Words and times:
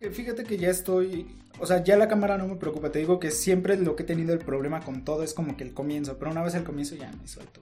Fíjate 0.00 0.44
que 0.44 0.58
ya 0.58 0.70
estoy, 0.70 1.26
o 1.58 1.66
sea, 1.66 1.82
ya 1.82 1.96
la 1.96 2.06
cámara 2.06 2.38
no 2.38 2.46
me 2.46 2.54
preocupa, 2.54 2.92
te 2.92 3.00
digo 3.00 3.18
que 3.18 3.32
siempre 3.32 3.76
lo 3.76 3.96
que 3.96 4.04
he 4.04 4.06
tenido 4.06 4.32
el 4.32 4.38
problema 4.38 4.80
con 4.80 5.04
todo 5.04 5.24
es 5.24 5.34
como 5.34 5.56
que 5.56 5.64
el 5.64 5.74
comienzo, 5.74 6.18
pero 6.18 6.30
una 6.30 6.42
vez 6.42 6.54
el 6.54 6.62
comienzo 6.62 6.94
ya 6.94 7.10
me 7.10 7.26
suelto 7.26 7.60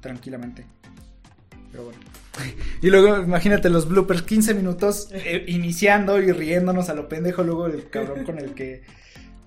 tranquilamente. 0.00 0.66
Pero 1.72 1.84
bueno. 1.84 1.98
Y 2.82 2.90
luego 2.90 3.16
imagínate 3.22 3.70
los 3.70 3.88
bloopers, 3.88 4.22
15 4.22 4.52
minutos 4.52 5.08
eh, 5.12 5.44
iniciando 5.48 6.20
y 6.20 6.32
riéndonos 6.32 6.90
a 6.90 6.94
lo 6.94 7.08
pendejo, 7.08 7.42
luego 7.42 7.66
el 7.66 7.88
cabrón 7.88 8.24
con 8.24 8.38
el 8.38 8.52
que 8.52 8.82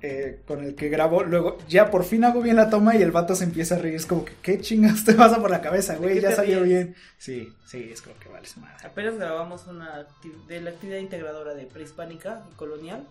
eh, 0.02 0.42
con 0.48 0.64
el 0.64 0.76
que 0.76 0.90
grabo, 0.90 1.24
luego 1.24 1.58
ya 1.68 1.90
por 1.90 2.04
fin 2.04 2.24
hago 2.24 2.42
bien 2.42 2.56
la 2.56 2.70
toma 2.70 2.96
y 2.96 3.02
el 3.02 3.12
vato 3.12 3.36
se 3.36 3.44
empieza 3.46 3.76
a 3.76 3.80
reír, 3.80 3.96
es 3.96 4.06
como 4.06 4.26
que 4.26 4.34
qué 4.42 4.60
chingas 4.62 5.04
te 5.04 5.14
pasa 5.14 5.40
por 5.42 5.50
la 5.50 5.62
cabeza, 5.62 5.94
¿De 5.94 6.00
güey, 6.00 6.22
ya 6.22 6.36
salió 6.36 6.64
ríes? 6.64 6.68
bien. 6.68 6.96
Sí, 7.18 7.54
sí, 7.66 7.90
es 7.92 8.02
como 8.02 8.18
que 8.20 8.30
vale 8.30 8.48
su 8.48 8.60
madre. 8.60 8.76
Apenas 8.86 9.18
grabamos 9.18 9.66
una 9.68 10.08
de 10.48 10.62
la 10.62 10.70
actividad 10.70 11.00
integradora 11.00 11.54
de 11.54 11.66
prehispánica 11.66 12.44
y 12.52 12.56
colonial. 12.56 13.08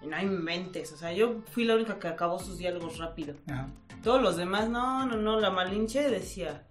Y 0.00 0.06
no 0.08 0.16
hay 0.16 0.26
mentes, 0.26 0.90
o 0.92 0.96
sea, 0.96 1.12
yo 1.12 1.42
fui 1.52 1.64
la 1.64 1.76
única 1.76 2.00
que 2.00 2.08
acabó 2.08 2.40
sus 2.40 2.58
diálogos 2.58 2.98
rápido. 2.98 3.36
Ajá. 3.46 3.68
Todos 4.02 4.20
los 4.20 4.36
demás, 4.36 4.68
no, 4.68 5.06
no, 5.06 5.16
no, 5.16 5.38
la 5.38 5.50
Malinche 5.50 6.10
decía, 6.10 6.64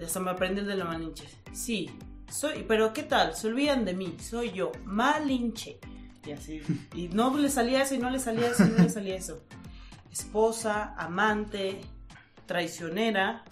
hasta 0.00 0.20
me 0.20 0.30
aprendí 0.30 0.60
el 0.60 0.68
de 0.68 0.76
la 0.76 0.84
Malinche. 0.84 1.24
Sí, 1.52 1.90
soy, 2.30 2.64
pero 2.68 2.92
¿qué 2.92 3.02
tal? 3.02 3.34
Se 3.34 3.48
olvidan 3.48 3.84
de 3.84 3.94
mí, 3.94 4.16
soy 4.20 4.52
yo, 4.52 4.70
Malinche. 4.84 5.78
Y 6.26 6.32
así, 6.32 6.62
y 6.94 7.08
no 7.08 7.36
le 7.36 7.50
salía 7.50 7.82
eso, 7.82 7.94
y 7.94 7.98
no 7.98 8.10
le 8.10 8.18
salía 8.18 8.48
eso, 8.48 8.64
y 8.64 8.70
no 8.70 8.82
le 8.82 8.88
salía 8.90 9.16
eso. 9.16 9.42
Esposa, 10.10 10.94
amante, 10.96 11.80
traicionera, 12.46 13.44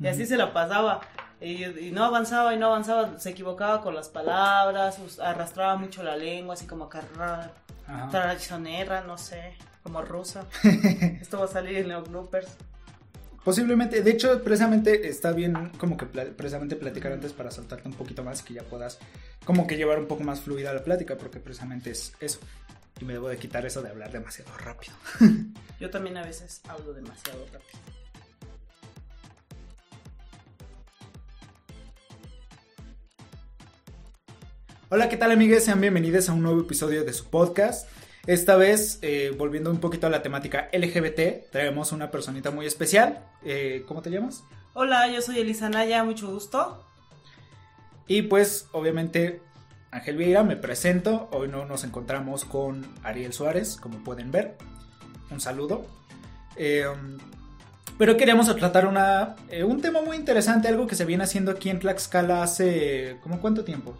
y 0.00 0.06
así 0.06 0.26
se 0.26 0.36
la 0.36 0.52
pasaba. 0.52 1.00
Y, 1.40 1.64
y 1.64 1.90
no 1.90 2.04
avanzaba 2.04 2.54
y 2.54 2.58
no 2.58 2.66
avanzaba, 2.66 3.18
se 3.18 3.30
equivocaba 3.30 3.82
con 3.82 3.94
las 3.94 4.08
palabras, 4.08 4.98
arrastraba 5.20 5.76
mucho 5.76 6.02
la 6.02 6.16
lengua, 6.16 6.54
así 6.54 6.66
como 6.66 6.88
carrera, 6.88 7.52
Ajá. 7.86 8.08
traicionera, 8.08 9.02
no 9.02 9.18
sé, 9.18 9.56
como 9.82 10.00
rusa. 10.02 10.46
Esto 11.20 11.38
va 11.40 11.44
a 11.46 11.48
salir 11.48 11.78
en 11.78 11.88
los 11.90 12.08
bloopers. 12.08 12.56
Posiblemente, 13.44 14.00
de 14.00 14.10
hecho, 14.10 14.42
precisamente 14.42 15.06
está 15.06 15.32
bien 15.32 15.70
como 15.76 15.98
que 15.98 16.06
precisamente 16.06 16.76
platicar 16.76 17.12
antes 17.12 17.34
para 17.34 17.50
soltarte 17.50 17.86
un 17.86 17.94
poquito 17.94 18.24
más 18.24 18.40
y 18.40 18.44
que 18.44 18.54
ya 18.54 18.62
puedas 18.62 18.98
como 19.44 19.66
que 19.66 19.76
llevar 19.76 19.98
un 19.98 20.06
poco 20.06 20.24
más 20.24 20.40
fluida 20.40 20.72
la 20.72 20.82
plática, 20.82 21.18
porque 21.18 21.40
precisamente 21.40 21.90
es 21.90 22.14
eso. 22.20 22.40
Y 22.98 23.04
me 23.04 23.12
debo 23.12 23.28
de 23.28 23.36
quitar 23.36 23.66
eso 23.66 23.82
de 23.82 23.90
hablar 23.90 24.10
demasiado 24.10 24.50
rápido. 24.56 24.94
Yo 25.80 25.90
también 25.90 26.16
a 26.16 26.24
veces 26.24 26.62
hablo 26.66 26.94
demasiado 26.94 27.44
rápido. 27.52 27.80
Hola, 34.88 35.10
¿qué 35.10 35.18
tal 35.18 35.32
amigues? 35.32 35.64
Sean 35.64 35.82
bienvenidos 35.82 36.30
a 36.30 36.32
un 36.32 36.42
nuevo 36.42 36.62
episodio 36.62 37.04
de 37.04 37.12
su 37.12 37.26
podcast. 37.26 37.88
Esta 38.26 38.56
vez, 38.56 38.98
eh, 39.02 39.34
volviendo 39.36 39.70
un 39.70 39.78
poquito 39.78 40.06
a 40.06 40.10
la 40.10 40.22
temática 40.22 40.68
LGBT, 40.72 41.50
traemos 41.50 41.92
una 41.92 42.10
personita 42.10 42.50
muy 42.50 42.66
especial. 42.66 43.18
Eh, 43.44 43.84
¿Cómo 43.86 44.00
te 44.00 44.10
llamas? 44.10 44.44
Hola, 44.72 45.08
yo 45.08 45.20
soy 45.20 45.38
Elisa 45.38 45.68
Naya, 45.68 46.04
mucho 46.04 46.30
gusto. 46.30 46.86
Y 48.06 48.22
pues, 48.22 48.68
obviamente, 48.72 49.42
Ángel 49.90 50.16
Vieira, 50.16 50.42
me 50.42 50.56
presento. 50.56 51.28
Hoy 51.32 51.48
no 51.48 51.66
nos 51.66 51.84
encontramos 51.84 52.44
con 52.44 52.86
Ariel 53.02 53.32
Suárez, 53.32 53.76
como 53.76 54.02
pueden 54.02 54.30
ver. 54.30 54.56
Un 55.30 55.40
saludo. 55.40 55.86
Eh, 56.56 56.86
pero 57.96 58.16
queríamos 58.16 58.54
tratar 58.56 58.86
una, 58.86 59.36
eh, 59.50 59.62
un 59.62 59.80
tema 59.80 60.02
muy 60.02 60.16
interesante, 60.16 60.66
algo 60.66 60.86
que 60.86 60.96
se 60.96 61.04
viene 61.04 61.24
haciendo 61.24 61.52
aquí 61.52 61.70
en 61.70 61.78
Tlaxcala 61.78 62.42
hace... 62.42 63.18
¿Cómo 63.22 63.40
cuánto 63.40 63.64
tiempo? 63.64 63.96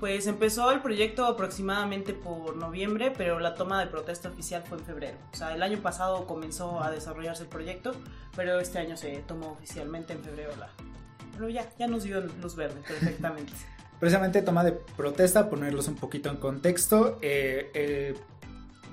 Pues 0.00 0.26
empezó 0.26 0.72
el 0.72 0.80
proyecto 0.80 1.26
aproximadamente 1.26 2.14
por 2.14 2.56
noviembre, 2.56 3.12
pero 3.14 3.38
la 3.38 3.54
toma 3.54 3.78
de 3.80 3.86
protesta 3.86 4.30
oficial 4.30 4.62
fue 4.66 4.78
en 4.78 4.84
febrero. 4.84 5.18
O 5.32 5.36
sea, 5.36 5.54
el 5.54 5.62
año 5.62 5.78
pasado 5.78 6.26
comenzó 6.26 6.82
a 6.82 6.90
desarrollarse 6.90 7.42
el 7.42 7.50
proyecto, 7.50 7.92
pero 8.34 8.58
este 8.58 8.78
año 8.78 8.96
se 8.96 9.18
tomó 9.26 9.52
oficialmente 9.52 10.14
en 10.14 10.24
febrero 10.24 10.52
la... 10.58 10.70
Pero 11.34 11.50
ya, 11.50 11.68
ya 11.78 11.86
nos 11.86 12.04
dio 12.04 12.20
luz 12.20 12.56
verde 12.56 12.80
perfectamente. 12.86 13.52
Precisamente 14.00 14.40
toma 14.40 14.64
de 14.64 14.72
protesta, 14.72 15.50
ponerlos 15.50 15.86
un 15.86 15.96
poquito 15.96 16.30
en 16.30 16.36
contexto. 16.36 17.18
Eh, 17.20 17.70
eh, 17.74 18.14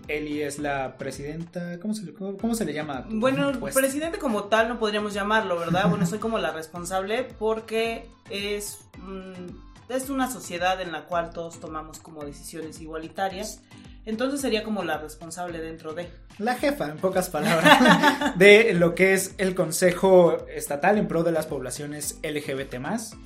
Eli 0.08 0.42
es 0.42 0.60
la 0.60 0.98
presidenta, 0.98 1.80
¿cómo 1.80 1.94
se 1.94 2.06
le, 2.06 2.14
cómo, 2.14 2.56
se 2.56 2.66
le 2.66 2.74
llama? 2.74 3.06
Bueno, 3.10 3.52
puesto? 3.60 3.80
presidente 3.80 4.20
como 4.20 4.46
tal 4.46 4.70
no 4.70 4.80
podríamos 4.80 5.14
llamarlo, 5.14 5.58
¿verdad? 5.60 5.90
Bueno, 5.90 6.06
soy 6.06 6.20
como 6.20 6.38
la 6.38 6.52
responsable 6.52 7.24
porque 7.38 8.10
es, 8.30 8.80
mm, 9.00 9.67
es 9.90 10.10
una 10.10 10.30
sociedad 10.30 10.82
en 10.82 10.92
la 10.92 11.06
cual 11.06 11.32
todos 11.32 11.60
tomamos 11.60 12.00
como 12.00 12.24
decisiones 12.24 12.82
igualitarias. 12.82 13.62
Entonces 14.06 14.40
sería 14.40 14.64
como 14.64 14.84
la 14.84 14.98
responsable 14.98 15.60
dentro 15.60 15.94
de. 15.94 16.10
La 16.40 16.56
jefa, 16.56 16.90
en 16.90 16.98
pocas 16.98 17.30
palabras, 17.30 18.36
de 18.38 18.74
lo 18.74 18.96
que 18.96 19.14
es 19.14 19.36
el 19.38 19.54
Consejo 19.54 20.48
Estatal 20.48 20.98
en 20.98 21.08
pro 21.10 21.24
de 21.24 21.34
las 21.34 21.46
poblaciones 21.46 22.20
LGBT+. 22.24 22.78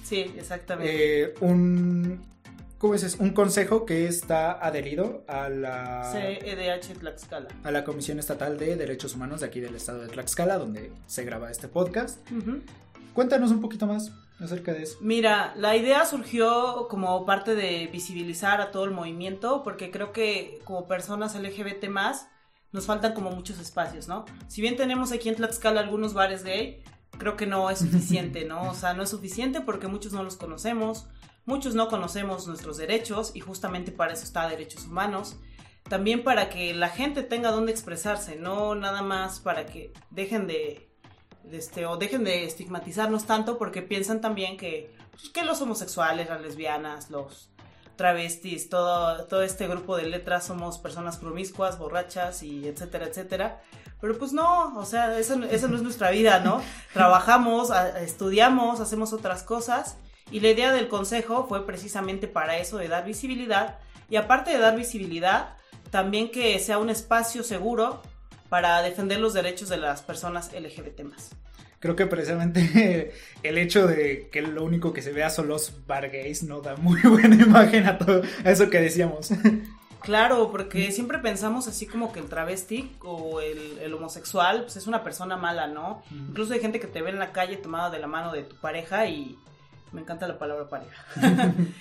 Sí, 0.03 0.33
exactamente. 0.35 1.23
Eh, 1.23 1.33
un, 1.41 2.19
¿cómo 2.79 2.95
es? 2.95 3.15
Un 3.19 3.29
consejo 3.29 3.85
que 3.85 4.07
está 4.07 4.53
adherido 4.53 5.23
a 5.27 5.49
la, 5.49 6.09
CEDH 6.11 6.97
Tlaxcala. 6.99 7.49
a 7.63 7.69
la 7.69 7.83
Comisión 7.83 8.17
Estatal 8.17 8.57
de 8.57 8.75
Derechos 8.75 9.13
Humanos 9.13 9.41
de 9.41 9.47
aquí 9.47 9.59
del 9.59 9.75
estado 9.75 10.01
de 10.01 10.07
Tlaxcala, 10.07 10.57
donde 10.57 10.91
se 11.05 11.23
graba 11.23 11.51
este 11.51 11.67
podcast. 11.67 12.27
Cuéntanos 13.13 13.51
un 13.51 13.61
poquito 13.61 13.85
más 13.85 14.11
acerca 14.45 14.73
de 14.73 14.83
eso. 14.83 14.97
Mira, 15.01 15.53
la 15.55 15.75
idea 15.75 16.05
surgió 16.05 16.87
como 16.89 17.25
parte 17.25 17.55
de 17.55 17.87
visibilizar 17.87 18.61
a 18.61 18.71
todo 18.71 18.85
el 18.85 18.91
movimiento, 18.91 19.63
porque 19.63 19.91
creo 19.91 20.11
que 20.11 20.59
como 20.63 20.87
personas 20.87 21.35
LGBT 21.35 21.85
nos 22.71 22.85
faltan 22.85 23.13
como 23.13 23.31
muchos 23.31 23.59
espacios, 23.59 24.07
¿no? 24.07 24.25
Si 24.47 24.61
bien 24.61 24.75
tenemos 24.75 25.11
aquí 25.11 25.29
en 25.29 25.35
Tlaxcala 25.35 25.81
algunos 25.81 26.13
bares 26.13 26.43
gay, 26.43 26.83
creo 27.17 27.35
que 27.35 27.45
no 27.45 27.69
es 27.69 27.79
suficiente, 27.79 28.45
¿no? 28.45 28.69
O 28.69 28.73
sea, 28.73 28.93
no 28.93 29.03
es 29.03 29.09
suficiente 29.09 29.61
porque 29.61 29.87
muchos 29.87 30.13
no 30.13 30.23
los 30.23 30.37
conocemos, 30.37 31.07
muchos 31.45 31.75
no 31.75 31.87
conocemos 31.87 32.47
nuestros 32.47 32.77
derechos 32.77 33.31
y 33.35 33.41
justamente 33.41 33.91
para 33.91 34.13
eso 34.13 34.23
está 34.23 34.47
Derechos 34.47 34.85
Humanos. 34.85 35.37
También 35.89 36.23
para 36.23 36.49
que 36.49 36.73
la 36.73 36.89
gente 36.89 37.23
tenga 37.23 37.51
donde 37.51 37.71
expresarse, 37.71 38.35
no 38.35 38.75
nada 38.75 39.01
más 39.01 39.39
para 39.39 39.65
que 39.65 39.91
dejen 40.11 40.47
de 40.47 40.90
de 40.90 40.90
este, 41.51 41.85
o 41.85 41.97
dejen 41.97 42.23
de 42.23 42.45
estigmatizarnos 42.45 43.25
tanto 43.25 43.57
porque 43.57 43.81
piensan 43.81 44.21
también 44.21 44.57
que, 44.57 44.93
pues, 45.11 45.29
que 45.29 45.43
los 45.43 45.61
homosexuales, 45.61 46.29
las 46.29 46.41
lesbianas, 46.41 47.09
los 47.09 47.49
travestis, 47.95 48.69
todo, 48.69 49.25
todo 49.25 49.43
este 49.43 49.67
grupo 49.67 49.95
de 49.95 50.07
letras 50.07 50.45
somos 50.45 50.77
personas 50.79 51.17
promiscuas, 51.17 51.77
borrachas 51.77 52.41
y 52.41 52.67
etcétera, 52.67 53.05
etcétera. 53.05 53.61
Pero 53.99 54.17
pues 54.17 54.33
no, 54.33 54.75
o 54.77 54.85
sea, 54.85 55.19
esa, 55.19 55.35
esa 55.51 55.67
no 55.67 55.75
es 55.75 55.83
nuestra 55.83 56.09
vida, 56.09 56.39
¿no? 56.39 56.61
Trabajamos, 56.93 57.69
a- 57.69 57.99
estudiamos, 58.01 58.79
hacemos 58.79 59.13
otras 59.13 59.43
cosas 59.43 59.97
y 60.31 60.39
la 60.39 60.49
idea 60.49 60.71
del 60.71 60.87
consejo 60.87 61.45
fue 61.47 61.65
precisamente 61.65 62.27
para 62.27 62.57
eso, 62.57 62.77
de 62.77 62.87
dar 62.87 63.05
visibilidad 63.05 63.77
y 64.09 64.15
aparte 64.15 64.51
de 64.51 64.57
dar 64.57 64.75
visibilidad, 64.75 65.55
también 65.91 66.31
que 66.31 66.57
sea 66.59 66.79
un 66.79 66.89
espacio 66.89 67.43
seguro 67.43 68.01
para 68.51 68.81
defender 68.81 69.17
los 69.21 69.33
derechos 69.33 69.69
de 69.69 69.77
las 69.77 70.01
personas 70.01 70.51
LGBT 70.51 71.03
Creo 71.79 71.95
que 71.95 72.05
precisamente 72.05 73.13
el 73.43 73.57
hecho 73.57 73.87
de 73.87 74.27
que 74.29 74.41
lo 74.41 74.65
único 74.65 74.91
que 74.91 75.01
se 75.01 75.13
vea 75.13 75.29
son 75.29 75.47
los 75.47 75.87
bar 75.87 76.09
gays 76.09 76.43
no 76.43 76.59
da 76.59 76.75
muy 76.75 76.99
buena 77.03 77.41
imagen 77.41 77.87
a 77.87 77.97
todo 77.97 78.23
eso 78.43 78.69
que 78.69 78.81
decíamos. 78.81 79.31
Claro, 80.01 80.49
porque 80.51 80.91
siempre 80.91 81.19
pensamos 81.19 81.67
así 81.67 81.85
como 81.85 82.11
que 82.11 82.19
el 82.19 82.25
travesti 82.25 82.91
o 83.01 83.39
el, 83.39 83.77
el 83.77 83.93
homosexual 83.93 84.63
pues 84.63 84.75
es 84.75 84.87
una 84.87 85.03
persona 85.03 85.37
mala, 85.37 85.67
¿no? 85.67 86.01
Mm. 86.09 86.29
Incluso 86.29 86.55
hay 86.55 86.59
gente 86.59 86.79
que 86.79 86.87
te 86.87 87.03
ve 87.03 87.11
en 87.11 87.19
la 87.19 87.31
calle 87.31 87.57
tomada 87.57 87.91
de 87.91 87.99
la 87.99 88.07
mano 88.07 88.31
de 88.31 88.41
tu 88.41 88.55
pareja 88.55 89.05
y 89.05 89.37
me 89.91 90.01
encanta 90.01 90.27
la 90.27 90.39
palabra 90.39 90.67
pareja. 90.67 91.05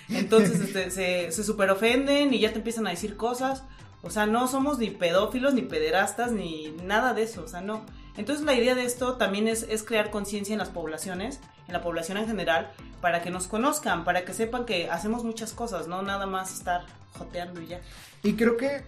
Entonces 0.07 0.59
este, 0.59 0.91
se, 0.91 1.31
se 1.31 1.43
super 1.43 1.71
ofenden 1.71 2.31
y 2.31 2.39
ya 2.39 2.51
te 2.51 2.59
empiezan 2.59 2.85
a 2.85 2.91
decir 2.91 3.17
cosas. 3.17 3.63
O 4.03 4.09
sea, 4.09 4.25
no 4.25 4.47
somos 4.47 4.79
ni 4.79 4.89
pedófilos, 4.89 5.53
ni 5.53 5.61
pederastas, 5.61 6.31
ni 6.31 6.71
nada 6.83 7.13
de 7.13 7.23
eso. 7.23 7.43
O 7.43 7.47
sea, 7.47 7.61
no. 7.61 7.85
Entonces 8.17 8.45
la 8.45 8.53
idea 8.53 8.75
de 8.75 8.85
esto 8.85 9.15
también 9.15 9.47
es, 9.47 9.63
es 9.69 9.83
crear 9.83 10.09
conciencia 10.09 10.53
en 10.53 10.59
las 10.59 10.69
poblaciones, 10.69 11.39
en 11.67 11.73
la 11.73 11.81
población 11.81 12.17
en 12.17 12.27
general, 12.27 12.71
para 12.99 13.21
que 13.21 13.31
nos 13.31 13.47
conozcan, 13.47 14.03
para 14.03 14.25
que 14.25 14.33
sepan 14.33 14.65
que 14.65 14.89
hacemos 14.89 15.23
muchas 15.23 15.53
cosas, 15.53 15.87
no 15.87 16.01
nada 16.01 16.25
más 16.25 16.53
estar 16.53 16.85
joteando 17.17 17.61
y 17.61 17.67
ya. 17.67 17.81
Y 18.23 18.33
creo 18.33 18.57
que, 18.57 18.83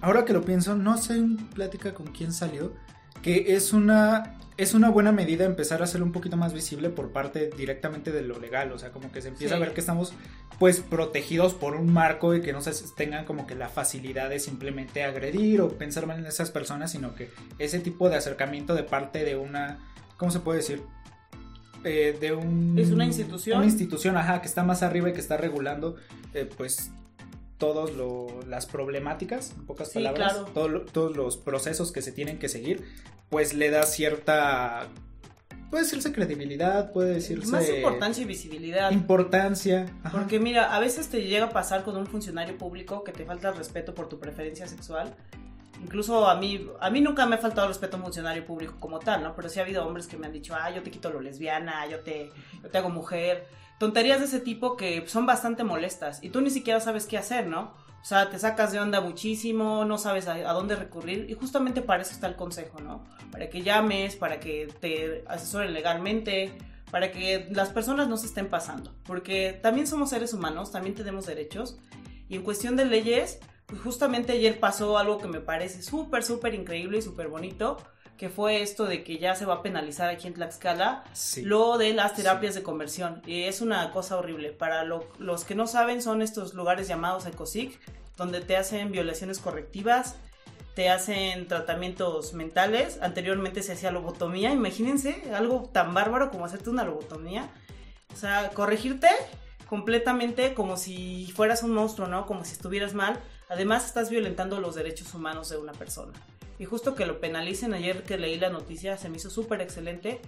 ahora 0.00 0.24
que 0.24 0.32
lo 0.32 0.42
pienso, 0.42 0.74
no 0.74 0.96
sé 0.96 1.14
en 1.14 1.36
plática 1.36 1.94
con 1.94 2.06
quién 2.06 2.32
salió, 2.32 2.72
que 3.22 3.54
es 3.54 3.72
una, 3.72 4.36
es 4.56 4.74
una 4.74 4.88
buena 4.90 5.12
medida 5.12 5.44
empezar 5.44 5.80
a 5.80 5.84
hacerlo 5.84 6.06
un 6.06 6.12
poquito 6.12 6.36
más 6.36 6.52
visible 6.54 6.90
por 6.90 7.10
parte 7.10 7.50
directamente 7.56 8.12
de 8.12 8.22
lo 8.22 8.38
legal, 8.38 8.72
o 8.72 8.78
sea, 8.78 8.90
como 8.90 9.10
que 9.12 9.20
se 9.22 9.28
empieza 9.28 9.54
Sí. 9.56 9.62
a 9.62 9.64
ver 9.64 9.74
que 9.74 9.80
estamos 9.80 10.12
pues 10.58 10.80
protegidos 10.80 11.52
por 11.52 11.74
un 11.76 11.92
marco 11.92 12.34
y 12.34 12.40
que 12.40 12.52
no 12.54 12.62
se 12.62 12.72
tengan 12.96 13.26
como 13.26 13.46
que 13.46 13.54
la 13.54 13.68
facilidad 13.68 14.30
de 14.30 14.38
simplemente 14.40 15.02
agredir 15.04 15.60
o 15.60 15.68
pensar 15.68 16.06
mal 16.06 16.18
en 16.18 16.26
esas 16.26 16.50
personas, 16.50 16.90
sino 16.92 17.14
que 17.14 17.30
ese 17.58 17.78
tipo 17.80 18.08
de 18.08 18.16
acercamiento 18.16 18.74
de 18.74 18.82
parte 18.82 19.22
de 19.24 19.36
una, 19.36 19.78
¿cómo 20.16 20.30
se 20.30 20.40
puede 20.40 20.58
decir? 20.58 20.80
Eh, 21.84 22.16
de 22.18 22.32
un... 22.32 22.78
Es 22.78 22.90
una 22.90 23.04
institución. 23.04 23.58
Una 23.58 23.66
institución, 23.66 24.16
ajá, 24.16 24.40
que 24.40 24.48
está 24.48 24.62
más 24.64 24.82
arriba 24.82 25.10
y 25.10 25.12
que 25.12 25.20
está 25.20 25.36
regulando, 25.36 25.96
eh, 26.32 26.48
pues 26.56 26.90
todas 27.58 27.90
las 28.46 28.66
problemáticas, 28.66 29.52
en 29.56 29.66
pocas 29.66 29.88
Sí, 29.88 29.94
palabras, 29.94 30.32
claro. 30.32 30.46
todo 30.52 30.80
todos 30.82 31.16
los 31.16 31.36
procesos 31.36 31.92
que 31.92 32.02
se 32.02 32.12
tienen 32.12 32.38
que 32.38 32.48
seguir, 32.48 32.84
pues 33.30 33.54
le 33.54 33.70
da 33.70 33.84
cierta, 33.84 34.88
puede 35.70 35.84
decirse 35.84 36.12
credibilidad, 36.12 36.92
puede 36.92 37.14
decirse... 37.14 37.50
Más 37.50 37.68
importancia 37.68 38.22
y 38.22 38.26
visibilidad. 38.26 38.90
Importancia. 38.90 39.86
ajá. 40.02 40.18
Porque 40.18 40.38
mira, 40.38 40.74
a 40.74 40.80
veces 40.80 41.08
te 41.08 41.22
llega 41.22 41.46
a 41.46 41.50
pasar 41.50 41.82
con 41.82 41.96
un 41.96 42.06
funcionario 42.06 42.56
público 42.58 43.02
que 43.04 43.12
te 43.12 43.24
falta 43.24 43.48
el 43.48 43.56
respeto 43.56 43.94
por 43.94 44.08
tu 44.08 44.18
preferencia 44.18 44.66
sexual. 44.68 45.14
Incluso 45.82 46.26
a 46.26 46.36
mí, 46.36 46.66
a 46.80 46.88
mí 46.90 47.00
nunca 47.00 47.26
me 47.26 47.34
ha 47.36 47.38
faltado 47.38 47.66
el 47.66 47.72
respeto 47.72 47.96
a 47.96 47.98
un 47.98 48.04
funcionario 48.04 48.46
público 48.46 48.76
como 48.80 48.98
tal, 48.98 49.22
¿no? 49.22 49.36
Pero 49.36 49.48
sí 49.48 49.58
ha 49.60 49.62
habido 49.62 49.86
hombres 49.86 50.06
que 50.06 50.16
me 50.16 50.26
han 50.26 50.32
dicho, 50.32 50.54
ah, 50.54 50.70
yo 50.70 50.82
te 50.82 50.90
quito 50.90 51.10
lo 51.10 51.20
lesbiana, 51.20 51.86
yo 51.86 52.00
te, 52.00 52.30
yo 52.62 52.68
te 52.70 52.78
hago 52.78 52.88
mujer. 52.88 53.46
Tonterías 53.78 54.20
de 54.20 54.26
ese 54.26 54.40
tipo 54.40 54.76
que 54.76 55.06
son 55.06 55.26
bastante 55.26 55.64
molestas 55.64 56.22
y 56.22 56.30
tú 56.30 56.40
ni 56.40 56.50
siquiera 56.50 56.80
sabes 56.80 57.06
qué 57.06 57.18
hacer, 57.18 57.46
¿no? 57.46 57.74
O 58.00 58.08
sea, 58.08 58.30
te 58.30 58.38
sacas 58.38 58.72
de 58.72 58.78
onda 58.78 59.00
muchísimo, 59.00 59.84
no 59.84 59.98
sabes 59.98 60.28
a, 60.28 60.52
dónde 60.52 60.76
recurrir 60.76 61.26
y 61.28 61.34
justamente 61.34 61.82
para 61.82 62.02
eso 62.02 62.12
está 62.12 62.28
el 62.28 62.36
consejo, 62.36 62.80
¿no? 62.80 63.04
Para 63.32 63.50
que 63.50 63.62
llames, 63.62 64.16
para 64.16 64.38
que 64.38 64.72
te 64.80 65.24
asesoren 65.26 65.74
legalmente, 65.74 66.56
para 66.90 67.10
que 67.10 67.48
las 67.50 67.70
personas 67.70 68.08
no 68.08 68.16
se 68.16 68.26
estén 68.26 68.48
pasando, 68.48 68.94
porque 69.04 69.58
también 69.60 69.86
somos 69.86 70.10
seres 70.10 70.32
humanos, 70.32 70.70
también 70.70 70.94
tenemos 70.94 71.26
derechos 71.26 71.78
y 72.28 72.36
en 72.36 72.42
cuestión 72.42 72.76
de 72.76 72.84
leyes, 72.84 73.40
pues 73.66 73.82
justamente 73.82 74.32
ayer 74.32 74.60
pasó 74.60 74.98
algo 74.98 75.18
que 75.18 75.26
me 75.26 75.40
parece 75.40 75.82
súper, 75.82 76.22
súper 76.22 76.54
increíble 76.54 76.98
y 76.98 77.02
súper 77.02 77.28
bonito, 77.28 77.76
que 78.16 78.28
fue 78.30 78.62
esto 78.62 78.84
de 78.86 79.04
que 79.04 79.18
ya 79.18 79.34
se 79.34 79.44
va 79.44 79.54
a 79.54 79.62
penalizar 79.62 80.08
aquí 80.08 80.26
en 80.26 80.34
Tlaxcala 80.34 81.04
Sí. 81.12 81.42
lo 81.42 81.76
de 81.78 81.92
las 81.92 82.14
terapias 82.14 82.54
de 82.54 82.62
conversión. 82.62 83.20
Y 83.26 83.42
es 83.44 83.60
una 83.60 83.90
cosa 83.92 84.16
horrible. 84.16 84.52
Para 84.52 84.84
lo- 84.84 85.06
los 85.18 85.44
que 85.44 85.54
no 85.54 85.66
saben, 85.66 86.00
son 86.02 86.22
estos 86.22 86.54
lugares 86.54 86.88
llamados 86.88 87.26
ECOSIC, 87.26 87.78
donde 88.16 88.40
te 88.40 88.56
hacen 88.56 88.90
violaciones 88.92 89.38
correctivas, 89.38 90.14
te 90.74 90.88
hacen 90.90 91.46
tratamientos 91.48 92.32
mentales. 92.34 92.98
Anteriormente 93.02 93.62
se 93.62 93.72
hacía 93.72 93.90
lobotomía. 93.90 94.52
Imagínense 94.52 95.22
algo 95.34 95.68
tan 95.72 95.92
bárbaro 95.94 96.30
como 96.30 96.44
hacerte 96.46 96.70
una 96.70 96.84
lobotomía. 96.84 97.48
O 98.12 98.16
sea, 98.16 98.50
corregirte 98.50 99.08
completamente 99.68 100.54
como 100.54 100.76
si 100.76 101.32
fueras 101.34 101.62
un 101.62 101.72
monstruo, 101.72 102.08
¿no? 102.08 102.26
Como 102.26 102.44
si 102.44 102.52
estuvieras 102.52 102.94
mal. 102.94 103.18
Además, 103.48 103.86
estás 103.86 104.10
violentando 104.10 104.60
los 104.60 104.74
derechos 104.74 105.12
humanos 105.14 105.48
de 105.48 105.56
una 105.58 105.72
persona. 105.72 106.12
Y 106.58 106.64
justo 106.64 106.94
que 106.94 107.06
lo 107.06 107.20
penalicen, 107.20 107.74
ayer 107.74 108.02
que 108.02 108.16
leí 108.18 108.38
la 108.38 108.50
noticia, 108.50 108.96
se 108.96 109.08
me 109.08 109.16
hizo 109.18 109.30
súper 109.30 109.60
excelente. 109.60 110.20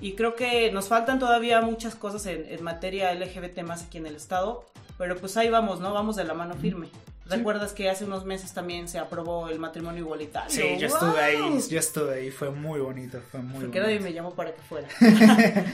Y 0.00 0.12
creo 0.12 0.34
que 0.34 0.70
nos 0.72 0.88
faltan 0.88 1.18
todavía 1.18 1.60
muchas 1.62 1.94
cosas 1.94 2.26
en, 2.26 2.46
en 2.48 2.62
materia 2.62 3.12
LGBT 3.14 3.62
más 3.62 3.84
aquí 3.84 3.98
en 3.98 4.06
el 4.06 4.16
estado. 4.16 4.64
Pero 4.98 5.16
pues 5.16 5.36
ahí 5.36 5.48
vamos, 5.50 5.80
¿no? 5.80 5.92
Vamos 5.92 6.16
de 6.16 6.24
la 6.24 6.34
mano 6.34 6.54
firme. 6.54 6.88
¿Recuerdas 7.28 7.72
que 7.72 7.90
hace 7.90 8.04
unos 8.04 8.24
meses 8.24 8.54
también 8.54 8.86
se 8.88 8.98
aprobó 9.00 9.48
el 9.48 9.58
matrimonio 9.58 10.04
igualitario? 10.04 10.48
Sí, 10.48 10.78
yo 10.78 10.88
¡Wow! 10.88 10.96
estuve 10.96 11.20
ahí, 11.20 11.60
yo 11.68 11.78
estuve 11.78 12.14
ahí, 12.14 12.30
fue 12.30 12.50
muy 12.50 12.78
bonito, 12.78 13.20
fue 13.32 13.40
muy 13.40 13.64
Porque 13.64 13.80
nadie 13.80 13.94
bonito. 13.94 14.04
me 14.04 14.12
llamó 14.14 14.34
para 14.34 14.54
que 14.54 14.62
fuera. 14.62 14.86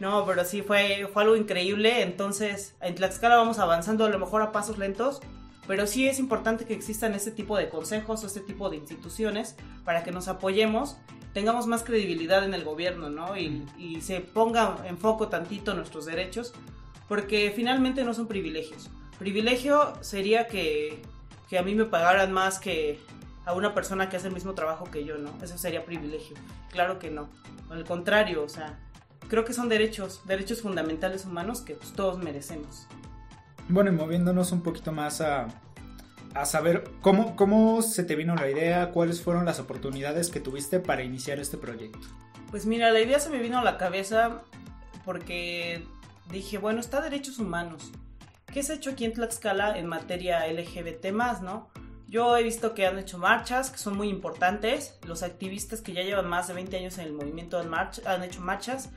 no, 0.00 0.24
pero 0.26 0.44
sí, 0.44 0.62
fue, 0.62 1.08
fue 1.12 1.22
algo 1.22 1.36
increíble. 1.36 2.02
Entonces, 2.02 2.74
en 2.80 2.94
Tlaxcala 2.94 3.36
vamos 3.36 3.58
avanzando 3.58 4.04
a 4.04 4.08
lo 4.10 4.18
mejor 4.18 4.42
a 4.42 4.52
pasos 4.52 4.78
lentos, 4.78 5.20
pero 5.68 5.86
sí 5.86 6.08
es 6.08 6.18
importante 6.18 6.64
que 6.64 6.72
existan 6.72 7.14
este 7.14 7.30
tipo 7.30 7.56
de 7.56 7.68
consejos 7.68 8.24
o 8.24 8.26
este 8.26 8.40
tipo 8.40 8.70
de 8.70 8.76
instituciones 8.78 9.54
para 9.84 10.02
que 10.02 10.10
nos 10.10 10.26
apoyemos, 10.26 10.96
tengamos 11.34 11.66
más 11.66 11.84
credibilidad 11.84 12.42
en 12.42 12.54
el 12.54 12.64
gobierno, 12.64 13.10
¿no? 13.10 13.36
Y, 13.36 13.66
y 13.76 14.00
se 14.00 14.20
ponga 14.20 14.78
en 14.86 14.96
foco 14.96 15.28
tantito 15.28 15.74
nuestros 15.74 16.06
derechos, 16.06 16.54
porque 17.06 17.52
finalmente 17.54 18.02
no 18.02 18.14
son 18.14 18.28
privilegios. 18.28 18.88
Privilegio 19.18 19.92
sería 20.00 20.46
que, 20.46 21.02
que 21.50 21.58
a 21.58 21.62
mí 21.62 21.74
me 21.74 21.84
pagaran 21.84 22.32
más 22.32 22.58
que 22.58 22.98
a 23.44 23.52
una 23.52 23.74
persona 23.74 24.08
que 24.08 24.16
hace 24.16 24.28
el 24.28 24.34
mismo 24.34 24.54
trabajo 24.54 24.84
que 24.90 25.04
yo, 25.04 25.18
¿no? 25.18 25.30
Eso 25.42 25.58
sería 25.58 25.84
privilegio. 25.84 26.34
Claro 26.70 26.98
que 26.98 27.10
no. 27.10 27.28
Al 27.68 27.84
contrario, 27.84 28.42
o 28.42 28.48
sea, 28.48 28.78
creo 29.28 29.44
que 29.44 29.52
son 29.52 29.68
derechos, 29.68 30.22
derechos 30.24 30.62
fundamentales 30.62 31.26
humanos 31.26 31.60
que 31.60 31.74
pues, 31.74 31.92
todos 31.92 32.16
merecemos. 32.16 32.86
Bueno, 33.68 33.90
y 33.90 33.94
moviéndonos 33.94 34.52
un 34.52 34.62
poquito 34.62 34.92
más 34.92 35.20
a, 35.20 35.48
a 36.34 36.44
saber 36.46 36.84
cómo, 37.00 37.36
cómo 37.36 37.82
se 37.82 38.04
te 38.04 38.14
vino 38.14 38.34
la 38.34 38.50
idea, 38.50 38.90
cuáles 38.92 39.20
fueron 39.20 39.44
las 39.44 39.60
oportunidades 39.60 40.30
que 40.30 40.40
tuviste 40.40 40.80
para 40.80 41.02
iniciar 41.02 41.38
este 41.38 41.58
proyecto. 41.58 42.06
Pues 42.50 42.64
mira, 42.64 42.90
la 42.90 43.00
idea 43.00 43.20
se 43.20 43.30
me 43.30 43.38
vino 43.38 43.58
a 43.58 43.64
la 43.64 43.76
cabeza 43.76 44.42
porque 45.04 45.84
dije, 46.30 46.58
bueno, 46.58 46.80
está 46.80 47.00
derechos 47.00 47.38
humanos. 47.38 47.92
¿Qué 48.52 48.62
se 48.62 48.72
ha 48.72 48.76
hecho 48.76 48.90
aquí 48.90 49.04
en 49.04 49.12
Tlaxcala 49.12 49.78
en 49.78 49.86
materia 49.86 50.46
LGBT 50.50 51.12
más, 51.12 51.42
no? 51.42 51.68
Yo 52.06 52.36
he 52.38 52.42
visto 52.42 52.74
que 52.74 52.86
han 52.86 52.98
hecho 52.98 53.18
marchas, 53.18 53.70
que 53.70 53.76
son 53.76 53.94
muy 53.96 54.08
importantes. 54.08 54.98
Los 55.06 55.22
activistas 55.22 55.82
que 55.82 55.92
ya 55.92 56.02
llevan 56.02 56.26
más 56.26 56.48
de 56.48 56.54
20 56.54 56.74
años 56.78 56.96
en 56.96 57.04
el 57.04 57.12
movimiento 57.12 57.58
han, 57.58 57.70
han 57.74 58.22
hecho 58.22 58.40
marchas, 58.40 58.88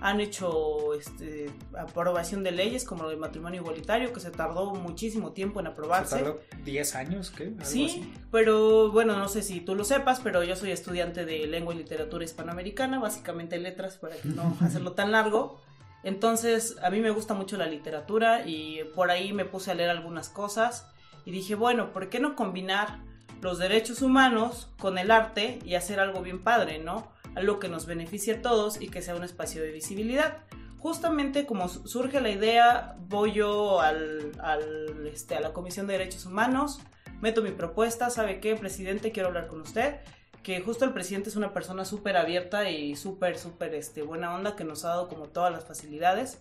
han 0.00 0.20
hecho 0.20 0.92
este, 0.94 1.50
aprobación 1.78 2.42
de 2.44 2.50
leyes 2.50 2.84
como 2.84 3.04
lo 3.04 3.08
del 3.08 3.18
matrimonio 3.18 3.62
igualitario, 3.62 4.12
que 4.12 4.20
se 4.20 4.30
tardó 4.30 4.74
muchísimo 4.74 5.32
tiempo 5.32 5.58
en 5.60 5.66
¿Se 5.66 5.72
aprobarse. 5.72 6.16
tardó 6.16 6.40
10 6.64 6.94
años? 6.96 7.30
¿Qué? 7.30 7.44
Algo 7.44 7.64
Sí, 7.64 7.86
así. 7.86 8.12
pero 8.30 8.90
bueno, 8.92 9.16
no 9.16 9.28
sé 9.28 9.42
si 9.42 9.60
tú 9.60 9.74
lo 9.74 9.84
sepas, 9.84 10.20
pero 10.20 10.42
yo 10.44 10.54
soy 10.54 10.70
estudiante 10.70 11.24
de 11.24 11.46
lengua 11.46 11.74
y 11.74 11.78
literatura 11.78 12.24
hispanoamericana, 12.24 12.98
básicamente 12.98 13.58
letras, 13.58 13.96
para 13.96 14.16
no 14.24 14.56
hacerlo 14.60 14.92
tan 14.92 15.12
largo. 15.12 15.60
Entonces, 16.02 16.76
a 16.82 16.90
mí 16.90 17.00
me 17.00 17.10
gusta 17.10 17.34
mucho 17.34 17.56
la 17.56 17.66
literatura 17.66 18.46
y 18.46 18.84
por 18.94 19.10
ahí 19.10 19.32
me 19.32 19.44
puse 19.44 19.70
a 19.70 19.74
leer 19.74 19.90
algunas 19.90 20.28
cosas 20.28 20.86
y 21.24 21.30
dije, 21.32 21.54
bueno, 21.54 21.92
¿por 21.92 22.08
qué 22.10 22.20
no 22.20 22.36
combinar 22.36 22.98
los 23.42 23.58
derechos 23.58 24.02
humanos 24.02 24.68
con 24.78 24.98
el 24.98 25.10
arte 25.10 25.58
y 25.64 25.74
hacer 25.74 26.00
algo 26.00 26.22
bien 26.22 26.42
padre, 26.42 26.78
¿no? 26.78 27.08
Algo 27.36 27.60
que 27.60 27.68
nos 27.68 27.86
beneficie 27.86 28.34
a 28.34 28.42
todos 28.42 28.80
y 28.82 28.88
que 28.88 29.00
sea 29.02 29.14
un 29.14 29.22
espacio 29.22 29.62
de 29.62 29.70
visibilidad. 29.70 30.38
Justamente 30.78 31.46
como 31.46 31.68
su- 31.68 31.86
surge 31.86 32.20
la 32.20 32.30
idea, 32.30 32.96
voy 32.98 33.32
yo 33.32 33.80
al, 33.80 34.32
al, 34.40 35.06
este, 35.06 35.36
a 35.36 35.40
la 35.40 35.52
Comisión 35.52 35.86
de 35.86 35.94
Derechos 35.98 36.26
Humanos, 36.26 36.80
meto 37.20 37.42
mi 37.42 37.50
propuesta, 37.52 38.10
¿sabe 38.10 38.40
qué, 38.40 38.56
presidente? 38.56 39.12
Quiero 39.12 39.28
hablar 39.28 39.46
con 39.46 39.60
usted. 39.60 40.00
Que 40.42 40.60
justo 40.60 40.84
el 40.84 40.92
presidente 40.92 41.28
es 41.28 41.36
una 41.36 41.52
persona 41.52 41.84
súper 41.84 42.16
abierta 42.16 42.70
y 42.70 42.94
súper, 42.96 43.36
súper 43.38 43.74
este, 43.74 44.02
buena 44.02 44.34
onda 44.34 44.54
que 44.56 44.64
nos 44.64 44.84
ha 44.84 44.88
dado 44.90 45.08
como 45.08 45.26
todas 45.28 45.52
las 45.52 45.64
facilidades. 45.64 46.40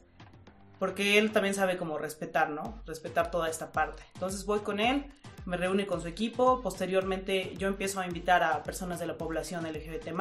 Porque 0.77 1.17
él 1.17 1.31
también 1.31 1.55
sabe 1.55 1.77
cómo 1.77 1.97
respetar, 1.97 2.49
¿no? 2.49 2.83
Respetar 2.85 3.31
toda 3.31 3.49
esta 3.49 3.71
parte. 3.71 4.03
Entonces 4.13 4.45
voy 4.45 4.59
con 4.59 4.79
él, 4.79 5.05
me 5.45 5.57
reúne 5.57 5.87
con 5.87 6.01
su 6.01 6.07
equipo. 6.07 6.61
Posteriormente 6.61 7.55
yo 7.57 7.67
empiezo 7.67 7.99
a 7.99 8.05
invitar 8.05 8.43
a 8.43 8.61
personas 8.61 8.99
de 8.99 9.07
la 9.07 9.17
población 9.17 9.63
LGBT 9.65 10.11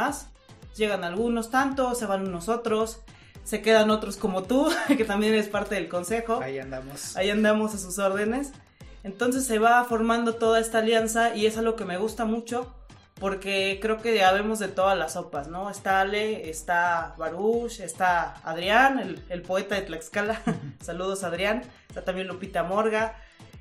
Llegan 0.77 1.05
algunos 1.05 1.51
tanto, 1.51 1.95
se 1.95 2.07
van 2.07 2.27
unos 2.27 2.49
otros, 2.49 3.01
se 3.45 3.63
quedan 3.63 3.91
otros 3.91 4.17
como 4.17 4.43
tú, 4.43 4.71
que 4.89 5.05
también 5.05 5.35
eres 5.35 5.49
parte 5.49 5.75
del 5.75 5.89
consejo. 5.89 6.41
Ahí 6.43 6.59
andamos. 6.59 7.17
Ahí 7.17 7.31
andamos 7.31 7.75
a 7.75 7.79
sus 7.79 7.99
órdenes. 7.99 8.53
Entonces 9.03 9.45
se 9.47 9.59
va 9.59 9.85
formando 9.85 10.35
toda 10.37 10.61
esta 10.61 10.79
alianza 10.79 11.37
y 11.37 11.47
es 11.47 11.59
algo 11.59 11.77
que 11.77 11.85
me 11.85 11.99
gusta 11.99 12.25
mucho 12.25 12.75
porque 13.21 13.79
creo 13.81 13.99
que 13.99 14.17
ya 14.17 14.33
vemos 14.33 14.59
de 14.59 14.69
todas 14.69 14.99
las 14.99 15.13
sopas, 15.13 15.49
¿no? 15.49 15.71
Está 15.71 16.01
Ale, 16.01 16.51
está 16.51 17.15
Baruch, 17.17 17.81
está 17.81 18.35
Adrián, 18.45 18.99
el, 18.99 19.23
el 19.29 19.43
poeta 19.43 19.77
de 19.77 19.83
Tlaxcala. 19.83 20.41
Saludos 20.81 21.23
Adrián. 21.23 21.63
Está 21.89 22.03
también 22.03 22.27
Lupita 22.27 22.65
Morga. 22.65 23.17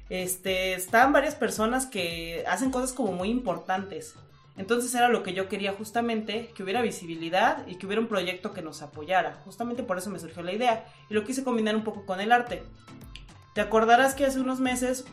Este, 0.09 0.73
están 0.73 1.13
varias 1.13 1.35
personas 1.35 1.85
que 1.85 2.43
hacen 2.47 2.71
cosas 2.71 2.93
como 2.93 3.11
muy 3.11 3.29
importantes. 3.29 4.15
Entonces 4.55 4.93
era 4.93 5.09
lo 5.09 5.23
que 5.23 5.33
yo 5.33 5.49
quería 5.49 5.73
justamente, 5.73 6.51
que 6.55 6.63
hubiera 6.63 6.81
visibilidad 6.81 7.65
y 7.67 7.75
que 7.75 7.85
hubiera 7.87 8.01
un 8.01 8.07
proyecto 8.07 8.53
que 8.53 8.61
nos 8.61 8.81
apoyara. 8.81 9.41
Justamente 9.45 9.83
por 9.83 9.97
eso 9.97 10.09
me 10.09 10.19
surgió 10.19 10.43
la 10.43 10.53
idea 10.53 10.85
y 11.09 11.13
lo 11.13 11.23
quise 11.23 11.43
combinar 11.43 11.75
un 11.75 11.83
poco 11.83 12.05
con 12.05 12.21
el 12.21 12.31
arte. 12.31 12.63
Te 13.55 13.61
acordarás 13.61 14.13
que 14.13 14.25
hace 14.25 14.39
unos 14.39 14.59
meses 14.59 15.05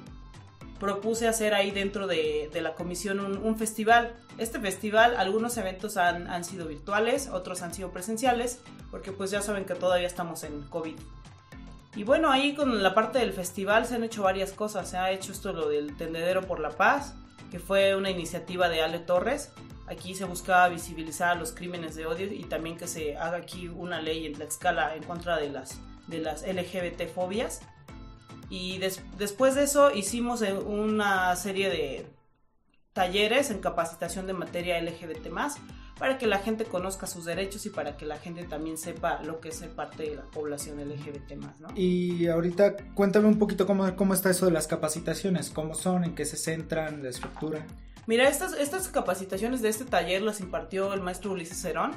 propuse 0.79 1.29
hacer 1.29 1.55
ahí 1.55 1.71
dentro 1.71 2.07
de, 2.07 2.51
la 2.55 2.75
comisión 2.75 3.21
un, 3.21 3.39
un 3.39 3.57
festival. 3.57 4.15
Este 4.39 4.59
festival, 4.59 5.15
algunos 5.17 5.57
eventos 5.57 5.97
han, 5.97 6.27
han 6.27 6.45
sido 6.45 6.67
virtuales, 6.67 7.29
otros 7.29 7.63
han 7.63 7.73
sido 7.73 7.91
presenciales, 7.91 8.61
porque 8.91 9.13
pues 9.13 9.31
ya 9.31 9.43
saben 9.43 9.65
que 9.65 9.75
todavía 9.75 10.07
estamos 10.07 10.43
en 10.43 10.63
COVID. 10.63 10.97
Y 11.97 12.05
bueno, 12.05 12.31
ahí 12.31 12.55
con 12.55 12.83
la 12.83 12.95
parte 12.95 13.19
del 13.19 13.33
festival 13.33 13.85
se 13.85 13.97
han 13.97 14.05
hecho 14.05 14.23
varias 14.23 14.53
cosas. 14.53 14.89
Se 14.91 14.97
ha 14.97 15.11
hecho 15.11 15.33
esto 15.33 15.53
lo 15.53 15.69
del 15.69 15.97
Tendedero 15.97 16.47
por 16.47 16.61
la 16.61 16.71
Paz, 16.71 17.15
que 17.51 17.59
fue 17.59 17.95
una 17.97 18.11
iniciativa 18.11 18.69
de 18.69 18.83
Ale 18.83 18.99
Torres. 19.01 19.53
Aquí 19.87 20.15
se 20.15 20.25
buscaba 20.25 20.69
visibilizar 20.69 21.37
los 21.37 21.53
crímenes 21.53 21.95
de 21.97 22.07
odio 22.07 22.33
y 22.33 22.45
también 22.45 22.77
que 22.77 22.87
se 22.87 23.17
haga 23.17 23.39
aquí 23.39 23.69
una 23.69 24.01
ley 24.01 24.27
en 24.27 24.35
Tlaxcala 24.35 24.95
en 24.95 25.03
contra 25.03 25.37
de 25.37 25.51
las, 25.51 25.79
de 26.07 26.19
las 26.19 26.43
LGBT 26.47 27.09
fobias. 27.13 27.61
Y 28.49 28.79
des- 28.79 29.03
después 29.19 29.55
de 29.55 29.65
eso 29.65 29.91
hicimos 29.93 30.43
eh, 30.43 30.53
una 30.53 31.35
serie 31.37 31.71
de 31.71 32.07
talleres 32.93 33.51
en 33.51 33.61
capacitación 33.61 34.27
de 34.27 34.33
materia 34.33 34.81
LGBT 34.81 35.29
para 36.01 36.17
que 36.17 36.27
la 36.27 36.39
gente 36.39 36.65
conozca 36.65 37.07
sus 37.07 37.27
derechos 37.27 37.67
y 37.67 37.71
para 37.71 37.99
que 37.99 38.07
la 38.07 38.17
gente 38.17 38.45
también 38.45 38.79
sepa 38.79 39.23
lo 39.23 39.39
que 39.39 39.51
es 39.51 39.57
ser 39.57 39.69
parte 39.69 40.05
de 40.05 40.17
la 40.17 40.23
población 40.23 40.79
LGBT 40.81 41.37
más, 41.37 41.61
¿no? 41.61 41.69
Y 41.77 42.27
ahorita 42.27 42.75
cuéntame 42.95 43.29
un 43.29 43.39
poquito 43.39 43.67
cómo, 43.67 43.95
cómo 43.97 44.15
está 44.15 44.31
eso 44.31 44.47
de 44.47 44.53
las 44.53 44.67
capacitaciones, 44.67 45.51
cómo 45.51 45.75
son, 45.75 46.05
en 46.05 46.15
qué 46.15 46.25
se 46.25 46.39
centran, 46.39 47.03
la 47.03 47.11
estructura. 47.11 47.67
Mira, 48.11 48.29
estas, 48.29 48.55
estas 48.55 48.89
capacitaciones 48.89 49.63
de 49.63 49.69
este 49.69 49.85
taller 49.85 50.21
las 50.23 50.41
impartió 50.41 50.93
el 50.95 51.01
maestro 51.01 51.31
Ulises 51.31 51.63
Cerón. 51.63 51.93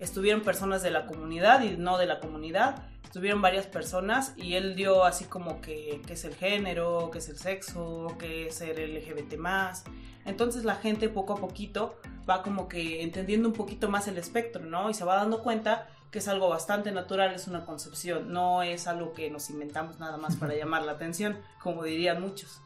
Estuvieron 0.00 0.40
personas 0.40 0.82
de 0.82 0.90
la 0.90 1.06
comunidad 1.06 1.62
y 1.62 1.76
no 1.76 1.96
de 1.96 2.06
la 2.06 2.18
comunidad. 2.18 2.82
Estuvieron 3.04 3.40
varias 3.40 3.64
personas 3.64 4.32
y 4.36 4.54
él 4.54 4.74
dio 4.74 5.04
así 5.04 5.26
como 5.26 5.60
que, 5.60 6.02
qué 6.08 6.14
es 6.14 6.24
el 6.24 6.34
género, 6.34 7.08
qué 7.12 7.18
es 7.18 7.28
el 7.28 7.38
sexo, 7.38 8.16
qué 8.18 8.48
es 8.48 8.56
ser 8.56 8.80
LGBT 8.80 9.36
más. 9.36 9.84
Entonces 10.24 10.64
la 10.64 10.74
gente 10.74 11.08
poco 11.08 11.34
a 11.34 11.36
poquito 11.36 12.00
va 12.28 12.42
como 12.42 12.66
que 12.66 13.02
entendiendo 13.02 13.46
un 13.48 13.54
poquito 13.54 13.88
más 13.88 14.08
el 14.08 14.18
espectro, 14.18 14.64
¿no? 14.64 14.90
Y 14.90 14.94
se 14.94 15.04
va 15.04 15.14
dando 15.14 15.40
cuenta 15.44 15.86
que 16.10 16.18
es 16.18 16.26
algo 16.26 16.48
bastante 16.48 16.90
natural, 16.90 17.32
es 17.32 17.46
una 17.46 17.64
concepción, 17.64 18.32
no 18.32 18.64
es 18.64 18.88
algo 18.88 19.12
que 19.12 19.30
nos 19.30 19.50
inventamos 19.50 20.00
nada 20.00 20.16
más 20.16 20.34
para 20.34 20.56
llamar 20.56 20.82
la 20.82 20.92
atención, 20.92 21.38
como 21.62 21.84
dirían 21.84 22.20
muchos. 22.20 22.60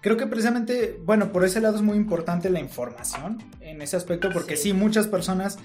Creo 0.00 0.16
que 0.16 0.26
precisamente, 0.26 0.98
bueno, 1.04 1.30
por 1.30 1.44
ese 1.44 1.60
lado 1.60 1.76
es 1.76 1.82
muy 1.82 1.96
importante 1.96 2.48
la 2.48 2.60
información 2.60 3.38
en 3.60 3.82
ese 3.82 3.96
aspecto, 3.96 4.30
porque 4.32 4.56
sí, 4.56 4.72
muchas 4.72 5.06
personas 5.08 5.58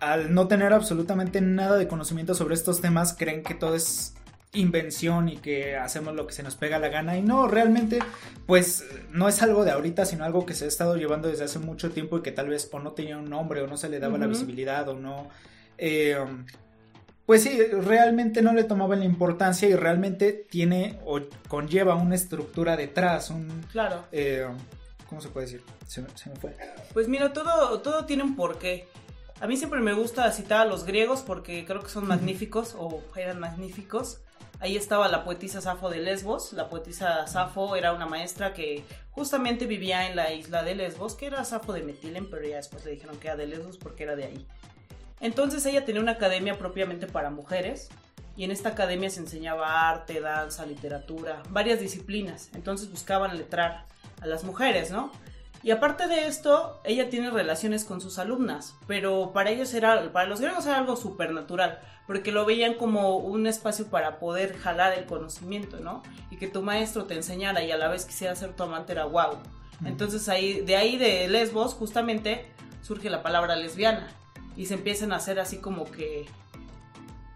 al 0.00 0.34
no 0.34 0.48
tener 0.48 0.72
absolutamente 0.72 1.40
nada 1.40 1.76
de 1.76 1.86
conocimiento 1.86 2.34
sobre 2.34 2.54
estos 2.54 2.80
temas 2.80 3.14
creen 3.16 3.42
que 3.42 3.54
todo 3.54 3.76
es 3.76 4.14
invención 4.52 5.28
y 5.28 5.36
que 5.36 5.76
hacemos 5.76 6.14
lo 6.14 6.26
que 6.26 6.32
se 6.32 6.42
nos 6.42 6.56
pega 6.56 6.78
la 6.78 6.88
gana. 6.88 7.16
Y 7.16 7.22
no, 7.22 7.46
realmente 7.48 8.00
pues 8.46 8.84
no 9.10 9.28
es 9.28 9.42
algo 9.42 9.64
de 9.64 9.70
ahorita, 9.70 10.04
sino 10.04 10.24
algo 10.24 10.44
que 10.44 10.54
se 10.54 10.64
ha 10.64 10.68
estado 10.68 10.96
llevando 10.96 11.28
desde 11.28 11.44
hace 11.44 11.58
mucho 11.58 11.90
tiempo 11.90 12.18
y 12.18 12.22
que 12.22 12.32
tal 12.32 12.48
vez 12.48 12.68
o 12.72 12.80
no 12.80 12.92
tenía 12.92 13.16
un 13.16 13.30
nombre 13.30 13.60
o 13.62 13.66
no 13.66 13.76
se 13.76 13.88
le 13.88 14.00
daba 14.00 14.18
la 14.18 14.26
visibilidad 14.26 14.88
o 14.88 14.98
no... 14.98 15.28
Eh, 15.78 16.16
pues 17.26 17.42
sí, 17.42 17.62
realmente 17.66 18.42
no 18.42 18.52
le 18.52 18.64
tomaban 18.64 19.00
la 19.00 19.04
importancia 19.04 19.68
y 19.68 19.74
realmente 19.74 20.32
tiene 20.32 20.98
o 21.04 21.20
conlleva 21.48 21.94
una 21.94 22.14
estructura 22.14 22.76
detrás, 22.76 23.30
un... 23.30 23.48
Claro. 23.70 24.04
Eh, 24.12 24.46
¿Cómo 25.08 25.20
se 25.20 25.28
puede 25.28 25.46
decir? 25.46 25.62
Se, 25.86 26.04
se, 26.16 26.30
me 26.30 26.36
fue. 26.36 26.56
Pues 26.92 27.06
mira, 27.06 27.32
todo, 27.32 27.80
todo 27.80 28.06
tiene 28.06 28.22
un 28.22 28.34
porqué. 28.34 28.88
A 29.40 29.46
mí 29.46 29.56
siempre 29.56 29.80
me 29.80 29.92
gusta 29.92 30.30
citar 30.32 30.62
a 30.62 30.64
los 30.64 30.84
griegos 30.84 31.20
porque 31.22 31.64
creo 31.64 31.82
que 31.82 31.90
son 31.90 32.06
magníficos 32.06 32.74
o 32.78 33.02
eran 33.16 33.38
magníficos. 33.38 34.20
Ahí 34.60 34.76
estaba 34.76 35.08
la 35.08 35.24
poetisa 35.24 35.60
Safo 35.60 35.90
de 35.90 35.98
Lesbos. 35.98 36.52
La 36.52 36.68
poetisa 36.68 37.26
Safo 37.26 37.74
era 37.74 37.92
una 37.92 38.06
maestra 38.06 38.54
que 38.54 38.84
justamente 39.10 39.66
vivía 39.66 40.08
en 40.08 40.14
la 40.14 40.32
isla 40.32 40.62
de 40.62 40.76
Lesbos, 40.76 41.16
que 41.16 41.26
era 41.26 41.44
Safo 41.44 41.72
de 41.72 41.82
Metilen, 41.82 42.30
pero 42.30 42.46
ya 42.46 42.56
después 42.56 42.84
le 42.84 42.92
dijeron 42.92 43.18
que 43.18 43.26
era 43.26 43.36
de 43.36 43.48
Lesbos 43.48 43.76
porque 43.76 44.04
era 44.04 44.14
de 44.14 44.24
ahí. 44.24 44.46
Entonces 45.22 45.64
ella 45.66 45.84
tenía 45.84 46.02
una 46.02 46.12
academia 46.12 46.58
propiamente 46.58 47.06
para 47.06 47.30
mujeres 47.30 47.88
y 48.36 48.42
en 48.44 48.50
esta 48.50 48.70
academia 48.70 49.08
se 49.08 49.20
enseñaba 49.20 49.88
arte, 49.88 50.20
danza, 50.20 50.66
literatura, 50.66 51.42
varias 51.48 51.80
disciplinas. 51.80 52.50
Entonces 52.54 52.90
buscaban 52.90 53.38
letrar 53.38 53.86
a 54.20 54.26
las 54.26 54.42
mujeres, 54.42 54.90
¿no? 54.90 55.12
Y 55.62 55.70
aparte 55.70 56.08
de 56.08 56.26
esto, 56.26 56.80
ella 56.82 57.08
tiene 57.08 57.30
relaciones 57.30 57.84
con 57.84 58.00
sus 58.00 58.18
alumnas, 58.18 58.74
pero 58.88 59.32
para 59.32 59.50
ellos 59.50 59.72
era, 59.74 60.12
para 60.12 60.28
los 60.28 60.40
griegos 60.40 60.66
era 60.66 60.78
algo 60.78 60.96
supernatural, 60.96 61.78
porque 62.08 62.32
lo 62.32 62.44
veían 62.44 62.74
como 62.74 63.18
un 63.18 63.46
espacio 63.46 63.86
para 63.86 64.18
poder 64.18 64.58
jalar 64.58 64.92
el 64.98 65.06
conocimiento, 65.06 65.78
¿no? 65.78 66.02
Y 66.32 66.36
que 66.36 66.48
tu 66.48 66.62
maestro 66.62 67.04
te 67.04 67.14
enseñara 67.14 67.62
y 67.62 67.70
a 67.70 67.76
la 67.76 67.86
vez 67.86 68.06
quisiera 68.06 68.34
ser 68.34 68.56
tu 68.56 68.64
amante 68.64 68.90
era 68.90 69.04
wow. 69.04 69.38
Entonces 69.84 70.28
ahí, 70.28 70.62
de 70.62 70.74
ahí 70.74 70.96
de 70.96 71.28
Lesbos, 71.28 71.74
justamente, 71.74 72.46
surge 72.82 73.08
la 73.08 73.22
palabra 73.22 73.54
lesbiana. 73.54 74.08
Y 74.56 74.66
se 74.66 74.74
empiezan 74.74 75.12
a 75.12 75.16
hacer 75.16 75.40
así 75.40 75.58
como 75.58 75.90
que... 75.90 76.26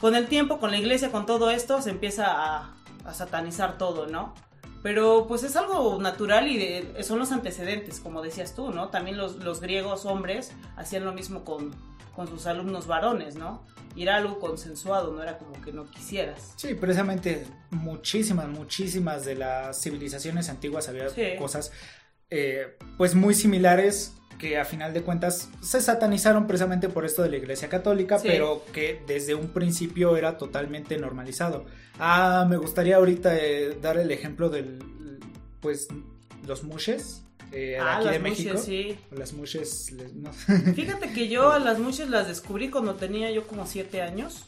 Con 0.01 0.15
el 0.15 0.27
tiempo, 0.27 0.59
con 0.59 0.71
la 0.71 0.79
iglesia, 0.79 1.11
con 1.11 1.25
todo 1.25 1.51
esto, 1.51 1.81
se 1.81 1.91
empieza 1.91 2.27
a, 2.29 2.75
a 3.07 3.15
satanizar 3.15 3.79
todo, 3.79 4.07
¿no? 4.07 4.35
Pero 4.83 5.27
pues 5.27 5.43
es 5.43 5.57
algo 5.57 6.01
natural 6.01 6.47
y 6.49 6.87
son 7.03 7.19
los 7.19 7.33
antecedentes, 7.33 7.99
como 7.99 8.23
decías 8.23 8.55
tú, 8.55 8.71
¿no? 8.71 8.89
También 8.89 9.17
los, 9.17 9.37
los 9.37 9.61
griegos 9.61 10.05
hombres 10.05 10.53
hacían 10.77 11.05
lo 11.05 11.13
mismo 11.13 11.45
con, 11.45 11.75
con, 12.15 12.29
sus 12.29 12.47
alumnos 12.47 12.87
varones, 12.87 13.35
¿no? 13.35 13.65
Y 13.97 14.03
era 14.03 14.17
algo 14.17 14.39
consensuado, 14.39 15.13
no 15.13 15.23
era 15.23 15.39
como 15.39 15.61
que 15.61 15.73
no 15.73 15.91
quisieras. 15.91 16.53
Sí, 16.57 16.75
precisamente 16.75 17.47
muchísimas, 17.71 18.49
muchísimas 18.49 19.25
de 19.25 19.35
las 19.35 19.81
civilizaciones 19.81 20.49
antiguas 20.51 20.89
había 20.89 21.09
sí. 21.09 21.35
cosas 21.39 21.73
eh, 22.31 22.77
pues 22.97 23.15
muy 23.15 23.35
similares 23.35 24.13
que 24.39 24.59
a 24.59 24.65
final 24.65 24.93
de 24.93 25.03
cuentas 25.03 25.51
se 25.61 25.81
satanizaron 25.81 26.47
precisamente 26.47 26.89
por 26.89 27.05
esto 27.05 27.23
de 27.23 27.31
la 27.31 27.37
Iglesia 27.37 27.69
Católica, 27.69 28.19
sí. 28.19 28.29
pero 28.29 28.65
que 28.73 29.03
desde 29.07 29.35
un 29.35 29.49
principio 29.49 30.17
era 30.17 30.37
totalmente 30.37 30.99
normalizado. 30.99 31.67
Ah, 31.99 32.47
me 32.49 32.57
gustaría 32.57 32.97
ahorita 32.97 33.37
eh, 33.37 33.79
dar 33.81 33.97
el 33.97 34.11
ejemplo 34.11 34.49
del, 34.49 34.79
pues, 35.61 35.89
los 36.47 36.63
mushes. 36.65 37.23
Eh, 37.53 37.79
ah, 37.81 37.97
aquí 37.97 38.05
las 38.05 38.13
de 38.15 38.19
México. 38.19 38.53
Mushes, 38.55 38.65
sí. 38.65 38.99
Las 39.11 39.33
mushes, 39.33 39.95
no. 40.15 40.33
Fíjate 40.75 41.13
que 41.13 41.29
yo 41.29 41.53
a 41.53 41.59
las 41.59 41.79
mushes 41.79 42.09
las 42.11 42.29
descubrí 42.29 42.71
cuando 42.71 42.95
tenía 42.95 43.31
yo 43.31 43.47
como 43.47 43.67
siete 43.67 44.03
años. 44.03 44.47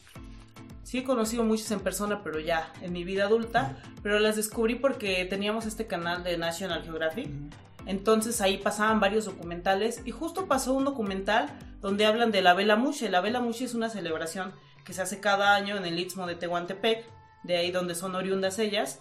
Sí 0.83 0.99
he 0.99 1.03
conocido 1.03 1.43
muchos 1.43 1.69
en 1.71 1.79
persona, 1.81 2.23
pero 2.23 2.39
ya 2.39 2.73
en 2.81 2.93
mi 2.93 3.03
vida 3.03 3.25
adulta. 3.25 3.77
Pero 4.01 4.19
las 4.19 4.35
descubrí 4.35 4.75
porque 4.75 5.25
teníamos 5.25 5.65
este 5.65 5.85
canal 5.87 6.23
de 6.23 6.37
National 6.37 6.83
Geographic. 6.83 7.27
Uh 7.27 7.29
-huh. 7.29 7.68
Entonces 7.85 8.41
ahí 8.41 8.57
pasaban 8.57 8.99
varios 8.99 9.25
documentales 9.25 10.01
y 10.05 10.11
justo 10.11 10.47
pasó 10.47 10.73
un 10.73 10.85
documental 10.85 11.49
donde 11.81 12.05
hablan 12.05 12.31
de 12.31 12.41
la 12.41 12.53
Vela 12.53 12.75
Mushe. 12.75 13.09
La 13.09 13.21
Vela 13.21 13.39
Mushe 13.39 13.65
es 13.65 13.73
una 13.73 13.89
celebración 13.89 14.53
que 14.83 14.93
se 14.93 15.01
hace 15.01 15.19
cada 15.19 15.55
año 15.55 15.77
en 15.77 15.85
el 15.85 15.97
Istmo 15.97 16.27
de 16.27 16.35
Tehuantepec, 16.35 17.05
de 17.43 17.57
ahí 17.57 17.71
donde 17.71 17.95
son 17.95 18.15
oriundas 18.15 18.59
ellas. 18.59 18.99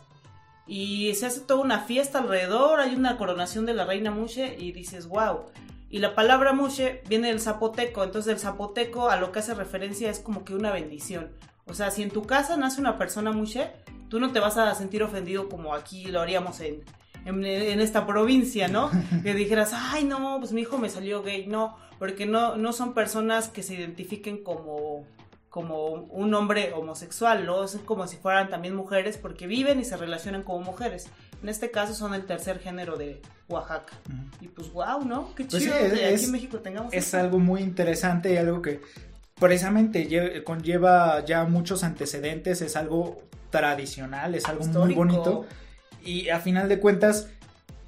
Y 0.66 1.14
se 1.14 1.26
hace 1.26 1.40
toda 1.40 1.60
una 1.60 1.80
fiesta 1.80 2.18
alrededor, 2.18 2.80
hay 2.80 2.94
una 2.94 3.16
coronación 3.16 3.64
de 3.64 3.74
la 3.74 3.84
reina 3.84 4.10
Mushe 4.10 4.56
y 4.58 4.72
dices, 4.72 5.06
wow. 5.08 5.46
Y 5.90 5.98
la 5.98 6.14
palabra 6.14 6.52
Mushe 6.52 7.02
viene 7.08 7.28
del 7.28 7.40
zapoteco, 7.40 8.04
entonces 8.04 8.34
el 8.34 8.38
zapoteco 8.38 9.08
a 9.08 9.16
lo 9.16 9.32
que 9.32 9.38
hace 9.38 9.54
referencia 9.54 10.10
es 10.10 10.18
como 10.18 10.44
que 10.44 10.54
una 10.54 10.70
bendición. 10.70 11.32
O 11.66 11.72
sea, 11.72 11.90
si 11.90 12.02
en 12.02 12.10
tu 12.10 12.24
casa 12.24 12.58
nace 12.58 12.80
una 12.80 12.98
persona 12.98 13.32
Mushe, 13.32 13.70
tú 14.10 14.20
no 14.20 14.30
te 14.32 14.40
vas 14.40 14.58
a 14.58 14.74
sentir 14.74 15.02
ofendido 15.02 15.48
como 15.48 15.74
aquí 15.74 16.06
lo 16.06 16.20
haríamos 16.20 16.60
en, 16.60 16.84
en, 17.28 17.44
en, 17.44 17.80
esta 17.80 18.06
provincia, 18.06 18.68
¿no? 18.68 18.90
Que 19.22 19.34
dijeras, 19.34 19.72
ay, 19.74 20.04
no, 20.04 20.36
pues 20.40 20.52
mi 20.52 20.62
hijo 20.62 20.78
me 20.78 20.88
salió 20.88 21.22
gay. 21.22 21.46
No, 21.46 21.76
porque 21.98 22.26
no, 22.26 22.56
no 22.56 22.72
son 22.72 22.94
personas 22.94 23.48
que 23.48 23.62
se 23.62 23.74
identifiquen 23.74 24.42
como, 24.42 25.04
como 25.50 25.88
un 25.88 26.32
hombre 26.34 26.72
homosexual, 26.72 27.44
¿no? 27.44 27.64
Es 27.64 27.76
como 27.84 28.06
si 28.06 28.16
fueran 28.16 28.48
también 28.48 28.74
mujeres 28.74 29.18
porque 29.18 29.46
viven 29.46 29.80
y 29.80 29.84
se 29.84 29.96
relacionan 29.96 30.42
como 30.42 30.60
mujeres. 30.60 31.08
En 31.42 31.48
este 31.48 31.70
caso 31.70 31.94
son 31.94 32.14
el 32.14 32.24
tercer 32.24 32.58
género 32.58 32.96
de 32.96 33.20
Oaxaca. 33.48 33.94
Uh 34.08 34.12
-huh. 34.12 34.44
Y 34.44 34.48
pues, 34.48 34.72
wow, 34.72 35.04
¿no? 35.04 35.34
Qué 35.34 35.46
chido 35.46 35.72
pues 35.72 35.92
sí, 35.92 35.94
es, 35.94 36.00
que 36.00 36.06
aquí 36.06 36.24
en 36.24 36.32
México 36.32 36.58
tengamos. 36.58 36.92
Es 36.92 37.06
esto. 37.06 37.18
algo 37.18 37.38
muy 37.38 37.60
interesante 37.60 38.32
y 38.32 38.36
algo 38.36 38.62
que 38.62 38.80
precisamente 39.38 40.42
conlleva 40.44 41.24
ya 41.24 41.44
muchos 41.44 41.84
antecedentes, 41.84 42.60
es 42.60 42.74
algo 42.74 43.22
tradicional, 43.50 44.34
es 44.34 44.46
algo 44.46 44.64
Histórico. 44.64 45.04
muy 45.04 45.14
bonito 45.14 45.46
y 46.08 46.30
a 46.30 46.40
final 46.40 46.68
de 46.68 46.78
cuentas 46.78 47.28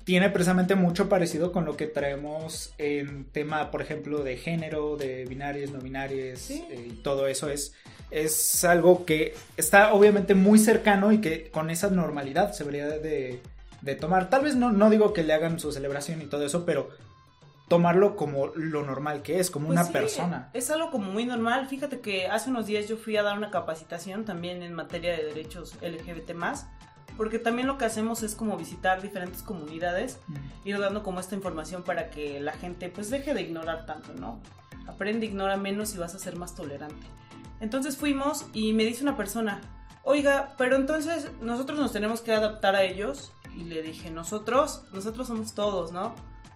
tiene 0.05 0.29
precisamente 0.29 0.75
mucho 0.75 1.09
parecido 1.09 1.53
con 1.53 1.65
lo 1.65 1.77
que 1.77 1.87
traemos 1.87 2.75
en 2.79 3.25
tema, 3.25 3.71
por 3.71 3.81
ejemplo, 3.81 4.23
de 4.23 4.37
género, 4.37 4.97
de 4.97 5.25
binarias, 5.25 5.71
no 5.71 5.79
binarias 5.79 6.41
sí. 6.41 6.65
eh, 6.71 6.89
y 6.91 6.93
todo 6.97 7.27
eso 7.29 7.49
es, 7.49 7.75
es 8.11 8.65
algo 8.65 9.07
que 9.07 9.35
está 9.57 9.95
obviamente 9.95 10.35
muy 10.35 10.59
cercano 10.59 11.13
y 11.13 11.21
que 11.21 11.51
con 11.51 11.71
esa 11.71 11.89
normalidad 11.91 12.53
se 12.53 12.65
debería 12.65 12.89
de, 12.89 13.41
de 13.81 13.95
tomar. 13.95 14.29
Tal 14.29 14.43
vez 14.43 14.55
no, 14.55 14.71
no 14.71 14.91
digo 14.91 15.13
que 15.13 15.23
le 15.23 15.33
hagan 15.33 15.59
su 15.59 15.73
celebración 15.73 16.21
y 16.21 16.27
todo 16.27 16.45
eso, 16.45 16.67
pero 16.67 16.91
tomarlo 17.69 18.17
como 18.17 18.49
lo 18.49 18.85
normal 18.85 19.23
que 19.23 19.39
es, 19.39 19.51
como 19.51 19.69
pues 19.69 19.79
una 19.79 19.87
sí, 19.87 19.93
persona. 19.93 20.51
Es 20.53 20.71
algo 20.71 20.91
como 20.91 21.11
muy 21.11 21.25
normal. 21.25 21.69
Fíjate 21.69 22.01
que 22.01 22.27
hace 22.27 22.51
unos 22.51 22.67
días 22.67 22.89
yo 22.89 22.97
fui 22.97 23.17
a 23.17 23.23
dar 23.23 23.39
una 23.39 23.51
capacitación 23.51 24.25
también 24.25 24.63
en 24.63 24.75
materia 24.75 25.17
de 25.17 25.25
derechos 25.25 25.77
LGBT 25.81 26.35
porque 27.21 27.39
también 27.39 27.69
lo 27.69 27.77
que 27.77 27.85
hacemos 27.85 28.23
es 28.23 28.35
como 28.35 28.57
visitar 28.57 29.03
diferentes 29.03 29.43
comunidades, 29.43 30.19
mm. 30.27 30.35
ir 30.67 30.79
dando 30.79 31.03
como 31.03 31.21
esta 31.21 31.35
información 31.35 31.83
para 31.83 32.09
que 32.09 32.41
la 32.41 32.53
gente 32.53 32.89
pues 32.89 33.11
deje 33.11 33.35
de 33.35 33.43
ignorar 33.43 33.85
tanto, 33.85 34.15
¿no? 34.15 34.41
Aprende, 34.87 35.27
ignora 35.27 35.59
menos 35.59 35.95
y 35.95 35.99
vas 35.99 36.15
a 36.15 36.19
ser 36.19 36.37
más 36.37 36.55
tolerante. 36.55 37.07
Entonces 37.61 37.99
fuimos 37.99 38.47
y 38.55 38.73
me 38.73 38.87
dice 38.87 39.03
una 39.03 39.19
persona, 39.19 39.61
oiga, 40.03 40.55
pero 40.57 40.77
entonces 40.77 41.31
nosotros 41.43 41.79
nos 41.79 41.93
tenemos 41.93 42.23
que 42.23 42.33
adaptar 42.33 42.75
a 42.75 42.85
ellos. 42.85 43.35
Y 43.55 43.65
le 43.65 43.83
dije, 43.83 44.11
nosotros, 44.11 44.85
nosotros 44.95 45.27
somos 45.27 45.55
todos, 45.55 45.93
¿no? 45.93 46.15